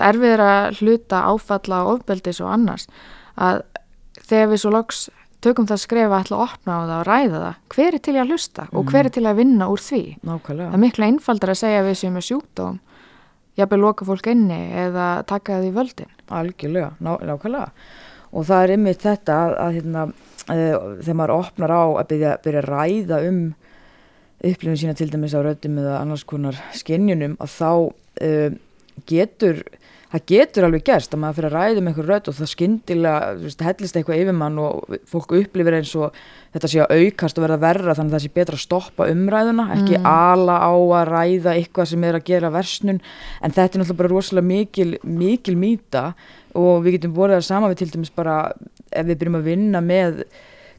erfiðra 0.00 0.48
hluta 0.80 1.26
áfalla 1.28 1.82
og 1.84 1.98
ofbeldis 1.98 2.40
og 2.40 2.54
annars 2.56 2.88
að 3.36 3.60
þegar 4.24 4.50
við 4.54 4.62
svo 4.64 4.72
loks 4.72 5.04
tökum 5.44 5.68
það 5.68 5.76
að 5.76 5.82
skrefa 5.84 6.20
ætla 6.22 6.38
að 6.38 6.44
opna 6.44 6.74
á 6.74 6.80
það 6.80 6.96
og 6.96 7.06
ræða 7.08 7.42
það 7.44 7.76
hver 7.76 7.98
er 7.98 8.02
til 8.06 8.14
að 8.16 8.32
hlusta 8.32 8.64
mm. 8.64 8.74
og 8.78 8.90
hver 8.92 9.08
er 9.08 9.14
til 9.14 9.24
að 9.24 9.38
vinna 9.40 9.68
úr 9.72 9.84
því 9.84 10.02
Nákvæmlega. 10.24 10.68
það 10.70 10.78
er 10.78 10.84
miklu 10.84 11.06
einfaldar 11.08 11.54
að 11.54 11.60
segja 11.60 11.84
við 11.86 11.98
sem 12.00 12.18
er 12.18 12.26
sjúkdóm 12.28 12.80
jafnveg 13.60 13.82
loka 13.84 14.08
fólk 14.08 14.30
inni 14.32 14.60
eða 14.84 15.08
taka 15.28 15.58
það 15.58 15.68
í 15.68 15.74
völdin 15.78 16.12
algjörlega, 16.34 16.90
ná, 16.98 17.12
nákvæmlega 17.30 17.68
og 18.34 18.48
það 18.48 18.64
er 18.64 18.74
ymmið 18.78 19.02
þetta 19.04 19.36
að, 19.40 19.56
að 19.64 19.76
hérna, 19.78 20.06
uh, 20.08 20.72
þegar 21.04 21.18
maður 21.20 21.36
opnar 21.36 21.74
á 21.74 21.84
að 21.84 22.08
byrja, 22.10 22.32
byrja 22.44 22.64
að 22.64 22.70
ræða 22.72 23.20
um 23.28 23.42
upplifin 24.44 24.80
sína 24.80 24.96
til 24.98 25.08
dæmis 25.12 25.36
á 25.36 25.40
röddum 25.44 25.78
eða 25.80 26.00
annars 26.02 26.24
konar 26.28 26.58
skinnjunum 26.76 27.36
að 27.40 27.54
þá 27.54 27.70
uh, 27.70 28.56
getur 29.08 29.62
það 30.14 30.24
getur 30.30 30.66
alveg 30.68 30.84
gerst 30.86 31.14
að 31.14 31.20
maður 31.22 31.36
fyrir 31.38 31.48
að 31.48 31.56
ræða 31.58 31.80
um 31.80 31.88
einhver 31.90 32.08
rödd 32.10 32.28
og 32.30 32.36
það 32.38 32.50
skindilega, 32.52 33.32
hellist 33.66 33.98
eitthvað 33.98 34.20
yfir 34.22 34.36
mann 34.38 34.60
og 34.62 34.96
fólk 35.10 35.34
upplifir 35.40 35.76
eins 35.80 35.90
og 35.98 36.14
þetta 36.54 36.70
sé 36.70 36.82
að 36.84 36.94
aukast 37.00 37.40
og 37.40 37.46
verða 37.46 37.58
verra 37.64 37.96
þannig 37.98 38.12
að 38.12 38.16
það 38.16 38.24
sé 38.24 38.32
betra 38.38 38.58
að 38.58 38.62
stoppa 38.62 39.08
umræðuna, 39.10 39.66
ekki 39.74 39.98
mm. 39.98 40.08
ala 40.12 40.60
á 40.62 40.74
að 40.74 41.10
ræða 41.10 41.56
eitthvað 41.58 41.90
sem 41.90 42.06
er 42.06 42.20
að 42.20 42.26
gera 42.30 42.54
versnun, 42.54 43.02
en 43.42 43.56
þetta 43.58 43.66
er 43.66 43.82
náttúrulega 43.82 44.00
bara 44.04 44.14
rosalega 44.14 44.50
mikil, 44.52 44.88
mikil 45.02 45.58
mýta 45.58 46.06
og 46.54 46.84
við 46.84 46.98
getum 46.98 47.16
borðið 47.16 47.40
það 47.40 47.46
sama 47.50 47.70
við 47.72 47.82
til 47.82 47.92
dæmis 47.96 48.14
bara 48.14 48.40
ef 48.94 49.08
við 49.08 49.18
byrjum 49.18 49.40
að 49.40 49.48
vinna 49.50 49.82
með 49.82 50.26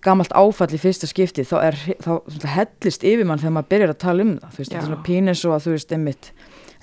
gamalt 0.06 0.34
áfall 0.38 0.72
í 0.74 0.82
fyrsta 0.82 1.10
skipti 1.10 1.46
þá, 1.48 1.56
er, 1.72 1.80
þá 2.04 2.12
hellist 2.56 3.06
yfir 3.06 3.28
mann 3.28 3.42
þegar 3.42 3.56
maður 3.58 3.72
byrjar 3.74 3.96
að 3.96 4.04
tala 4.06 4.26
um 4.26 4.36
það, 4.40 4.58
veist, 4.58 4.72
þetta 4.72 4.82
er 4.82 4.90
svona 4.90 5.06
pínis 5.08 5.46
og 5.46 5.56
að 5.56 5.66
þú 5.66 5.76
veist, 5.76 5.96
einmitt 5.96 6.32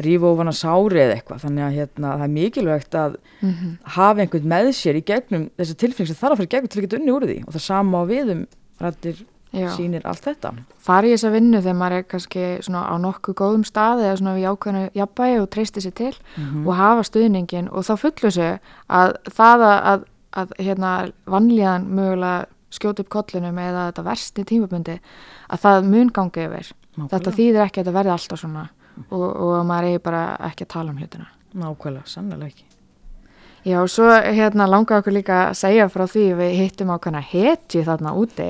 rífa 0.02 0.30
ofan 0.32 0.50
að 0.50 0.58
sári 0.58 1.02
eða 1.02 1.16
eitthvað 1.18 1.42
þannig 1.44 1.66
að 1.66 1.76
hérna, 1.78 2.14
það 2.16 2.24
er 2.26 2.32
mikilvægt 2.36 2.96
að 2.98 3.18
mm 3.18 3.50
-hmm. 3.50 3.74
hafa 3.96 4.24
einhvern 4.24 4.48
með 4.54 4.72
sér 4.78 4.98
í 4.98 5.04
gegnum 5.04 5.50
þessi 5.58 5.76
tilfeng 5.82 6.08
sem 6.08 6.16
þarf 6.16 6.32
að 6.32 6.40
fyrir 6.42 6.52
gegnum 6.54 6.72
til 6.72 6.80
að 6.80 6.86
geta 6.86 6.98
unni 6.98 7.12
úr 7.12 7.26
því 7.28 7.38
og 7.46 7.52
það 7.52 7.64
sama 7.66 8.02
á 8.02 8.04
viðum 8.08 8.46
rættir 8.80 9.24
sínir 9.52 10.06
allt 10.08 10.24
þetta 10.24 10.52
Fari 10.82 11.10
í 11.12 11.14
þessa 11.14 11.32
vinnu 11.32 11.60
þegar 11.60 11.76
maður 11.78 11.96
er 11.98 12.06
kannski 12.08 12.44
á 12.64 12.96
nokkuð 12.98 13.36
góðum 13.38 13.64
stað 13.68 14.04
eða 14.06 14.16
svona 14.20 14.36
við 14.38 14.48
ákveðinu 14.48 14.84
jafnbæi 14.96 15.40
og 15.42 15.50
treysti 15.52 15.80
sér 15.84 15.94
til 15.94 16.14
mm 16.14 16.44
-hmm. 16.44 16.66
og 16.66 16.74
hafa 16.74 17.02
stuðningin 17.02 17.68
og 17.70 17.84
þá 17.84 17.94
fullu 17.96 18.30
sig 18.30 18.58
að 18.88 19.14
það 19.28 19.66
að, 19.68 19.78
að, 19.92 20.04
að 20.32 20.48
hérna, 20.58 21.12
vanlíðan 21.26 21.86
mögulega 21.88 22.46
skjóti 22.72 23.04
upp 23.04 23.12
kollinum 23.12 23.58
eða 23.62 23.88
þetta 23.90 24.06
versti 24.06 24.44
tímabundi 24.48 24.98
að 25.52 25.64
það 25.66 25.88
mun 25.92 26.12
gangi 26.14 26.46
yfir. 26.46 26.72
Mákulega. 26.92 27.12
þetta 27.14 27.32
þýðir 27.38 27.62
ekki 27.64 27.80
að 27.80 27.86
þetta 27.86 27.96
verði 27.96 28.12
alltaf 28.12 28.40
svona 28.42 28.66
og, 29.08 29.22
og 29.24 29.54
maður 29.64 29.88
eigi 29.88 30.02
bara 30.04 30.22
ekki 30.50 30.66
að 30.66 30.72
tala 30.74 30.92
um 30.92 31.00
hlutina. 31.00 31.30
Nákvæmlega, 31.52 32.08
sannlega 32.08 32.50
ekki. 32.50 32.66
Já, 33.62 33.76
og 33.78 33.90
svo 33.92 34.08
hérna 34.10 34.66
langar 34.66 34.98
okkur 34.98 35.14
líka 35.14 35.36
að 35.46 35.58
segja 35.60 35.84
frá 35.92 36.02
því 36.10 36.24
við 36.40 36.56
hittum 36.58 36.90
á 36.90 36.98
hana 36.98 37.20
hetju 37.22 37.84
þarna 37.86 38.16
úti 38.18 38.48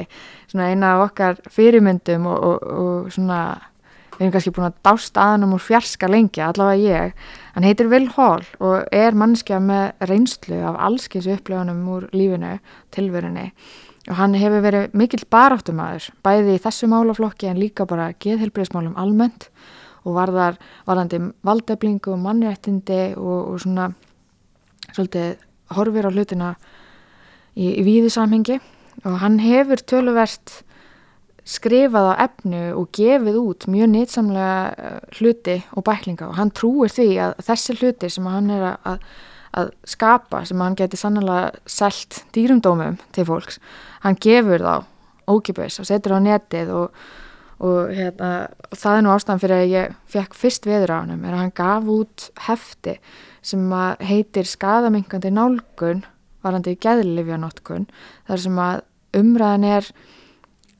svona 0.49 0.71
eina 0.73 0.95
af 0.95 1.03
okkar 1.11 1.43
fyrirmyndum 1.53 2.25
og, 2.33 2.47
og, 2.49 2.65
og 2.65 3.13
svona 3.13 3.43
við 4.17 4.25
erum 4.25 4.33
kannski 4.33 4.55
búin 4.57 4.69
að 4.71 4.81
dást 4.89 5.21
aðanum 5.21 5.55
úr 5.57 5.63
fjarska 5.67 6.09
lengja, 6.09 6.49
allavega 6.49 6.81
ég. 6.81 7.15
Hann 7.53 7.67
heitir 7.69 7.91
Will 7.93 8.09
Hall 8.17 8.45
og 8.63 8.89
er 8.89 9.13
mannskja 9.13 9.61
með 9.61 10.09
reynslu 10.09 10.63
af 10.65 10.81
allskins 10.89 11.29
upplöfunum 11.29 11.85
úr 11.93 12.09
lífinu, 12.17 12.57
tilverunni 12.97 13.51
og 14.11 14.17
hann 14.19 14.35
hefur 14.35 14.65
verið 14.65 14.97
mikill 14.99 15.23
baráttumæður 15.31 16.09
bæði 16.27 16.57
í 16.57 16.63
þessu 16.63 16.89
málaflokki 16.91 17.51
en 17.51 17.61
líka 17.61 17.87
bara 17.87 18.11
geðhelbriðsmálum 18.23 18.97
almennt 18.99 19.49
og 20.03 20.17
varðar 20.17 20.59
varðandi 20.89 21.21
valdeflingu 21.47 22.17
og 22.17 22.23
mannrættindi 22.25 23.15
og, 23.15 23.53
og 23.53 23.63
svona 23.63 23.93
svolítið 24.91 25.37
horfir 25.77 26.09
á 26.09 26.11
hlutina 26.11 26.51
í, 27.55 27.69
í 27.79 27.83
víðu 27.87 28.11
samhengi. 28.13 28.59
Og 29.07 29.19
hann 29.23 29.39
hefur 29.43 29.81
töluvert 29.89 30.63
skrifað 31.49 32.13
á 32.15 32.15
efnu 32.29 32.63
og 32.79 32.91
gefið 32.95 33.39
út 33.41 33.67
mjög 33.71 33.91
nýtsamlega 33.91 34.59
eh, 34.71 34.99
hluti 35.19 35.57
og 35.75 35.87
bæklinga 35.89 36.29
og 36.29 36.37
hann 36.39 36.53
trúir 36.55 36.93
því 36.93 37.09
að 37.25 37.33
þessi 37.49 37.79
hluti 37.81 38.11
sem 38.13 38.29
hann 38.31 38.51
er 38.55 38.67
að, 38.77 39.07
að 39.59 39.73
skapa, 39.85 40.45
sem 40.49 40.61
hann 40.65 40.77
geti 40.79 40.97
sannlega 40.97 41.53
selt 41.69 42.23
dýrumdómum 42.33 42.97
til 43.13 43.27
fólks, 43.29 43.61
hann 44.05 44.17
gefur 44.21 44.65
þá 44.65 44.87
ókipis 45.33 45.79
og 45.81 45.89
setur 45.89 46.17
á 46.17 46.21
netið 46.25 46.73
og 46.77 47.03
og 47.63 47.93
hérna, 47.95 48.31
það 48.75 48.97
er 48.97 49.05
nú 49.05 49.11
ástæðan 49.13 49.43
fyrir 49.43 49.61
að 49.61 49.73
ég 49.73 49.93
fekk 50.11 50.33
fyrst 50.35 50.65
veður 50.67 50.95
á 50.95 51.03
hann 51.05 51.13
er 51.15 51.35
að 51.37 51.43
hann 51.45 51.53
gaf 51.55 51.91
út 51.95 52.25
hefti 52.49 52.97
sem 53.43 53.63
heitir 54.03 54.49
skadamingandi 54.51 55.31
nálgun 55.31 56.03
varandi 56.43 56.75
geðlifjanótkun 56.83 57.87
þar 58.27 58.43
sem 58.43 58.59
að 58.59 58.83
umræðan 59.19 59.69
er 59.69 59.91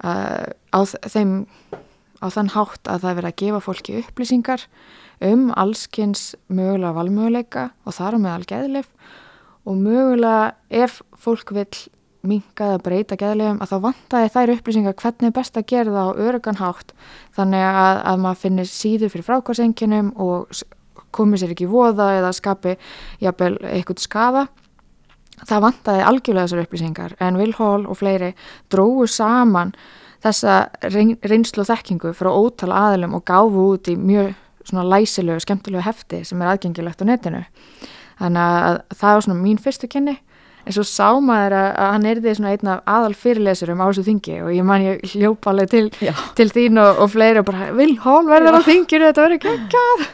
uh, 0.03 0.51
á 0.75 0.81
þeim 1.07 1.37
á 2.23 2.27
þann 2.31 2.53
hátt 2.55 2.89
að 2.89 3.05
það 3.05 3.17
verið 3.19 3.31
að 3.31 3.41
gefa 3.43 3.63
fólki 3.67 3.97
upplýsingar 4.01 4.67
um 5.23 5.49
allskynns 5.59 6.23
mögulega 6.49 6.97
valmöguleika 6.97 7.71
og 7.87 7.97
þar 7.99 8.19
á 8.19 8.19
meðal 8.23 8.47
geðlif 8.49 8.89
og 9.67 9.79
mögulega 9.79 10.55
ef 10.71 11.03
fólk 11.19 11.53
vil 11.55 11.69
minkað 12.23 12.77
að 12.77 12.85
breyta 12.87 13.19
geðlegum 13.19 13.61
að 13.63 13.73
þá 13.73 13.79
vantaði 13.87 14.31
þær 14.31 14.53
upplýsingar 14.55 14.99
hvernig 14.99 15.29
er 15.29 15.35
best 15.35 15.59
að 15.59 15.69
gera 15.73 15.95
það 15.95 16.11
á 16.11 16.21
öruganhátt 16.27 16.93
þannig 17.35 17.65
að, 17.67 17.97
að 18.13 18.23
maður 18.23 18.43
finnir 18.45 18.71
síður 18.71 19.13
fyrir 19.13 19.27
frákvarsenginum 19.27 20.13
og 20.23 20.63
komið 21.13 21.43
sér 21.43 21.55
ekki 21.57 21.71
voða 21.71 22.13
eða 22.21 22.35
skapi 22.37 22.77
jafnvel 23.23 23.57
eitthvað 23.73 24.05
skafa 24.05 24.45
það 25.43 25.65
vantaði 25.67 26.05
algjörlega 26.07 26.47
þessar 26.47 26.63
upplýsingar 26.67 27.17
en 27.19 27.41
Will 27.41 27.57
Hall 27.59 27.89
og 27.91 27.99
fleiri 27.99 28.31
dróðu 28.71 29.09
saman 29.11 29.75
þessa 30.23 30.57
reynslu 31.27 31.65
og 31.65 31.71
þekkingu 31.71 32.13
frá 32.15 32.31
ótala 32.31 32.83
aðlum 32.93 33.17
og 33.19 33.25
gáfu 33.29 33.65
út 33.75 33.89
í 33.91 33.97
mjög 33.99 34.35
svona 34.69 34.85
læsilegu 34.87 35.35
og 35.41 35.43
skemmtilegu 35.43 35.83
hefti 35.83 36.21
sem 36.25 36.43
er 36.43 36.53
aðgengilegt 36.53 37.03
á 37.03 37.05
netinu. 37.09 37.41
Þannig 38.21 38.43
að 38.43 38.77
það 38.95 39.17
var 39.17 39.25
svona 39.27 39.41
mín 39.43 39.59
fyrstu 39.59 39.89
kynni. 39.91 40.19
En 40.63 40.71
svo 40.77 40.85
sá 40.87 41.09
maður 41.19 41.57
að, 41.59 41.69
að 41.83 41.89
hann 41.97 42.05
erði 42.07 42.33
svona 42.39 42.53
einn 42.55 42.69
af 42.71 42.83
aðal 42.87 43.15
fyrirlesurum 43.19 43.81
á 43.83 43.87
þessu 43.91 44.05
þingi 44.07 44.37
og 44.45 44.51
ég 44.55 44.67
man 44.69 44.85
ég 44.85 45.01
hljópa 45.11 45.51
alveg 45.51 45.73
til, 45.73 45.89
til 46.39 46.47
þín 46.55 46.79
og, 46.79 47.01
og 47.03 47.11
fleiri 47.11 47.43
og 47.43 47.49
bara 47.49 47.73
vil 47.75 47.97
hól 48.05 48.29
verður 48.31 48.61
á 48.61 48.67
þinginu? 48.69 49.09
Þetta 49.09 49.25
verður 49.27 49.41
geggjað. 49.43 50.05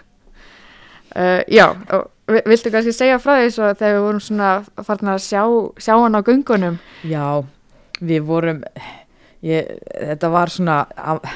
Uh, 1.19 1.43
já, 1.53 1.67
og 1.93 2.09
vi- 2.33 2.43
viltu 2.47 2.71
kannski 2.73 2.93
segja 2.97 3.19
frá 3.21 3.35
því 3.43 3.51
svo 3.53 3.69
þegar 3.75 3.95
við 3.99 4.03
vorum 4.07 4.25
svona 4.25 4.49
farin 4.89 5.13
að 5.13 5.21
sjá, 5.25 5.43
sjá 5.85 5.95
hann 6.01 6.17
á 6.17 6.21
göngunum? 6.25 6.81
Já, 7.05 7.27
við 8.01 8.25
vorum 8.29 8.65
ég, 9.47 9.75
þetta 9.95 10.31
var 10.33 10.53
svona 10.53 10.87
að, 10.97 11.27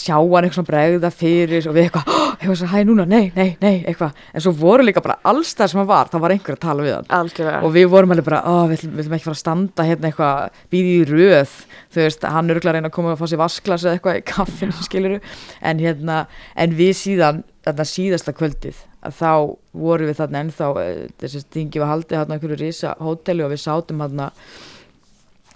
sjá 0.00 0.16
hann 0.16 0.46
eitthvað 0.46 0.68
bregða 0.68 1.10
fyrir 1.12 1.66
og 1.68 1.74
við 1.74 1.88
eitthvað, 1.88 2.08
"Oh, 2.08 2.34
eitthvað 2.38 2.58
svo 2.60 2.66
hæ 2.70 2.84
núna, 2.86 3.06
nei, 3.08 3.32
nei, 3.36 3.56
nei 3.60 3.84
eitthvað, 3.84 4.12
en 4.34 4.40
svo 4.40 4.52
voru 4.52 4.82
líka 4.84 5.02
bara 5.02 5.18
alls 5.24 5.54
það 5.54 5.68
sem 5.70 5.78
hann 5.80 5.88
var, 5.88 6.08
það 6.08 6.20
var 6.20 6.30
einhver 6.30 6.56
að 6.56 6.60
tala 6.60 6.82
við 6.82 6.94
hann. 6.94 7.06
Algjörlega. 7.08 7.62
Og 7.64 7.72
við 7.72 7.86
vorum 7.88 8.10
alveg 8.10 8.24
bara, 8.24 8.42
ó, 8.46 8.68
við 8.68 8.78
ætlum 8.78 9.14
ekki 9.14 9.24
fara 9.24 9.34
að 9.34 9.44
standa 9.44 9.84
hérna 9.84 10.10
eitthvað, 10.10 10.50
býði 10.70 10.92
í 10.94 11.04
röð. 11.10 11.66
Þú 11.90 12.00
veist, 12.04 12.22
hann 12.22 12.50
er 12.50 12.54
örugglega 12.54 12.84
að 12.84 12.90
koma 12.90 13.12
að 13.12 13.18
fá 13.18 13.26
sér 13.26 13.42
vasklas 13.42 13.84
eða 13.84 13.98
eitthvað 13.98 14.16
í 14.16 14.24
kaffinu, 14.24 14.72
skiluru 14.72 15.20
en 15.60 15.78
hérna, 15.78 16.26
en 16.56 16.70
við 16.70 16.94
síðan 16.94 17.44
þarna 17.64 17.84
síðasta 17.84 18.32
kvöldið, 18.32 18.76
þá 19.04 19.56
vorum 19.74 20.08
við 20.08 20.16
þarna 20.16 20.44
ennþá, 20.44 20.68
eh, 20.80 21.08
þessi 21.20 21.40
stingi 21.44 21.78
var 21.80 21.88
haldið 21.92 22.16
þarna 22.24 22.38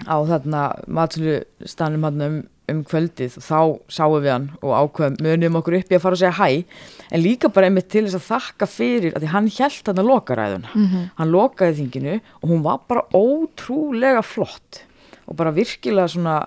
á 0.03 0.15
og 0.17 0.27
þarna 0.31 0.65
matsölu 0.91 1.37
stanum 1.69 2.07
þarna 2.07 2.29
um, 2.31 2.41
um 2.73 2.81
kvöldið 2.89 3.37
og 3.39 3.45
þá 3.45 3.61
sáum 3.93 4.17
við 4.25 4.33
hann 4.33 4.49
og 4.61 4.73
ákveðum 4.75 5.21
munum 5.25 5.59
okkur 5.61 5.79
upp 5.79 5.93
í 5.93 5.99
að 5.99 6.05
fara 6.05 6.19
að 6.19 6.23
segja 6.25 6.39
hæ 6.41 7.11
en 7.15 7.25
líka 7.25 7.53
bara 7.53 7.69
einmitt 7.71 7.91
til 7.93 8.07
þess 8.07 8.19
að 8.19 8.27
þakka 8.33 8.71
fyrir 8.71 9.15
að 9.15 9.25
því 9.25 9.33
hann 9.35 9.53
held 9.59 9.79
þarna 9.89 10.07
lokaræðuna. 10.11 10.75
Mhm. 10.75 11.07
hann 11.21 11.33
lokaði 11.35 11.79
þinginu 11.81 12.19
og 12.43 12.51
hún 12.51 12.67
var 12.67 12.81
bara 12.89 13.07
ótrúlega 13.15 14.25
flott 14.25 14.83
og 15.27 15.37
bara 15.37 15.55
virkilega 15.55 16.09
svona 16.09 16.39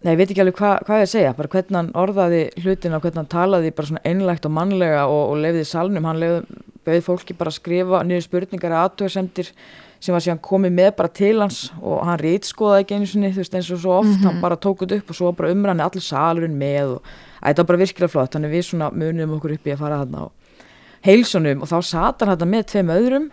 nei, 0.00 0.14
ég 0.14 0.18
veit 0.20 0.30
ekki 0.30 0.42
alveg 0.44 0.56
hva, 0.60 0.72
hvað 0.86 1.02
ég 1.02 1.06
að 1.08 1.12
segja 1.12 1.36
bara 1.36 1.52
hvernig 1.52 1.76
hann 1.76 1.92
orðaði 2.00 2.42
hlutina 2.62 2.96
og 2.96 3.04
hvernig 3.04 3.20
hann 3.20 3.34
talaði 3.34 3.74
bara 3.76 3.90
svona 3.90 4.04
einlægt 4.08 4.48
og 4.48 4.54
mannlega 4.56 5.04
og, 5.10 5.22
og 5.34 5.42
lefði 5.44 5.66
salnum, 5.68 6.08
hann 6.08 6.20
lefði 6.22 6.64
bauð 6.86 7.04
fólki 7.04 7.36
bara 7.36 7.52
að 7.52 7.58
skrifa 7.58 8.02
niður 8.06 8.26
spurningar 8.26 8.72
eða 8.72 8.84
aðtöðsendir 8.88 9.52
sem 10.00 10.14
var 10.16 10.24
síðan 10.24 10.40
komið 10.44 10.72
með 10.76 10.90
bara 10.96 11.12
til 11.20 11.34
hans 11.42 11.58
og 11.80 12.04
hann 12.08 12.20
rítskoðaði 12.22 12.84
ekki 12.84 12.96
einu 12.98 13.08
sinni, 13.10 13.32
þú 13.34 13.42
veist 13.42 13.56
eins 13.58 13.70
og 13.74 13.82
svo 13.82 13.98
oft 14.00 14.24
hann 14.24 14.40
bara 14.40 14.56
tók 14.56 14.84
þetta 14.84 15.00
upp 15.00 15.12
og 15.12 15.18
svo 15.18 15.32
bara 15.36 15.52
umræðan 15.52 15.84
allir 15.84 16.04
salurinn 16.04 16.56
með 16.60 16.96
og 16.96 17.10
að 17.40 17.50
þetta 17.50 17.62
var 17.62 17.70
bara 17.72 17.82
virkilega 17.82 18.14
flott 18.14 18.36
þannig 18.36 18.54
við 18.54 18.66
svona 18.70 18.88
munum 18.94 19.36
okkur 19.36 19.56
upp 19.58 19.68
í 19.68 19.74
að 19.74 19.82
fara 19.84 20.00
þarna 20.00 20.24
og 20.24 20.56
heilsunum 21.04 21.62
og 21.64 21.70
þá 21.70 21.78
sat 21.90 22.24
hann 22.24 22.48
með 22.48 22.66
tveim 22.72 22.94
öðrum 22.96 23.28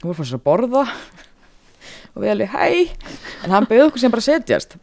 og 0.00 0.06
voru 0.10 0.20
fannst 0.20 0.36
að 0.36 0.44
borða 0.44 0.84
og 2.14 2.22
við 2.22 2.32
alveg 2.34 2.54
hæ? 2.54 2.68
En 3.44 3.54
hann 3.54 3.68
bauð 3.70 3.88
okkur 3.88 4.02
sem 4.02 4.12
bara 4.12 4.24
setjast. 4.24 4.76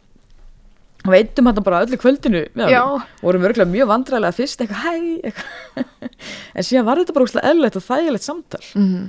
Og 1.06 1.12
veitum 1.14 1.46
hann 1.46 1.62
bara 1.62 1.84
öllu 1.84 1.98
kvöldinu 2.00 2.44
hann 2.58 2.74
og 2.80 3.22
vorum 3.22 3.46
örgulega 3.46 3.70
mjög 3.70 3.90
vandræðilega 3.92 4.34
fyrst 4.34 4.64
eitthvað 4.64 4.88
eitthvað. 5.30 6.12
en 6.58 6.66
síðan 6.66 6.88
var 6.88 7.02
þetta 7.02 7.16
bara 7.16 7.28
óslega 7.28 7.52
eðlilegt 7.52 7.78
og 7.78 7.86
þægilegt 7.86 8.26
samtal. 8.26 8.64
Mhm. 8.74 9.08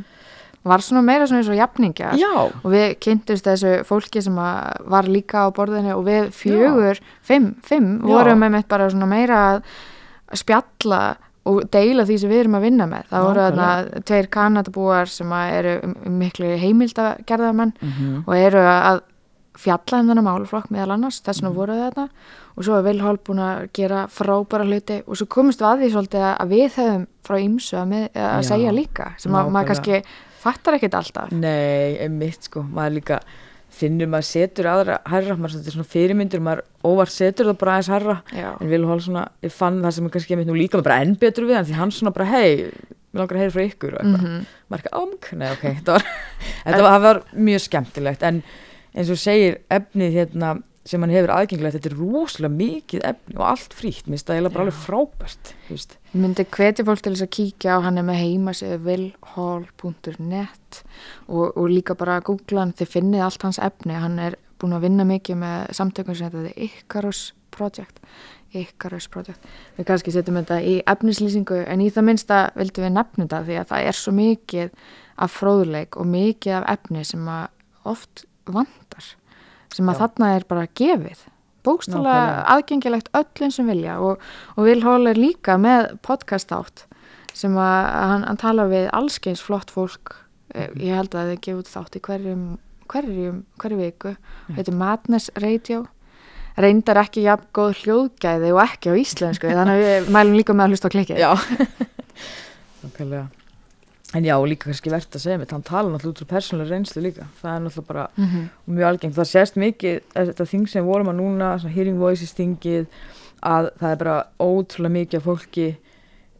Var 0.63 0.81
svona 0.83 1.01
meira 1.05 1.25
svona 1.27 1.39
eins 1.41 1.49
og 1.49 1.55
jafningjar. 1.59 2.17
Já, 2.19 2.33
og 2.63 2.65
við 2.71 2.97
kynntumst 2.99 3.45
þessu 3.47 3.83
fólki 3.87 4.21
sem 4.21 4.35
var 4.35 5.07
líka 5.07 5.45
á 5.47 5.53
borðinu 5.55 5.95
og 5.95 6.03
við 6.05 6.29
fjögur, 6.35 6.99
fimm, 7.23 7.55
fimm 7.63 7.99
Já. 8.01 8.07
vorum 8.11 8.39
með 8.43 8.51
mitt 8.57 8.67
bara 8.67 8.89
svona 8.91 9.07
meira 9.07 9.39
að 9.55 9.63
spjalla 10.37 11.01
og 11.49 11.63
deila 11.71 12.03
því 12.05 12.17
sem 12.21 12.29
við 12.29 12.41
erum 12.43 12.57
að 12.59 12.65
vinna 12.67 12.85
með. 12.91 13.05
Það 13.09 13.23
voru 13.25 13.45
þarna 13.45 13.69
tveir 14.05 14.27
kanadabúar 14.29 15.07
sem 15.09 15.31
eru 15.31 15.77
miklu 16.05 16.51
heimildagerðarmenn 16.61 17.73
Mhm. 17.81 18.23
og 18.27 18.35
eru 18.35 18.59
að 18.59 19.01
fjalla 19.59 19.99
um 19.99 20.07
þennan 20.09 20.23
málflokk 20.27 20.69
meðal 20.71 20.91
annars, 20.93 21.21
þess 21.21 21.41
vegna 21.41 21.55
voru 21.55 21.73
þetta 21.73 22.09
og 22.57 22.63
svo 22.63 22.77
er 22.77 22.83
Vilhólf 22.83 23.23
búin 23.23 23.39
að 23.39 23.69
gera 23.73 24.05
frábæra 24.07 24.65
hluti 24.67 25.01
og 25.07 25.15
svo 25.17 25.25
komist 25.27 25.59
við 25.59 25.67
að 25.67 25.79
því 25.81 25.89
svolítið 25.95 26.23
að 26.39 26.47
við 26.53 26.75
höfum 26.75 27.07
frá 27.23 27.35
ýmsu 27.39 27.75
að, 27.79 27.87
með, 27.87 28.09
að 28.15 28.41
Já, 28.43 28.47
segja 28.49 28.71
líka 28.71 29.07
sem 29.17 29.31
að 29.33 29.49
maður 29.51 29.67
kannski 29.67 30.03
fattar 30.39 30.77
ekkit 30.79 30.95
alltaf. 30.99 31.31
Nei, 31.35 31.97
einmitt 32.03 32.47
sko, 32.49 32.63
maður 32.63 32.97
líka 32.99 33.19
finnur 33.79 34.09
maður 34.09 34.25
setur 34.25 34.65
aðra 34.71 34.95
herra, 35.07 35.35
maður 35.37 35.59
setur 35.59 35.75
svona 35.77 35.87
fyrirmyndir, 35.91 36.41
maður 36.43 36.63
óvart 36.89 37.13
setur 37.13 37.51
það 37.51 37.59
bara 37.61 37.75
aðeins 37.77 37.91
herra, 37.93 38.15
Já. 38.35 38.47
en 38.59 38.71
Vil 38.71 38.81
Hól 38.89 38.99
svona, 39.05 39.27
ég 39.45 39.53
fann 39.53 39.77
það 39.83 39.93
sem 39.97 40.07
er 40.09 40.13
kannski 40.15 40.33
einmitt 40.35 40.49
nú 40.49 40.55
líka 40.57 40.79
með 40.79 40.87
bara 40.89 40.97
enn 41.05 41.13
betur 41.21 41.45
við 41.47 41.59
hann, 41.59 41.67
því 41.69 41.77
hann 41.77 41.93
svona 41.93 42.13
bara, 42.15 42.25
hei, 42.33 42.55
við 43.13 43.21
langar 43.21 43.37
að 43.37 43.43
heyra 43.43 43.53
frá 43.55 43.63
ykkur 43.69 43.93
og 43.93 44.01
eitthvað, 44.01 44.25
Mhm. 44.25 44.47
maður 44.69 44.81
ekki 44.83 44.95
ámk, 45.03 45.29
nei 45.37 45.51
ok, 45.53 45.63
þetta 45.77 45.93
var, 45.93 46.07
þetta 46.65 46.81
var, 46.87 46.99
var 47.05 47.21
mjög 47.35 47.61
skemmtilegt, 47.67 48.23
en 48.23 48.41
eins 48.95 49.09
og 49.13 49.21
segir 49.21 49.59
efnið 49.69 50.17
hérna 50.17 50.51
sem 50.87 51.03
hann 51.03 51.11
hefur 51.13 51.33
aðgengilegt, 51.35 51.75
þetta 51.77 51.89
er 51.91 51.97
rosalega 51.99 52.55
mikið 52.55 53.05
efni 53.09 53.37
og 53.37 53.45
allt 53.49 53.75
frítt, 53.75 54.07
minnst 54.07 54.27
það 54.27 54.37
eiginlega 54.37 54.55
bara 54.55 54.65
alveg 54.65 54.79
frábært. 54.79 55.51
Ég 55.69 56.21
myndi 56.23 56.45
hvetja 56.55 56.85
fólk 56.87 57.03
til 57.03 57.13
þess 57.13 57.25
að 57.25 57.33
kíkja 57.35 57.77
á 57.77 57.83
hann 57.85 57.99
er 57.99 58.07
með 58.07 58.21
heimasíðu 58.23 58.79
vilhall.net 58.87 60.81
og, 61.27 61.45
og 61.51 61.65
líka 61.69 61.97
bara 61.99 62.17
að 62.19 62.29
googla 62.31 62.63
hann 62.63 62.75
þið 62.79 62.93
finnið 62.95 63.25
allt 63.27 63.45
hans 63.45 63.61
efni. 63.61 63.97
Hann 63.99 64.17
er 64.23 64.39
búin 64.59 64.77
að 64.77 64.87
vinna 64.87 65.05
mikið 65.07 65.41
með 65.43 65.75
samtökum 65.77 66.17
sem 66.17 66.31
þetta 66.31 66.47
er 66.47 66.69
Icarus 66.69 67.21
Project. 67.53 68.01
Icarus 68.55 69.09
Project. 69.11 69.45
Við 69.77 69.89
kannski 69.91 70.15
setjum 70.15 70.39
þetta 70.41 70.57
í 70.65 70.79
efnislýsingu 70.89 71.61
en 71.69 71.85
í 71.85 71.91
það 71.93 72.07
minnsta 72.07 72.41
vildum 72.57 72.87
við 72.87 72.95
nefna 72.95 73.27
þetta 73.27 73.45
því 73.45 73.61
að 73.61 73.71
það 73.73 73.91
er 73.91 73.99
svo 73.99 74.15
mikið 74.17 74.67
af 75.19 75.35
fróðleik 75.35 75.99
og 75.99 76.09
mikið 76.09 76.57
af 76.57 76.69
efni 76.77 77.05
sem 77.05 77.29
að 77.29 77.89
oft 77.89 78.25
vandar 78.49 79.15
sem 79.75 79.89
að 79.89 79.97
Já. 79.97 80.01
þarna 80.03 80.31
er 80.35 80.47
bara 80.49 80.69
gefið. 80.79 81.25
Bókstala 81.67 82.13
aðgengilegt 82.55 83.09
öllum 83.19 83.51
sem 83.51 83.67
vilja 83.67 83.97
og, 83.99 84.21
og 84.55 84.63
Vil 84.65 84.79
Hól 84.85 85.09
er 85.11 85.19
líka 85.19 85.57
með 85.59 85.91
podcast 86.05 86.53
átt 86.55 86.85
sem 87.35 87.53
að 87.59 87.83
hann, 87.93 88.23
hann 88.25 88.39
tala 88.39 88.65
við 88.71 88.87
allskeins 88.95 89.43
flott 89.43 89.69
fólk. 89.71 90.15
Eh, 90.55 90.71
ég 90.79 90.97
held 90.97 91.13
að 91.15 91.33
þið 91.33 91.41
gefa 91.45 91.61
út 91.61 91.71
þátt 91.75 91.99
í 91.99 92.01
hverjum 92.07 92.43
hverjum, 92.89 93.43
hverju 93.61 93.79
viku. 93.79 94.13
Þetta 94.49 94.71
er 94.71 94.77
Madness 94.79 95.31
Radio. 95.39 95.83
Reyndar 96.59 96.99
ekki 97.03 97.23
jafn 97.23 97.47
góð 97.55 97.83
hljóðgæði 97.83 98.49
og 98.51 98.61
ekki 98.65 98.91
á 98.91 98.99
íslensku 98.99 99.51
þannig 99.57 99.77
að 99.77 99.83
við 99.85 100.09
mælum 100.15 100.39
líka 100.39 100.55
með 100.55 100.65
að 100.65 100.73
hlusta 100.73 100.89
á 100.91 100.95
klikki 100.95 101.19
Já, 101.19 101.29
nákvæmlega. 102.83 103.27
En 104.17 104.25
já, 104.25 104.33
líka 104.41 104.65
kannski 104.65 104.89
verðt 104.89 105.13
að 105.19 105.21
segja 105.21 105.37
mitt, 105.37 105.51
hann 105.53 105.61
tala 105.61 105.89
náttúrulega 105.93 106.15
út 106.15 106.21
frá 106.23 106.29
persónulega 106.33 106.71
reynslu 106.73 107.01
líka. 107.05 107.27
Það 107.43 107.51
er 107.55 107.59
náttúrulega 107.61 107.87
bara 107.87 108.07
Mhm. 108.17 108.49
mjög 108.69 108.87
algengt. 108.89 109.15
Það 109.15 109.27
sést 109.29 109.55
mikið, 109.55 109.99
þetta 110.15 110.45
þing 110.49 110.67
sem 110.69 110.85
vorum 110.85 111.07
að 111.11 111.19
núna, 111.19 111.59
svona 111.61 111.73
Hearing 111.75 111.99
Voices 111.99 112.33
þingið, 112.33 112.87
að 113.43 113.69
það 113.79 113.91
er 113.91 113.95
bara 113.97 114.25
ótrúlega 114.39 114.91
mikið 114.97 115.15
af 115.19 115.23
fólki 115.23 115.67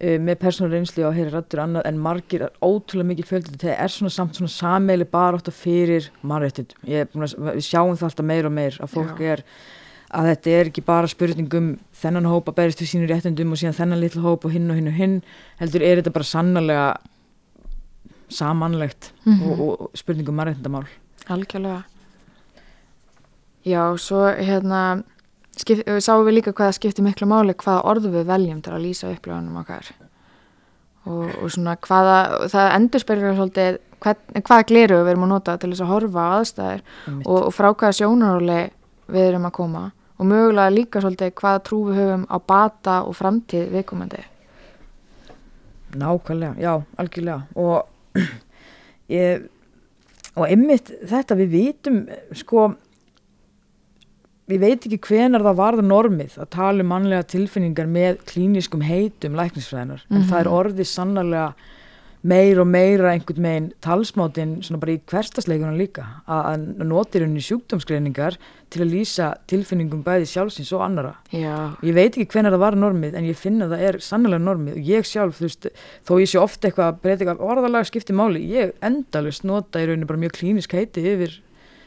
uh, 0.01 0.17
með 0.17 0.36
persónulega 0.39 0.78
reynslu 0.80 1.03
og 1.05 1.11
að 1.13 1.17
heyra 1.20 1.32
rættur 1.38 1.59
annað 1.61 1.86
en 1.86 1.97
margir, 1.99 2.49
ótrúlega 2.63 3.09
mikið 3.11 3.26
fjöldi 3.30 3.51
þetta 3.57 3.78
er 3.78 3.88
svona 3.93 4.09
samt 4.11 4.34
svona 4.39 4.49
sameili 4.49 5.05
bara 5.05 5.38
átt 5.38 5.51
fyrir 5.53 6.09
mannréttindum. 6.24 6.78
Ég 6.88 7.01
er 7.01 7.05
búin 7.13 7.24
að, 7.28 7.36
við 7.53 7.67
sjáum 7.70 7.97
það 7.99 8.03
alltaf 8.09 8.26
meir 8.26 8.45
og 8.45 8.51
meir 8.51 8.78
að 8.82 8.89
fólk 8.95 9.20
Já. 9.20 9.34
er 9.38 9.43
að 10.09 10.26
þetta 10.32 10.49
er 10.57 10.65
ekki 10.72 10.86
bara 10.86 11.07
spurning 11.07 11.53
um 11.53 11.80
þennan 11.93 12.26
hóp 12.26 12.45
að 12.49 12.55
berist 12.55 12.80
við 12.82 12.89
sínur 12.95 13.11
réttindum 13.13 13.51
og 13.51 13.57
síðan 13.61 13.76
þennan 13.78 13.99
litlu 14.01 14.22
hóp 14.24 14.45
og 14.45 14.51
hinn 14.51 14.72
og 14.72 14.76
hinn 14.80 14.88
og 14.88 14.93
hinn 14.97 15.22
heldur 15.59 15.84
er 15.84 16.01
þetta 16.01 16.13
bara 16.15 16.24
sannlega 16.32 16.97
samanlegt 18.30 19.12
Mhm. 19.26 19.52
og, 19.52 19.60
og, 19.60 19.82
og 19.82 19.90
spurning 19.98 20.30
um 20.30 20.36
mannréttindamál. 20.40 20.86
Algjörlega. 21.30 21.84
Já, 23.66 23.98
svo 23.98 24.24
hérna 24.40 25.04
skip, 25.58 25.84
sáum 26.00 26.24
við 26.26 26.40
líka 26.40 26.54
hvað 26.54 26.70
það 26.72 26.78
skiptir 26.78 27.04
miklu 27.06 27.28
máli 27.28 27.54
hvaða 27.54 27.84
orðu 27.86 28.12
við 28.14 28.26
veljum 28.30 28.62
til 28.64 28.74
að 28.74 28.86
lýsa 28.86 29.12
upplöfunum 29.14 29.60
okkar. 29.62 29.90
Og, 31.06 31.30
og 31.44 31.52
svona 31.52 31.76
hvaða 31.76 32.48
það 32.52 32.74
endur 32.76 33.00
spyrja 33.04 33.34
svolítið 33.36 33.78
hvað, 34.04 34.16
hvaða 34.48 34.66
gleru 34.70 34.98
við 35.04 35.12
erum 35.14 35.24
að 35.28 35.32
nota 35.34 35.58
til 35.58 35.70
þess 35.72 35.82
að 35.86 35.92
horfa 35.94 36.26
á 36.30 36.40
Einmitt. 36.40 37.28
og, 37.28 37.40
og 37.48 37.54
frá 37.54 37.70
hvaða 37.74 37.98
sjónaróli 38.00 38.60
við 39.10 39.28
erum 39.30 39.46
að 39.46 39.52
koma 39.60 39.84
og 40.20 40.26
mögulega 40.28 40.74
líka 40.76 41.02
svolítið 41.02 41.32
hvaða 41.40 41.64
trú 41.64 41.80
við 41.90 41.96
höfum 42.02 42.26
á 42.28 42.38
bata 42.40 43.04
og 43.04 43.16
framtíð 43.16 43.70
viðkomandi. 43.72 44.24
Nákvæmlega, 45.96 46.56
já, 46.60 46.74
algjörlega. 46.98 47.42
Og 47.56 47.86
ég, 49.10 49.47
og 50.36 50.45
einmitt 50.47 50.91
þetta 51.10 51.36
við 51.39 51.49
vitum 51.55 51.97
sko 52.38 52.70
við 54.49 54.64
veit 54.64 54.86
ekki 54.88 54.97
hvenar 55.05 55.43
það 55.45 55.60
varða 55.60 55.84
normið 55.86 56.38
að 56.41 56.49
tala 56.55 56.82
um 56.86 56.89
mannlega 56.89 57.28
tilfinningar 57.30 57.89
með 57.89 58.24
klíniskum 58.32 58.82
heitum 58.82 59.36
læknisfræðinar 59.38 60.01
en 60.10 60.18
Mhm. 60.24 60.30
það 60.32 60.39
er 60.39 60.49
orðið 60.60 60.89
sannarlega 60.89 61.53
meir 62.28 62.59
og 62.59 62.67
meira 62.67 63.13
einhvern 63.13 63.39
megin 63.41 63.67
talsmátin 63.86 64.57
svona 64.65 64.80
bara 64.82 64.91
í 64.97 64.99
hverstasleikunum 65.07 65.78
líka. 65.80 66.03
Að 66.28 66.65
notir 66.84 67.24
henni 67.24 67.39
sjúkdómsgreiningar 67.45 68.36
til 68.70 68.82
að 68.84 68.91
lýsa 68.91 69.30
tilfinningum 69.47 70.01
bæði 70.03 70.28
sjálfsins 70.28 70.74
og 70.76 70.84
annara 70.86 71.13
já, 71.32 71.53
Ég 71.82 71.95
veit 71.95 72.11
ekki 72.20 72.28
hvenær 72.36 72.51
það 72.57 72.63
var 72.65 72.76
normið 72.76 73.15
en 73.15 73.30
ég 73.30 73.39
finna 73.39 73.65
að 73.70 73.78
það 73.78 73.86
er 73.88 73.99
sannlega 74.03 74.43
normið. 74.43 74.76
Og 74.82 74.91
ég 74.91 75.07
sjálf, 75.07 75.39
þú 75.39 75.47
veist, 75.47 75.70
þó 76.05 76.13
ég 76.20 76.30
sé 76.34 76.41
ofta 76.43 76.67
eitthvað 76.67 76.91
að 76.91 76.99
breyta 77.05 77.24
eitthvað 77.24 77.45
orðalega 77.55 77.88
skipti 77.89 78.13
máli, 78.20 78.43
ég 78.51 78.76
endalust 78.84 79.47
nota 79.47 79.80
í 79.80 79.88
rauninu 79.88 80.05
bara 80.11 80.20
mjög 80.28 80.36
klínisk 80.41 80.76
heiti 80.76 81.05
yfir 81.15 81.39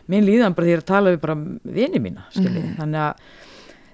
minn 0.09 0.25
líðan 0.27 0.57
bara 0.57 0.67
því 0.67 0.79
að 0.81 0.89
tala 0.89 1.13
við 1.15 1.21
bara 1.23 1.37
vini 1.63 2.01
mína, 2.03 2.25
Mhm. 2.37 2.77
þannig 2.81 3.05
að 3.11 3.15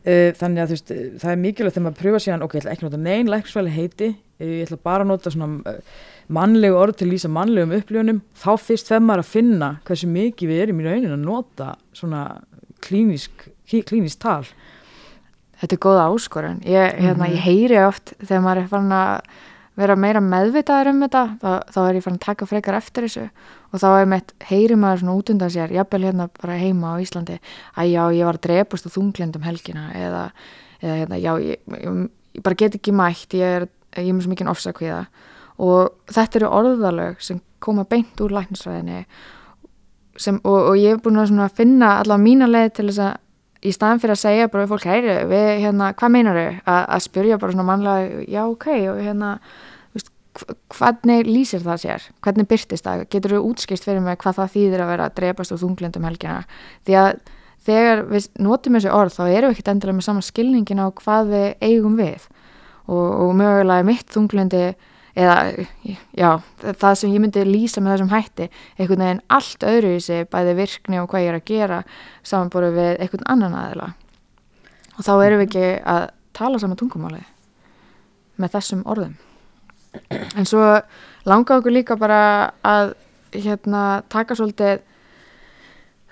Uh, 0.09 0.31
þannig 0.39 0.63
að 0.63 0.69
þú 0.71 0.75
veist, 0.77 0.91
það 1.21 1.31
er 1.33 1.41
mikilvægt 1.43 1.75
þegar 1.75 1.85
maður 1.85 1.97
pröfa 1.99 2.19
síðan, 2.23 2.43
ok, 2.47 2.53
ég 2.55 2.63
ætla 2.63 2.71
ekki 2.73 2.85
nota 2.87 2.97
neyn 3.03 3.29
læknisfræli 3.29 3.73
heiti, 3.75 4.07
uh, 4.41 4.47
ég 4.47 4.63
ætla 4.65 4.79
bara 4.87 5.05
að 5.05 5.09
nota 5.11 5.31
svona 5.35 5.49
uh, 5.69 5.81
mannlegu 6.29 6.77
orð 6.77 6.97
til 7.01 7.09
lýsa 7.13 7.29
mannlegum 7.33 7.73
upplifunum, 7.79 8.21
þá 8.37 8.51
fyrst 8.61 8.91
þegar 8.91 9.05
maður 9.09 9.23
að 9.25 9.31
finna 9.33 9.69
hversu 9.89 10.09
mikið 10.13 10.49
við 10.53 10.63
erum 10.65 10.81
í 10.83 10.85
raunin 10.89 11.15
að 11.17 11.23
nota 11.25 11.69
svona 11.97 12.23
klínisk, 12.85 13.49
klínisk 13.69 14.19
tal. 14.23 14.45
Þetta 15.59 15.75
er 15.75 15.83
góða 15.83 16.05
áskorun. 16.13 16.61
Ég, 16.63 16.99
hérna, 17.01 17.27
Mhm. 17.27 17.33
ég 17.35 17.41
heyri 17.43 17.79
oft 17.87 18.13
þegar 18.23 18.43
maður 18.45 18.63
er 18.63 18.69
farin 18.69 18.93
að 18.95 19.21
vera 19.79 19.97
meira 19.97 20.21
meðvitaður 20.21 20.89
um 20.91 21.01
þetta, 21.01 21.23
þá, 21.41 21.51
þá 21.73 21.79
er 21.89 21.95
ég 21.95 22.03
farin 22.03 22.19
að 22.19 22.27
taka 22.27 22.47
frekar 22.47 22.75
eftir 22.75 23.03
þessu 23.07 23.31
og 23.73 23.81
þá 23.81 23.89
er 24.03 24.07
mitt, 24.07 24.33
heyri 24.41 24.75
maður 24.75 25.01
svona 25.03 25.17
út 25.19 25.31
undan 25.31 25.51
sér, 25.51 25.71
jafnvel 25.71 26.03
hérna 26.03 26.29
bara 26.41 26.59
heima 26.59 26.95
á 26.95 27.01
Íslandi, 27.03 27.39
að 27.77 27.91
já, 27.93 28.03
ég 28.15 28.25
var 28.25 28.35
að 28.35 28.41
drepast 28.49 28.87
á 28.87 28.91
þunglindum 28.91 29.43
helgina 29.47 29.93
eða, 29.95 30.31
eða 30.83 30.97
hérna, 30.99 31.21
já, 31.23 31.33
ég, 31.39 31.59
ég, 31.69 32.11
ég 32.35 32.43
bara 32.43 32.55
get 32.59 32.75
ekki 32.75 32.93
mætt, 32.93 33.29
ég 33.39 33.43
er, 33.63 33.69
ég 33.97 34.09
er 34.15 34.21
svo 34.21 34.31
mikið 34.35 34.51
ofsakviða 34.51 35.07
og 35.59 36.13
þetta 36.13 36.41
eru 36.41 36.51
orðalög 36.61 37.23
sem 37.25 37.41
koma 37.63 37.85
beint 37.89 38.21
úr 38.23 38.35
læknisræðinni 38.37 39.05
sem, 40.19 40.39
og, 40.43 40.73
og 40.73 40.77
ég 40.79 40.97
er 40.97 41.01
búin 41.03 41.19
að 41.19 41.57
finna 41.59 41.99
allavega 42.03 42.25
mína 42.25 42.51
leið 42.51 42.71
til 42.77 42.87
þess 42.91 43.03
að 43.07 43.17
í 43.67 43.73
staðan 43.75 44.03
fyrir 44.03 44.15
að 44.15 44.21
segja 44.23 44.51
bara 44.53 44.65
við 44.65 44.73
fólk, 44.75 44.87
heyri, 44.87 45.17
við, 45.31 45.49
hérna, 45.65 45.91
hvað 45.99 46.13
meinar 46.15 46.39
þau? 46.39 46.61
Að 46.79 47.03
spyrja 47.09 47.39
bara 47.43 47.55
svona 47.55 47.67
mannlega, 47.67 48.21
já, 48.31 48.43
ok, 48.47 48.69
og 48.93 49.01
hérna, 49.03 49.31
veist, 49.97 50.13
hvernig 50.77 51.27
lýsir 51.27 51.65
það 51.65 51.83
sér? 51.83 52.07
Hvernig 52.23 52.49
byrtist 52.53 52.87
það? 52.87 53.03
Getur 53.11 53.35
þú 53.35 53.41
útskist 53.49 53.89
fyrir 53.89 54.05
mig 54.05 54.21
hvað 54.23 54.39
það 54.39 54.55
þýðir 54.55 54.85
að 54.85 54.93
vera 54.93 55.09
að 55.09 55.17
drepast 55.19 55.55
úr 55.57 55.63
þunglindum 55.65 56.07
helgina? 56.07 56.45
Því 56.87 56.99
að 57.03 57.11
þegar 57.69 58.05
við 58.13 58.29
notum 58.47 58.79
þessi 58.79 58.95
orð, 58.95 59.17
þá 59.17 59.25
erum 59.27 59.51
við 59.51 59.57
ekkert 59.57 59.73
endilega 59.75 59.99
með 59.99 60.07
sama 60.07 60.25
skilningin 60.25 60.85
á 60.85 60.87
hvað 61.03 61.33
við 61.33 61.49
eigum 61.67 61.99
við 61.99 62.29
og, 62.87 63.09
og 63.27 63.35
mögulega 63.37 63.89
mitt 63.89 64.15
þunglindi 64.15 64.63
eða, 65.19 65.67
já, 66.15 66.29
það 66.63 66.99
sem 67.01 67.15
ég 67.15 67.23
myndi 67.23 67.45
lýsa 67.47 67.83
með 67.83 67.97
þessum 67.97 68.13
hætti, 68.13 68.49
einhvern 68.79 69.05
veginn 69.05 69.23
allt 69.35 69.65
öðru 69.67 69.95
í 69.97 70.03
sig, 70.05 70.29
bæði 70.31 70.55
virkni 70.59 71.01
og 71.03 71.09
hvað 71.11 71.25
ég 71.25 71.33
er 71.33 71.39
að 71.39 71.49
gera 71.49 71.81
samanborið 72.27 72.77
við 72.79 72.91
einhvern 73.05 73.31
annan 73.35 73.57
aðila. 73.59 73.89
Og 74.99 75.07
þá 75.07 75.13
erum 75.17 75.43
við 75.43 75.49
ekki 75.49 75.67
að 75.95 76.05
tala 76.39 76.61
saman 76.63 76.79
tungumáli 76.79 77.25
með 78.39 78.55
þessum 78.55 78.85
orðum. 78.87 79.17
En 80.39 80.47
svo 80.47 80.63
langa 81.29 81.59
okkur 81.59 81.75
líka 81.75 81.97
bara 81.99 82.53
að 82.67 82.95
hérna 83.35 84.03
taka 84.13 84.37
svolítið 84.39 84.79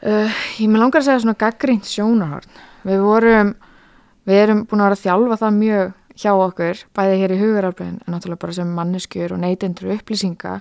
uh, 0.03 0.41
ég 0.59 0.71
með 0.71 0.83
langar 0.83 1.03
að 1.03 1.09
segja 1.11 1.23
svona 1.23 1.39
gaggrínt 1.39 1.87
sjónarhorn. 1.89 2.59
Við 2.87 3.03
vorum, 3.03 3.55
við 4.27 4.43
erum 4.43 4.65
búin 4.67 4.83
að 4.83 4.91
vera 4.91 4.99
að 4.99 5.05
þjálfa 5.05 5.41
það 5.43 5.61
mjög 5.61 5.95
hjá 6.17 6.33
okkur, 6.33 6.81
bæði 6.97 7.17
hér 7.21 7.35
í 7.35 7.41
huguraflöðin 7.41 7.99
en 8.01 8.15
náttúrulega 8.15 8.43
bara 8.43 8.57
sem 8.57 8.71
manneskjur 8.77 9.35
og 9.37 9.43
neytendur 9.43 9.93
upplýsinga 9.97 10.61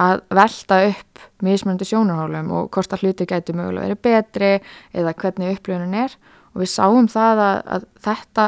að 0.00 0.22
velta 0.36 0.80
upp 0.90 1.22
mismunandi 1.44 1.88
sjónarhólum 1.88 2.50
og 2.56 2.68
hvort 2.74 2.92
að 2.94 3.06
hluti 3.06 3.28
gæti 3.28 3.56
mögulega 3.56 3.88
verið 3.88 4.02
betri 4.06 4.50
eða 4.92 5.14
hvernig 5.22 5.56
upplöðunin 5.56 6.02
er. 6.04 6.18
Og 6.54 6.64
við 6.64 6.72
sáum 6.72 7.08
það 7.10 7.42
að, 7.46 7.58
að 7.76 7.88
þetta, 8.04 8.46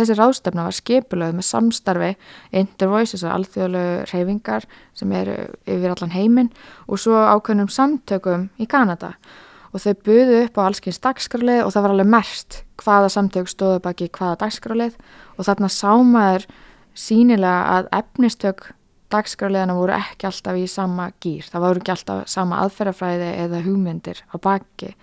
þessi 0.00 0.18
ráðstefna 0.18 0.66
var 0.66 0.76
skipulöð 0.78 1.38
með 1.38 1.48
samstarfi 1.48 2.10
Intervoice, 2.56 3.14
þessar 3.14 3.34
alþjóðlegu 3.38 3.96
reyfingar 4.10 4.68
sem 4.96 5.16
eru 5.16 5.38
yfir 5.68 5.94
allan 5.94 6.14
heiminn 6.16 6.52
og 6.88 7.00
svo 7.00 7.20
ákveðnum 7.20 7.70
samtökum 7.72 8.48
í 8.58 8.68
Kanada. 8.70 9.14
og 9.14 9.43
þau 9.82 9.94
buðu 10.06 10.38
upp 10.44 10.60
á 10.60 10.66
allskyns 10.68 11.00
dagskrálið 11.02 11.64
og 11.64 11.74
það 11.74 11.84
var 11.86 11.94
alveg 11.94 12.12
merst 12.14 12.60
hvaða 12.82 13.10
samtök 13.10 13.50
stóðu 13.50 13.82
baki 13.82 14.10
hvaða 14.14 14.38
dagskrálið 14.44 14.96
og 15.34 15.48
þarna 15.48 15.70
sámaður 15.72 16.46
sínilega 16.94 17.78
að 17.78 17.90
efnistök 17.98 18.68
dagskráliðana 19.14 19.76
voru 19.76 19.94
ekki 19.96 20.28
alltaf 20.28 20.58
í 20.58 20.66
sama 20.70 21.08
gýr, 21.22 21.46
það 21.50 21.66
voru 21.66 21.82
ekki 21.82 21.94
alltaf 21.94 22.24
sama 22.30 22.60
aðferðafræði 22.64 23.30
eða 23.44 23.62
hugmyndir 23.64 24.22
á 24.30 24.36
baki. 24.42 24.94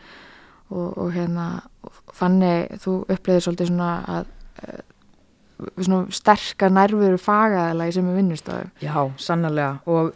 Og, 0.71 0.87
og 1.03 1.09
hérna 1.15 1.47
fannig 2.15 2.77
þú 2.79 3.01
upplýðir 3.11 3.43
svolítið 3.45 3.71
svona 3.71 3.91
að 4.07 4.29
uh, 4.63 4.83
svona 5.83 6.15
sterkar 6.15 6.71
nærfuru 6.73 7.19
fagaðala 7.21 7.89
í 7.89 7.95
sem 7.95 8.07
við 8.07 8.21
vinnustofum. 8.21 8.71
Já, 8.83 8.95
sannarlega. 9.19 9.81
Og 9.91 10.13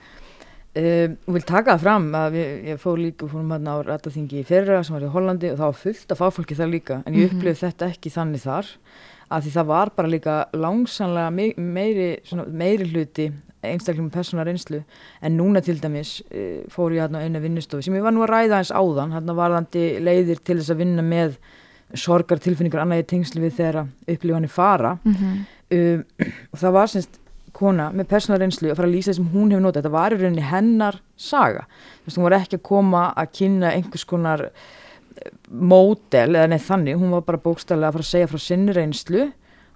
Um, 0.76 1.13
og 1.23 1.38
vil 1.38 1.43
taka 1.47 1.78
fram 1.80 2.09
að 2.19 2.34
við, 2.36 2.47
ég 2.67 2.80
fór 2.82 2.97
líka 2.99 3.28
fórum 3.32 3.53
hérna 3.53 3.78
á 3.80 3.88
rættaþingi 3.88 4.41
í 4.41 4.43
fyrra 4.43 4.82
sem 4.84 4.97
var 4.97 5.05
í 5.07 5.11
Hollandi 5.13 5.53
og 5.53 5.61
það 5.61 5.69
var 5.69 5.78
fullt 5.80 6.11
af 6.11 6.19
fáfólki 6.19 6.57
þar 6.57 6.71
líka 6.73 6.97
en 7.07 7.15
ég 7.15 7.32
upplifði 7.32 7.61
þetta 7.61 7.88
ekki 7.93 8.11
þannig 8.11 8.43
þar 8.43 8.71
að 9.32 9.45
því 9.45 9.53
það 9.55 9.69
var 9.69 9.91
bara 9.95 10.11
líka 10.11 10.36
langsamlega 10.51 11.32
me 11.32 11.47
meiri, 11.55 12.09
svona, 12.28 12.43
meiri 12.51 12.89
hluti 12.91 13.30
einstaklega 13.63 14.03
með 14.03 14.17
persónar 14.17 14.49
reynslu 14.51 14.82
en 15.23 15.38
núna 15.39 15.63
til 15.63 15.80
dæmis 15.80 16.17
uh, 16.28 16.67
fór 16.76 16.91
ég 16.97 17.05
hérna 17.05 17.23
á 17.23 17.26
einu 17.26 17.45
vinnustofu 17.47 17.88
sem 17.88 17.95
ég 17.95 18.03
var 18.03 18.11
nú 18.11 18.28
að 18.28 18.34
ræða 18.34 18.59
eins 18.59 18.76
áðan 18.76 19.15
hérna 19.15 19.39
varðandi 19.39 19.88
leiðir 20.03 20.43
til 20.43 20.59
þess 20.59 20.76
að 20.76 20.84
vinna 20.84 21.05
með 21.07 21.39
sorgar 21.95 22.43
tilfinningar 22.43 22.84
annað 22.84 23.05
í 23.05 23.11
tengslu 23.15 23.47
við 23.47 23.61
þegar 23.61 23.86
upplifanir 24.11 24.51
fara 24.51 24.97
Mm 25.05 25.15
-hmm. 25.15 25.45
um, 25.71 26.34
og 26.51 26.59
það 26.59 26.71
var 26.84 26.88
semst 26.91 27.21
kona 27.56 27.89
með 27.95 28.10
persónar 28.12 28.41
reynslu 28.43 28.72
að 28.72 28.80
fara 28.80 28.89
að 28.89 28.95
lýsa 28.95 29.12
það 29.12 29.20
sem 29.20 29.30
hún 29.34 29.53
hefur 29.53 29.64
notað, 29.64 29.84
þetta 29.84 29.95
var 29.95 30.16
í 30.16 30.18
rauninni 30.22 30.47
hennar 30.49 30.97
saga, 31.16 31.68
þú 32.01 32.10
veist, 32.10 32.18
hún 32.20 32.28
var 32.28 32.38
ekki 32.39 32.60
að 32.60 32.66
koma 32.70 33.06
að 33.16 33.32
kynna 33.39 33.72
einhvers 33.76 34.08
konar 34.10 34.49
módel 35.49 36.36
eða 36.36 36.49
neitt 36.51 36.66
þannig. 36.66 36.99
Hún 36.99 37.14
var 37.16 37.24
bara 37.28 37.41
bókstæðilega 37.41 37.91
að 37.91 37.97
fara 37.97 38.06
að 38.06 38.12
segja 38.12 38.32
frá 38.32 38.41
sinni 38.41 38.76
reynslu 38.76 39.24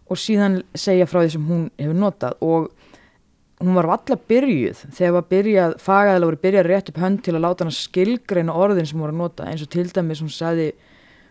og 0.10 0.20
síðan 0.20 0.60
segja 0.78 1.08
frá 1.10 1.22
því 1.22 1.32
sem 1.36 1.48
hún 1.48 1.64
hefur 1.80 2.00
notað. 2.00 2.38
Og 2.46 2.70
hún 3.60 3.78
var 3.78 3.90
alltaf 3.96 4.24
byrjuð. 4.32 4.84
Þegar 4.98 5.16
var 5.18 5.28
byrjað, 5.34 5.78
fagaðilega 5.84 6.32
voru 6.32 6.42
byrjað 6.44 6.70
rétt 6.70 6.92
upp 6.92 7.02
hönd 7.04 7.24
til 7.26 7.36
að 7.36 7.46
láta 7.46 7.66
hann 7.66 7.76
skilgreina 7.76 8.56
orðin 8.56 8.90
sem 8.90 9.04
voru 9.04 9.16
að 9.16 9.24
nota, 9.24 9.48
eins 9.50 9.64
og 9.66 9.72
til 9.74 9.88
dæmis 9.94 10.24
hún 10.24 10.34
sagði, 10.34 10.70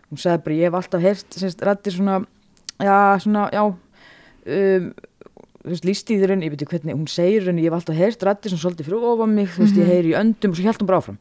hún 0.09 0.21
sagði 0.21 0.43
bara 0.45 0.59
ég 0.59 0.69
hef 0.69 0.79
alltaf 0.79 1.05
heyrt, 1.05 1.39
semst, 1.41 1.63
rættir 1.65 1.95
svona 1.95 2.19
já, 2.79 2.97
svona, 3.23 3.47
já 3.53 3.63
um, 3.65 4.91
þú 5.69 5.75
veist, 5.75 5.87
lístíðurinn, 5.87 6.43
ég 6.45 6.53
veit 6.53 6.63
ekki 6.63 6.75
hvernig 6.75 6.97
hún 6.97 7.09
segir 7.09 7.47
henni, 7.47 7.63
ég 7.63 7.69
hef 7.69 7.79
alltaf 7.79 7.97
heyrt 7.99 8.23
rættir 8.25 8.53
sem 8.53 8.61
svolítið 8.61 8.89
fyrir 8.89 9.09
ofan 9.11 9.35
mig, 9.37 9.49
þú 9.53 9.65
veist, 9.65 9.77
ég 9.79 9.89
heyri 9.89 10.13
í 10.13 10.17
öndum 10.17 10.55
og 10.55 10.59
svo 10.59 10.73
hún 10.79 10.89
bara 10.89 11.01
áfram. 11.03 11.19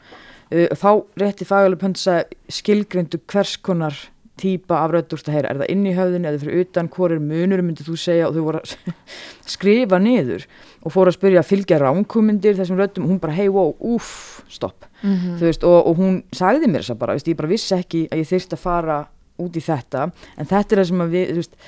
Uh, 0.49 0.68
þá 0.72 0.90
rétti 1.20 1.49
fagaðilega 1.49 1.84
hönd 1.84 2.05
að 2.09 2.36
skilgreindu 2.59 3.20
hvers 3.28 3.59
konar 3.61 3.99
típa 4.38 4.78
af 4.84 4.92
rödd 4.94 5.12
úrst 5.16 5.28
að 5.28 5.36
heyra, 5.36 5.51
er 5.51 5.61
það 5.62 5.72
inn 5.74 5.84
í 5.88 5.94
höfðinu 5.96 6.30
eða 6.30 6.40
fyrir 6.44 6.62
utan, 6.62 6.88
hvor 6.94 7.12
er 7.12 7.22
munur 7.22 7.62
myndið 7.66 7.90
þú 7.90 7.96
segja? 7.99 8.28
Og 8.28 8.36
þau 8.36 8.44
voru 8.46 8.62
að 8.62 8.94
skrifa 9.55 10.01
niður 10.03 10.46
og 10.78 10.94
fóru 10.94 11.11
að 11.12 11.18
spyrja 11.18 11.42
að 11.42 11.51
fylgja 11.51 11.80
ránkumundir 11.82 12.57
þessum 12.59 12.78
röddum 12.78 13.09
og 13.09 13.12
hún 13.12 13.20
bara 13.22 13.34
hei, 13.34 13.49
wow, 13.51 13.74
úff, 13.82 14.40
stopp. 14.53 14.86
Þú 15.03 15.42
veist, 15.42 15.66
og, 15.66 15.90
og 15.90 15.99
hún 15.99 16.20
sagði 16.34 16.70
mér 16.70 16.84
þess 16.84 16.94
að 16.94 17.03
bara, 17.03 17.18
veist, 17.18 17.30
ég 17.30 17.38
bara 17.38 17.51
vissi 17.51 17.74
ekki 17.76 18.07
að 18.09 18.22
ég 18.22 18.30
þyrst 18.30 18.55
að 18.55 18.62
fara 18.62 18.99
út 19.42 19.59
í 19.59 19.62
þetta, 19.62 20.09
en 20.38 20.51
þetta 20.51 20.74
er 20.74 20.80
það 20.80 20.90
sem 20.92 21.05
að 21.05 21.14
við, 21.14 21.28
þú 21.32 21.42
veist 21.42 21.59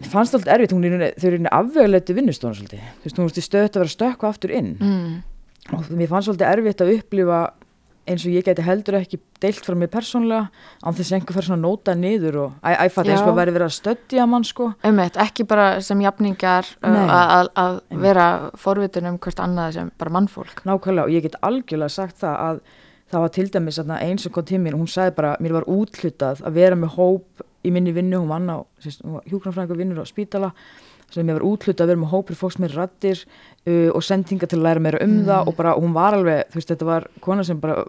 mér 0.00 0.10
fannst 0.12 0.36
alltaf 0.36 0.52
erfitt, 0.56 0.74
hún 0.76 0.88
er, 0.88 1.12
þau 1.16 1.28
eru 1.30 1.40
inn 1.40 1.52
afvegulegtu 1.52 2.16
vinnustónu 2.16 2.58
svolítið, 2.58 2.88
þú 3.00 3.08
veist, 3.08 3.20
hún 3.20 3.30
veist 3.30 3.46
stöðt 3.46 3.76
að 3.76 3.84
vera 3.84 3.94
stökku 3.94 4.28
aftur 4.28 4.56
inn. 4.56 4.74
Mm. 4.80 5.14
og 5.74 5.88
mér 5.90 6.10
fannst 6.10 6.30
svolítið 6.30 6.50
erfitt 6.52 6.84
að 6.84 6.92
upplifa 6.96 7.40
eins 8.06 8.24
og 8.26 8.34
ég 8.36 8.44
geti 8.46 8.62
heldur 8.62 8.98
ekki 9.00 9.18
deilt 9.42 9.66
frá 9.66 9.74
mér 9.78 9.90
persónlega 9.90 10.46
án 10.84 10.96
þess 10.96 11.10
að 11.10 11.18
einhver 11.18 11.36
fyrir 11.36 11.48
svona 11.48 11.62
nóta 11.62 11.94
niður 11.98 12.38
og 12.44 12.52
æfat 12.62 13.10
eins 13.10 13.22
og 13.22 13.32
að 13.32 13.38
væri 13.40 13.54
verið 13.56 13.66
að 13.66 13.74
stöddja 13.76 14.26
mann 14.30 14.46
sko. 14.46 14.68
Ummitt, 14.86 15.18
ekki 15.22 15.46
bara 15.48 15.66
sem 15.84 16.02
jafningar 16.04 16.70
uh, 16.86 17.46
að 17.50 17.80
vera 18.04 18.28
forvitin 18.62 19.10
um 19.10 19.18
hvert 19.22 19.42
annað 19.42 19.78
sem 19.80 19.92
bara 19.98 20.14
mannfólk. 20.18 20.62
nákvæmlega 20.62 21.06
og 21.08 21.14
ég 21.16 21.26
get 21.26 21.38
algjörlega 21.42 21.92
sagt 21.92 22.20
það 22.22 22.38
að 22.46 22.62
það 23.10 23.22
var 23.22 23.34
til 23.34 23.48
dæmis 23.54 23.78
eins 23.78 24.26
og 24.26 24.34
kom 24.34 24.46
til 24.46 24.62
mér 24.62 24.78
hún 24.78 24.90
sagði 24.90 25.16
bara, 25.18 25.36
mér 25.42 25.58
var 25.60 25.68
úthlutað 25.70 26.42
að 26.46 26.58
vera 26.58 26.78
með 26.78 26.96
hóp 26.96 27.46
í 27.66 27.72
minni 27.74 27.94
vinnu, 27.96 28.22
hún 28.22 28.30
vann 28.30 28.48
á 28.50 28.56
hjúknarfræðingur 29.26 29.80
vinnur 29.80 30.04
á 30.04 30.06
spítala 30.06 30.52
sem 31.12 31.28
var 31.30 31.44
úthlutað 31.46 31.84
að 31.84 31.92
vera 31.92 32.02
með 32.02 32.12
hópur 32.14 32.38
fólks 32.38 32.58
með 32.62 32.74
rattir 32.80 33.20
uh, 33.22 33.92
og 33.94 34.02
sendinga 34.02 34.48
til 34.50 34.58
að 34.58 34.64
læra 34.66 34.82
meira 34.82 35.02
um 35.04 35.20
það 35.26 35.50
og 35.50 35.58
bara 35.58 35.76
hún 35.78 35.94
var 35.94 36.16
alveg, 36.16 36.48
þú 36.50 36.58
veist, 36.58 36.72
þetta 36.72 36.88
var 36.88 37.06
kona 37.22 37.44
sem 37.46 37.60
bara 37.62 37.84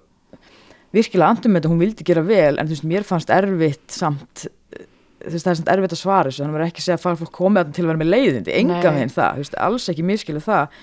virkilega 0.96 1.32
andum 1.34 1.54
með 1.54 1.64
þetta, 1.64 1.72
hún 1.74 1.82
vildi 1.82 2.08
gera 2.08 2.24
vel 2.28 2.54
en 2.54 2.70
þú 2.70 2.76
veist, 2.76 2.88
mér 2.94 3.08
fannst 3.08 3.34
erfitt 3.34 3.98
samt 3.98 4.46
þú 4.46 5.34
veist, 5.34 5.48
það 5.48 5.52
er 5.52 5.60
samt 5.60 5.74
erfitt 5.74 5.98
að 5.98 6.02
svara 6.04 6.30
þessu 6.30 6.44
þannig 6.44 6.62
að 6.62 6.70
ekki 6.70 6.86
segja 6.86 7.00
að 7.00 7.24
fólk 7.24 7.34
komið 7.36 7.64
að 7.64 7.74
til 7.76 7.84
að 7.84 7.92
vera 7.92 8.02
með 8.04 8.12
leiðindi 8.14 8.56
enga 8.62 8.94
veginn 8.94 9.14
það, 9.18 9.34
þú 9.34 9.44
veist, 9.44 9.60
alls 9.68 9.90
ekki 9.92 10.08
miskilu 10.08 10.44
það 10.46 10.80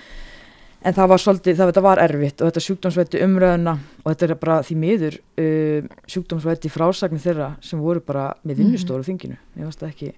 en 0.84 0.96
það 0.96 1.10
var 1.12 1.22
svolítið, 1.22 1.56
það, 1.58 1.70
þetta 1.70 1.84
var 1.84 2.02
erfitt 2.04 2.42
og 2.42 2.50
þetta 2.50 2.64
sjúkdómsvætti 2.66 3.22
umræðuna 3.24 3.74
og 4.02 4.10
þetta 4.10 4.26
er 4.26 4.34
bara 4.42 4.58
því 4.66 4.76
miður 4.82 5.16
uh, 5.20 5.88
sjúkdómsvætti 6.12 6.72
frásagnir 6.72 7.24
þeirra 7.24 7.54
sem 7.64 7.80
voru 7.80 8.04
bara 8.04 8.28
með 8.44 8.60
vinnustóru 8.62 9.06
þinginu, 9.06 9.38
ég 9.58 9.70
veist 9.70 9.84
ekki 9.86 10.12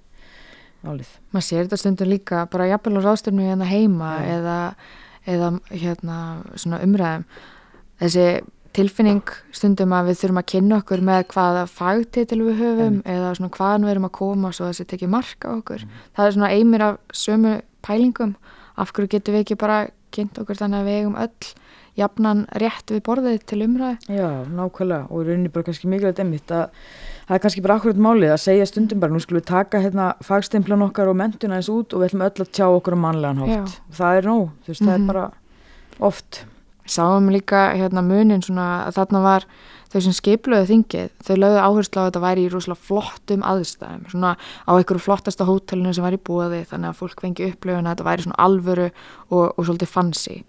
álið. 0.87 1.13
Maður 1.35 1.47
sér 1.47 1.65
þetta 1.65 1.81
stundum 1.81 2.11
líka 2.11 2.45
bara 2.53 2.69
jafnvel 2.71 3.01
á 3.03 3.07
ráðstöfnu 3.07 3.47
hérna 3.47 3.69
heima 3.69 4.11
Já. 4.19 4.27
eða, 4.37 4.59
eða 5.27 5.53
hérna 5.73 6.19
svona 6.59 6.83
umræðum. 6.85 7.27
Þessi 8.03 8.27
tilfinning 8.77 9.33
stundum 9.57 9.95
að 9.97 10.11
við 10.11 10.19
þurfum 10.21 10.41
að 10.43 10.49
kynna 10.53 10.81
okkur 10.83 11.03
með 11.09 11.23
hvaða 11.33 11.63
fagtitil 11.71 12.43
við 12.43 12.59
höfum 12.61 12.99
eða 13.09 13.33
svona 13.39 13.55
hvaðan 13.55 13.87
við 13.87 13.95
erum 13.95 14.09
að 14.09 14.17
koma 14.19 14.53
svo 14.53 14.69
þessi 14.69 14.89
tekið 14.91 15.13
marka 15.15 15.55
okkur. 15.55 15.87
Það 16.17 16.27
er 16.27 16.37
svona 16.37 16.51
einmir 16.53 16.85
af 16.85 16.99
sömu 17.17 17.55
pælingum 17.87 18.35
af 18.77 18.93
hverju 18.93 19.15
getum 19.15 19.37
við 19.37 19.47
ekki 19.47 19.59
bara 19.63 19.79
kynnt 20.15 20.39
okkur 20.43 20.59
þannig 20.59 20.83
að 20.83 20.89
við 20.91 20.99
eigum 21.01 21.19
öll 21.23 21.55
jafnan 21.97 22.43
rétt 22.61 22.93
við 22.93 23.03
borðið 23.07 23.45
til 23.49 23.63
umræði. 23.65 24.17
Já, 24.19 24.29
nákvæmlega 24.53 25.07
og 25.09 25.23
í 25.23 25.29
rauninni 25.29 25.53
bara 25.53 25.67
kannski 25.67 25.89
mikilvægt 25.89 26.21
emmitt 26.23 26.53
að 26.53 26.67
það 27.29 27.39
er 27.39 27.43
kannski 27.45 27.65
bara 27.65 27.79
akkurat 27.81 28.03
málið 28.07 28.35
að 28.35 28.43
segja 28.43 28.67
stundum 28.69 29.01
bara 29.03 29.15
nú 29.15 29.23
skulum 29.25 29.41
við 29.41 29.49
taka 29.49 29.81
hérna 29.85 30.11
fagstemplan 30.27 30.85
okkar 30.89 31.11
og 31.13 31.17
mentuna 31.23 31.57
eins 31.57 31.71
út 31.73 31.95
og 31.95 32.03
við 32.03 32.11
ætlum 32.11 32.27
öll 32.29 32.45
að 32.45 32.53
tjá 32.53 32.67
okkur 32.67 32.99
á 33.01 33.05
mannlegan 33.07 33.41
hátt. 33.43 33.79
Það 33.97 34.21
er 34.21 34.29
nóg, 34.29 34.45
þú 34.67 34.73
veist, 34.73 34.81
mm 34.81 34.87
-hmm. 34.87 34.91
það 34.91 34.95
er 34.95 34.99
mhm. 34.99 35.07
bara 35.07 35.31
oft. 36.01 36.47
Sáum 36.87 37.31
líka 37.31 37.75
hérna 37.75 38.03
munin 38.03 38.43
svona 38.43 38.87
að 38.87 38.95
þarna 38.95 39.23
var 39.23 39.47
þau 39.97 40.05
sem 40.05 40.17
skipluðu 40.17 40.69
þingið, 40.69 41.11
þau 41.25 41.35
lögðu 41.41 41.61
áherslu 41.65 42.01
á 42.01 42.03
að 42.03 42.09
þetta 42.11 42.25
væri 42.27 42.45
í 42.45 42.53
rúslega 42.53 42.85
flottum 42.85 43.45
aðstæðum, 43.49 44.07
svona 44.13 44.33
á 44.37 44.71
einhverju 44.77 45.05
flottasta 45.07 45.49
hótelinu 45.49 45.95
sem 45.97 46.05
var 46.05 46.17
í 46.17 46.21
búaði 46.21 46.63
þannig 46.69 46.93
að 46.93 46.99
fólk 47.01 47.23
fengi 47.25 47.51
upplöfun 47.51 47.89
að 47.89 47.95
þetta 47.95 48.09
væri 48.11 48.27
svona 48.27 48.41
alvöru 48.47 48.89
og, 48.91 49.45
og 49.49 49.63
svolítið 49.65 49.93
fancy. 49.93 50.41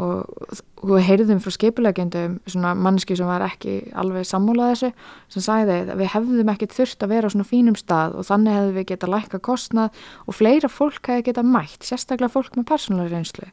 Og, 0.00 0.52
við 0.86 1.02
heyrðum 1.04 1.40
frá 1.42 1.52
skipulegjendum 1.52 2.38
svona 2.48 2.70
manneski 2.78 3.16
sem 3.18 3.28
var 3.28 3.42
ekki 3.44 3.90
alveg 3.98 4.24
sammúlað 4.28 4.70
þessu 4.72 4.90
sem 5.34 5.44
sagði 5.44 5.74
að 5.82 5.90
við 5.98 6.12
hefðum 6.14 6.52
ekki 6.54 6.68
þurft 6.72 7.04
að 7.04 7.12
vera 7.12 7.28
á 7.28 7.32
svona 7.34 7.48
fínum 7.48 7.76
stað 7.76 8.14
og 8.16 8.28
þannig 8.28 8.56
hefðum 8.56 8.78
við 8.78 8.86
geta 8.92 9.10
lækka 9.10 9.40
kostnað 9.44 9.98
og 10.24 10.38
fleira 10.38 10.70
fólk 10.72 11.10
hefði 11.10 11.26
geta 11.26 11.44
mætt, 11.44 11.82
sérstaklega 11.84 12.32
fólk 12.32 12.56
með 12.56 12.68
persónulega 12.70 13.18
reynslu. 13.18 13.50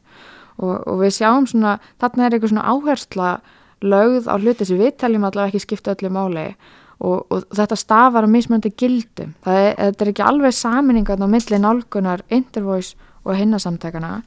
Og, 0.58 0.74
og 0.78 1.02
við 1.02 1.18
sjáum 1.18 1.50
svona, 1.50 1.76
þarna 2.00 2.24
er 2.24 2.36
eitthvað 2.36 2.54
svona 2.54 2.68
áhersla 2.70 3.32
lögð 3.84 4.28
á 4.30 4.34
hluti 4.38 4.66
sem 4.66 4.80
við 4.80 4.96
teljum 5.02 5.26
allavega 5.28 5.52
ekki 5.52 5.64
skipta 5.66 5.94
öllu 5.94 6.10
máli 6.14 6.46
og, 6.98 7.26
og 7.30 7.44
þetta 7.54 7.78
stafar 7.78 8.26
á 8.26 8.28
mismöndi 8.30 8.72
gildum, 8.74 9.34
það 9.46 9.60
er, 9.62 9.94
er 9.94 10.10
ekki 10.12 10.26
alveg 10.26 10.56
saminningan 10.56 11.22
á 11.22 11.28
milli 11.30 11.60
nálgunar 11.62 12.24
Intervoice 12.34 12.98
og 13.24 13.36
hinnasamtækana 13.38 14.18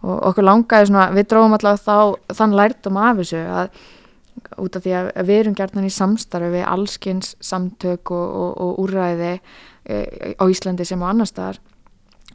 og 0.00 0.20
okkur 0.30 0.46
langaði 0.46 0.88
svona, 0.88 1.08
við 1.14 1.28
dróðum 1.30 1.56
alltaf 1.58 1.82
þá 1.84 2.36
þann 2.38 2.56
lærdom 2.56 3.00
af 3.00 3.18
þessu 3.20 3.40
að 3.44 3.80
út 4.60 4.76
af 4.76 4.84
því 4.84 4.94
að 4.96 5.26
við 5.28 5.40
erum 5.42 5.56
gertan 5.58 5.86
í 5.86 5.92
samstarfi 5.92 6.52
við 6.54 6.68
allskynns 6.68 7.34
samtök 7.44 8.12
og, 8.14 8.30
og, 8.42 8.54
og 8.64 8.78
úræði 8.84 9.34
e, 9.36 9.98
á 10.40 10.44
Íslandi 10.48 10.86
sem 10.88 11.02
á 11.02 11.10
annar 11.10 11.28
staðar. 11.28 11.60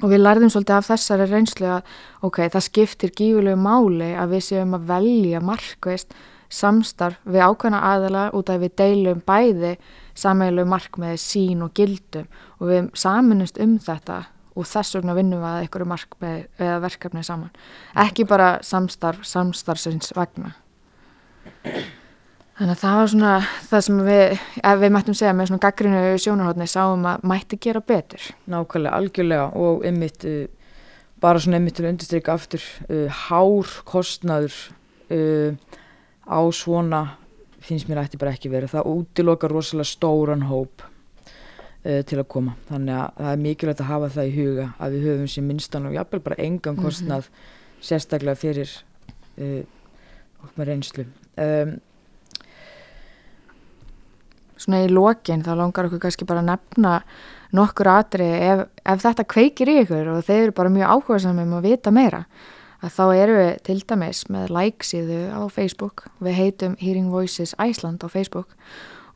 Og 0.03 0.11
við 0.11 0.21
lærðum 0.21 0.51
svolítið 0.51 0.75
af 0.75 0.89
þessari 0.89 1.27
reynslu 1.29 1.69
að 1.71 1.93
ok, 2.27 2.41
það 2.53 2.65
skiptir 2.67 3.13
gífulegu 3.15 3.59
máli 3.59 4.11
að 4.19 4.35
við 4.35 4.47
séum 4.49 4.75
að 4.77 4.89
velja 4.91 5.41
markveist 5.43 6.17
samstarf 6.55 7.19
við 7.27 7.43
ákveðna 7.45 7.81
aðala 7.91 8.29
út 8.35 8.51
af 8.51 8.61
við 8.63 8.77
deilum 8.79 9.23
bæði 9.27 9.75
sameilu 10.15 10.65
markmiði 10.69 11.19
sín 11.21 11.65
og 11.65 11.73
gildum 11.75 12.29
og 12.59 12.71
við 12.71 12.89
saminust 12.97 13.59
um 13.61 13.75
þetta 13.83 14.23
og 14.55 14.67
þess 14.69 14.95
vegna 14.95 15.15
vinnum 15.17 15.43
við 15.43 15.49
að 15.49 15.65
einhverju 15.65 15.89
markmið 15.91 16.63
eða 16.63 16.79
verkefni 16.85 17.23
saman. 17.27 17.51
Ekki 18.05 18.25
bara 18.29 18.55
samstarf, 18.63 19.25
samstarfsins 19.27 20.15
vegna. 20.15 20.53
Þannig 22.55 22.71
að 22.71 22.79
það 22.79 22.97
var 22.97 23.09
svona 23.11 23.31
það 23.67 23.81
sem 23.87 23.97
við, 24.07 24.43
ef 24.63 24.77
við 24.79 24.93
mættum 24.95 25.17
segja 25.19 25.33
með 25.35 25.49
svona 25.49 25.63
gaggrinu 25.65 26.03
sjónarhóttni, 26.23 26.67
sáum 26.71 27.07
að 27.11 27.25
mætti 27.27 27.59
gera 27.65 27.81
betur. 27.83 28.29
Nákvæmlega, 28.47 28.95
algjörlega 28.95 29.47
og 29.59 29.83
einmitt, 29.89 30.23
uh, 30.23 30.45
bara 31.19 31.41
svona 31.43 31.59
einmitt 31.59 31.75
til 31.75 31.83
að 31.83 31.91
undirstryka 31.91 32.37
aftur, 32.37 32.63
uh, 32.87 33.19
hár 33.27 33.73
kostnaður 33.89 34.55
uh, 35.11 35.75
á 36.25 36.39
svona 36.51 37.05
finnst 37.65 37.89
mér 37.89 38.03
ætti 38.03 38.19
bara 38.21 38.33
ekki 38.35 38.49
verið. 38.49 38.75
Það 38.75 38.91
útiloka 38.91 39.49
rosalega 39.49 39.89
stóran 39.89 40.45
hóp 40.49 40.85
uh, 41.85 42.01
til 42.07 42.19
að 42.19 42.27
koma 42.31 42.55
þannig 42.69 42.97
að 42.97 43.19
það 43.19 43.31
er 43.31 43.41
mikilvægt 43.45 43.83
að 43.83 43.91
hafa 43.91 44.11
það 44.17 44.29
í 44.29 44.35
huga 44.39 44.67
að 44.79 44.95
við 44.95 45.07
höfum 45.09 45.31
sem 45.31 45.49
minnstan 45.49 45.89
og 45.89 45.97
jáfnvel 45.97 46.23
bara 46.25 46.41
engan 46.43 46.77
mhm. 46.77 46.85
kostnað 46.85 47.27
mm 47.27 47.33
-hmm. 47.33 47.83
sérstaklega 47.89 48.41
fyrir 48.41 48.71
uh, 49.37 49.61
okkur 50.43 50.57
með 50.61 50.71
reynslu 50.71 51.05
um, 51.37 51.77
Svona 54.57 54.85
í 54.85 54.89
lokin 54.89 55.43
þá 55.43 55.55
langar 55.59 55.85
okkur 55.85 55.99
kannski 55.99 56.25
bara 56.25 56.39
að 56.39 56.45
nefna 56.45 57.01
nokkur 57.51 57.87
atri 57.87 58.23
ef, 58.23 58.67
ef 58.85 59.01
þetta 59.01 59.23
kveikir 59.23 59.69
í 59.69 59.81
ykkur 59.83 60.07
og 60.07 60.23
þeir 60.23 60.43
eru 60.43 60.51
bara 60.51 60.69
mjög 60.69 60.89
áhuga 60.89 61.19
saman 61.19 61.47
um 61.47 61.57
að 61.57 61.67
vita 61.69 61.91
meira 61.91 62.25
að 62.85 62.93
þá 62.95 63.05
eru 63.15 63.37
við 63.39 63.53
til 63.67 63.77
dæmis 63.89 64.25
með 64.31 64.51
like-síðu 64.55 65.21
á 65.33 65.41
Facebook. 65.51 66.05
Við 66.23 66.37
heitum 66.39 66.75
Hearing 66.81 67.09
Voices 67.13 67.55
Iceland 67.57 68.05
á 68.05 68.07
Facebook. 68.11 68.53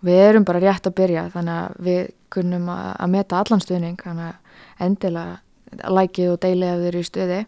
Við 0.06 0.22
erum 0.30 0.48
bara 0.48 0.62
rétt 0.64 0.88
að 0.88 0.98
byrja 1.00 1.28
þannig 1.34 1.60
að 1.60 1.84
við 1.86 2.02
kunnum 2.34 2.70
að, 2.72 2.90
að 3.04 3.14
meta 3.18 3.42
allan 3.42 3.64
stuðning 3.64 4.00
þannig 4.00 4.32
að 4.32 4.86
endilega 4.86 5.90
lækið 6.00 6.32
og 6.34 6.42
deilið 6.44 6.72
ef 6.72 6.80
þeir 6.80 6.90
eru 6.90 7.04
í 7.04 7.10
stuði. 7.10 7.40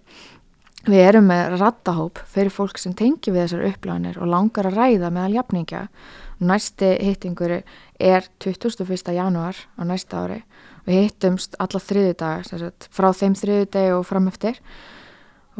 Við 0.82 1.04
erum 1.06 1.28
með 1.30 1.56
rattahóp 1.62 2.20
fyrir 2.26 2.54
fólk 2.54 2.80
sem 2.82 2.94
tengi 2.98 3.32
við 3.32 3.46
þessar 3.46 3.68
upplæðanir 3.70 4.18
og 4.18 4.32
langar 4.32 4.70
að 4.70 4.80
ræða 4.80 5.12
meðal 5.14 5.36
jafninga 5.36 5.82
næsti 6.42 6.90
hittingur 7.06 7.60
er 8.02 8.30
21. 8.42 9.14
januar 9.14 9.60
á 9.78 9.82
næsta 9.86 10.24
ári. 10.26 10.40
Við 10.88 11.06
hittumst 11.06 11.54
alla 11.62 11.82
þriðu 11.82 12.16
dag 12.18 12.48
frá 12.90 13.12
þeim 13.14 13.38
þriðu 13.38 13.68
dag 13.78 13.94
og 14.00 14.08
framöftir 14.10 14.58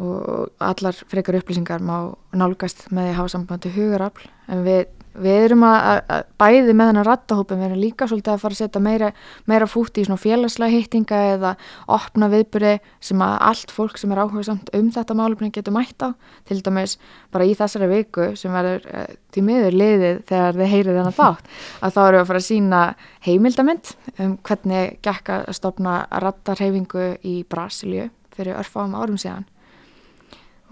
og 0.02 0.50
allar 0.62 0.98
frekar 1.10 1.38
upplýsingar 1.38 1.84
má 1.84 2.12
nálgast 2.34 2.88
með 2.90 3.06
því 3.06 3.12
að 3.12 3.18
hafa 3.20 3.32
sambandi 3.36 3.72
hugarafl. 3.76 4.28
En 4.52 4.66
við 4.66 4.90
við 5.12 5.46
erum 5.46 5.64
að, 5.66 5.98
að 6.08 6.22
bæði 6.40 6.74
með 6.74 6.90
þennan 6.90 7.06
rattahópin 7.06 7.60
við 7.60 7.66
erum 7.66 7.80
líka 7.82 8.06
svolítið 8.08 8.32
að 8.32 8.42
fara 8.42 8.56
að 8.56 8.60
setja 8.62 8.82
meira, 8.82 9.10
meira 9.50 9.68
fúti 9.68 10.02
í 10.02 10.06
svona 10.06 10.20
félagslega 10.22 10.72
hittinga 10.72 11.18
eða 11.34 11.52
opna 11.92 12.28
viðbyrði 12.32 12.72
sem 13.04 13.24
að 13.24 13.34
allt 13.50 13.74
fólk 13.76 14.00
sem 14.00 14.14
er 14.14 14.22
áhuga 14.22 14.46
samt 14.48 14.72
um 14.76 14.88
þetta 14.94 15.16
málumni 15.18 15.52
getur 15.52 15.76
mætt 15.76 16.06
á. 16.06 16.16
Til 16.48 16.60
dæmis 16.64 16.96
bara 17.34 17.48
í 17.48 17.54
þessari 17.58 17.90
viku 17.92 18.30
sem 18.40 18.56
verður 18.56 18.88
til 19.34 19.44
miður 19.46 19.78
liðið 19.82 20.24
þegar 20.30 20.60
þið 20.60 20.72
heyrið 20.76 21.00
þennan 21.00 21.18
þátt 21.20 21.54
að 21.84 21.94
þá 21.94 22.02
eru 22.06 22.16
við 22.16 22.22
að 22.22 22.28
fara 22.32 22.42
að 22.42 22.48
sína 22.48 22.82
heimildamind 23.28 23.94
um 24.16 24.36
hvernig 24.48 24.98
gekk 25.04 25.32
að 25.36 25.48
stopna 25.60 26.02
rattarhefingu 26.24 27.08
í 27.20 27.40
Brasilíu 27.48 28.08
fyrir 28.32 28.56
örfáum 28.56 28.96
árum 28.96 29.20
síðan 29.20 29.44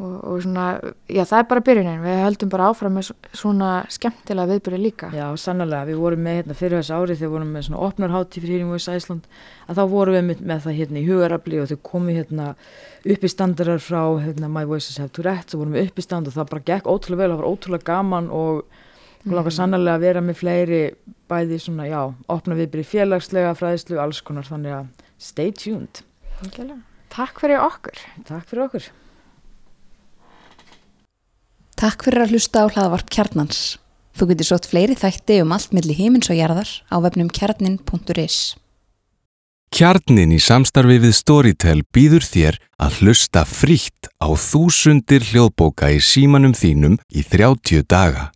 og, 0.00 0.14
og 0.24 0.42
svona, 0.44 0.66
já 1.12 1.20
það 1.28 1.42
er 1.42 1.46
bara 1.50 1.62
byrjunin 1.66 2.02
við 2.04 2.20
höldum 2.24 2.50
bara 2.52 2.68
áfram 2.70 2.96
með 2.96 3.10
svona 3.36 3.70
skemmtilega 3.92 4.54
viðbyrju 4.54 4.80
líka. 4.80 5.10
Já, 5.14 5.26
sannlega 5.40 5.86
við 5.88 6.00
vorum 6.00 6.22
með 6.24 6.38
hérna 6.40 6.56
fyrir 6.56 6.80
þessu 6.80 6.96
árið 6.96 7.20
þegar 7.20 7.28
við 7.28 7.34
vorum 7.36 7.54
með 7.54 7.66
svona 7.68 7.82
opnarhátti 7.86 8.42
fyrir 8.42 8.56
Hearing 8.56 8.72
Voice 8.72 8.96
Iceland 8.96 9.28
að 9.66 9.80
þá 9.80 9.82
vorum 9.94 10.16
við 10.16 10.26
með, 10.30 10.44
með 10.50 10.62
það 10.66 10.78
hérna 10.80 11.00
í 11.00 11.06
hugarafli 11.08 11.60
og 11.60 11.70
þau 11.70 11.80
komi 11.90 12.16
hérna 12.16 12.50
upp 13.00 13.24
í 13.24 13.32
standarar 13.34 13.82
frá 13.84 14.02
hérna 14.24 14.52
My 14.52 14.66
Voices 14.68 15.00
Have 15.00 15.12
Tourette's 15.16 15.56
og 15.56 15.64
vorum 15.64 15.76
við 15.76 15.90
upp 15.90 16.00
í 16.00 16.06
stand 16.06 16.30
og 16.30 16.36
það 16.36 16.52
bara 16.54 16.68
gekk 16.72 16.90
ótrúlega 16.90 17.22
vel, 17.22 17.32
það 17.34 17.42
var 17.42 17.50
ótrúlega 17.50 17.88
gaman 17.92 18.30
og 18.34 18.62
mm. 18.64 19.34
langar 19.36 19.56
sannlega 19.56 19.98
að 19.98 20.06
vera 20.06 20.24
með 20.24 20.40
fleiri 20.40 20.84
bæði 21.30 21.60
svona, 21.62 21.86
já, 21.86 22.00
opna 22.32 22.56
viðbyrju 22.58 22.88
félagslega, 22.90 23.56
fræðislu, 23.58 24.00
alls 24.02 24.22
konar 24.26 24.48
þannig 24.48 24.80
að 24.80 25.10
stay 25.20 25.52
tuned. 25.54 26.02
Takk 27.10 27.42
fyrir 27.42 27.62
okkur. 27.62 28.02
Takk 28.26 28.48
fyrir 28.50 28.66
okkur. 28.66 28.90
Takk 31.80 32.02
fyrir 32.04 32.26
að 32.26 32.34
hlusta 32.34 32.60
á 32.60 32.66
hlaðvarp 32.68 33.08
kjarnans. 33.08 33.78
Þú 34.12 34.26
getur 34.28 34.48
sótt 34.50 34.66
fleiri 34.68 34.92
þætti 35.00 35.38
um 35.40 35.52
allt 35.56 35.70
millir 35.72 35.96
heimins 35.96 36.28
og 36.28 36.36
jarðar 36.36 36.68
á 36.92 36.96
vefnum 37.00 37.30
kjarnin.is. 37.32 38.38
Kjarnin 39.72 40.34
í 40.34 40.40
samstarfi 40.44 40.98
við 41.00 41.14
Storytel 41.16 41.78
býður 41.94 42.26
þér 42.26 42.58
að 42.84 42.98
hlusta 43.00 43.46
frítt 43.48 44.10
á 44.20 44.28
þúsundir 44.28 45.24
hljóðbóka 45.30 45.88
í 45.94 46.02
símanum 46.04 46.52
þínum 46.52 46.98
í 47.08 47.22
30 47.24 47.86
daga. 47.88 48.26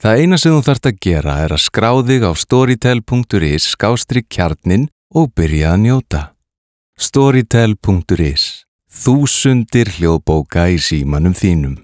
Það 0.00 0.22
eina 0.22 0.38
sem 0.40 0.54
þú 0.54 0.62
þarfst 0.64 0.88
að 0.88 1.00
gera 1.04 1.34
er 1.44 1.52
að 1.56 1.64
skráðig 1.66 2.24
á 2.24 2.32
storytel.is 2.32 3.66
skástri 3.74 4.22
kjarnin 4.22 4.86
og 5.12 5.34
byrja 5.36 5.74
að 5.74 5.82
njóta. 5.84 6.22
Storytel.is 6.96 8.46
Þúsundir 8.88 9.92
hljóðbóka 9.98 10.70
í 10.72 10.80
símanum 10.80 11.36
þínum. 11.36 11.76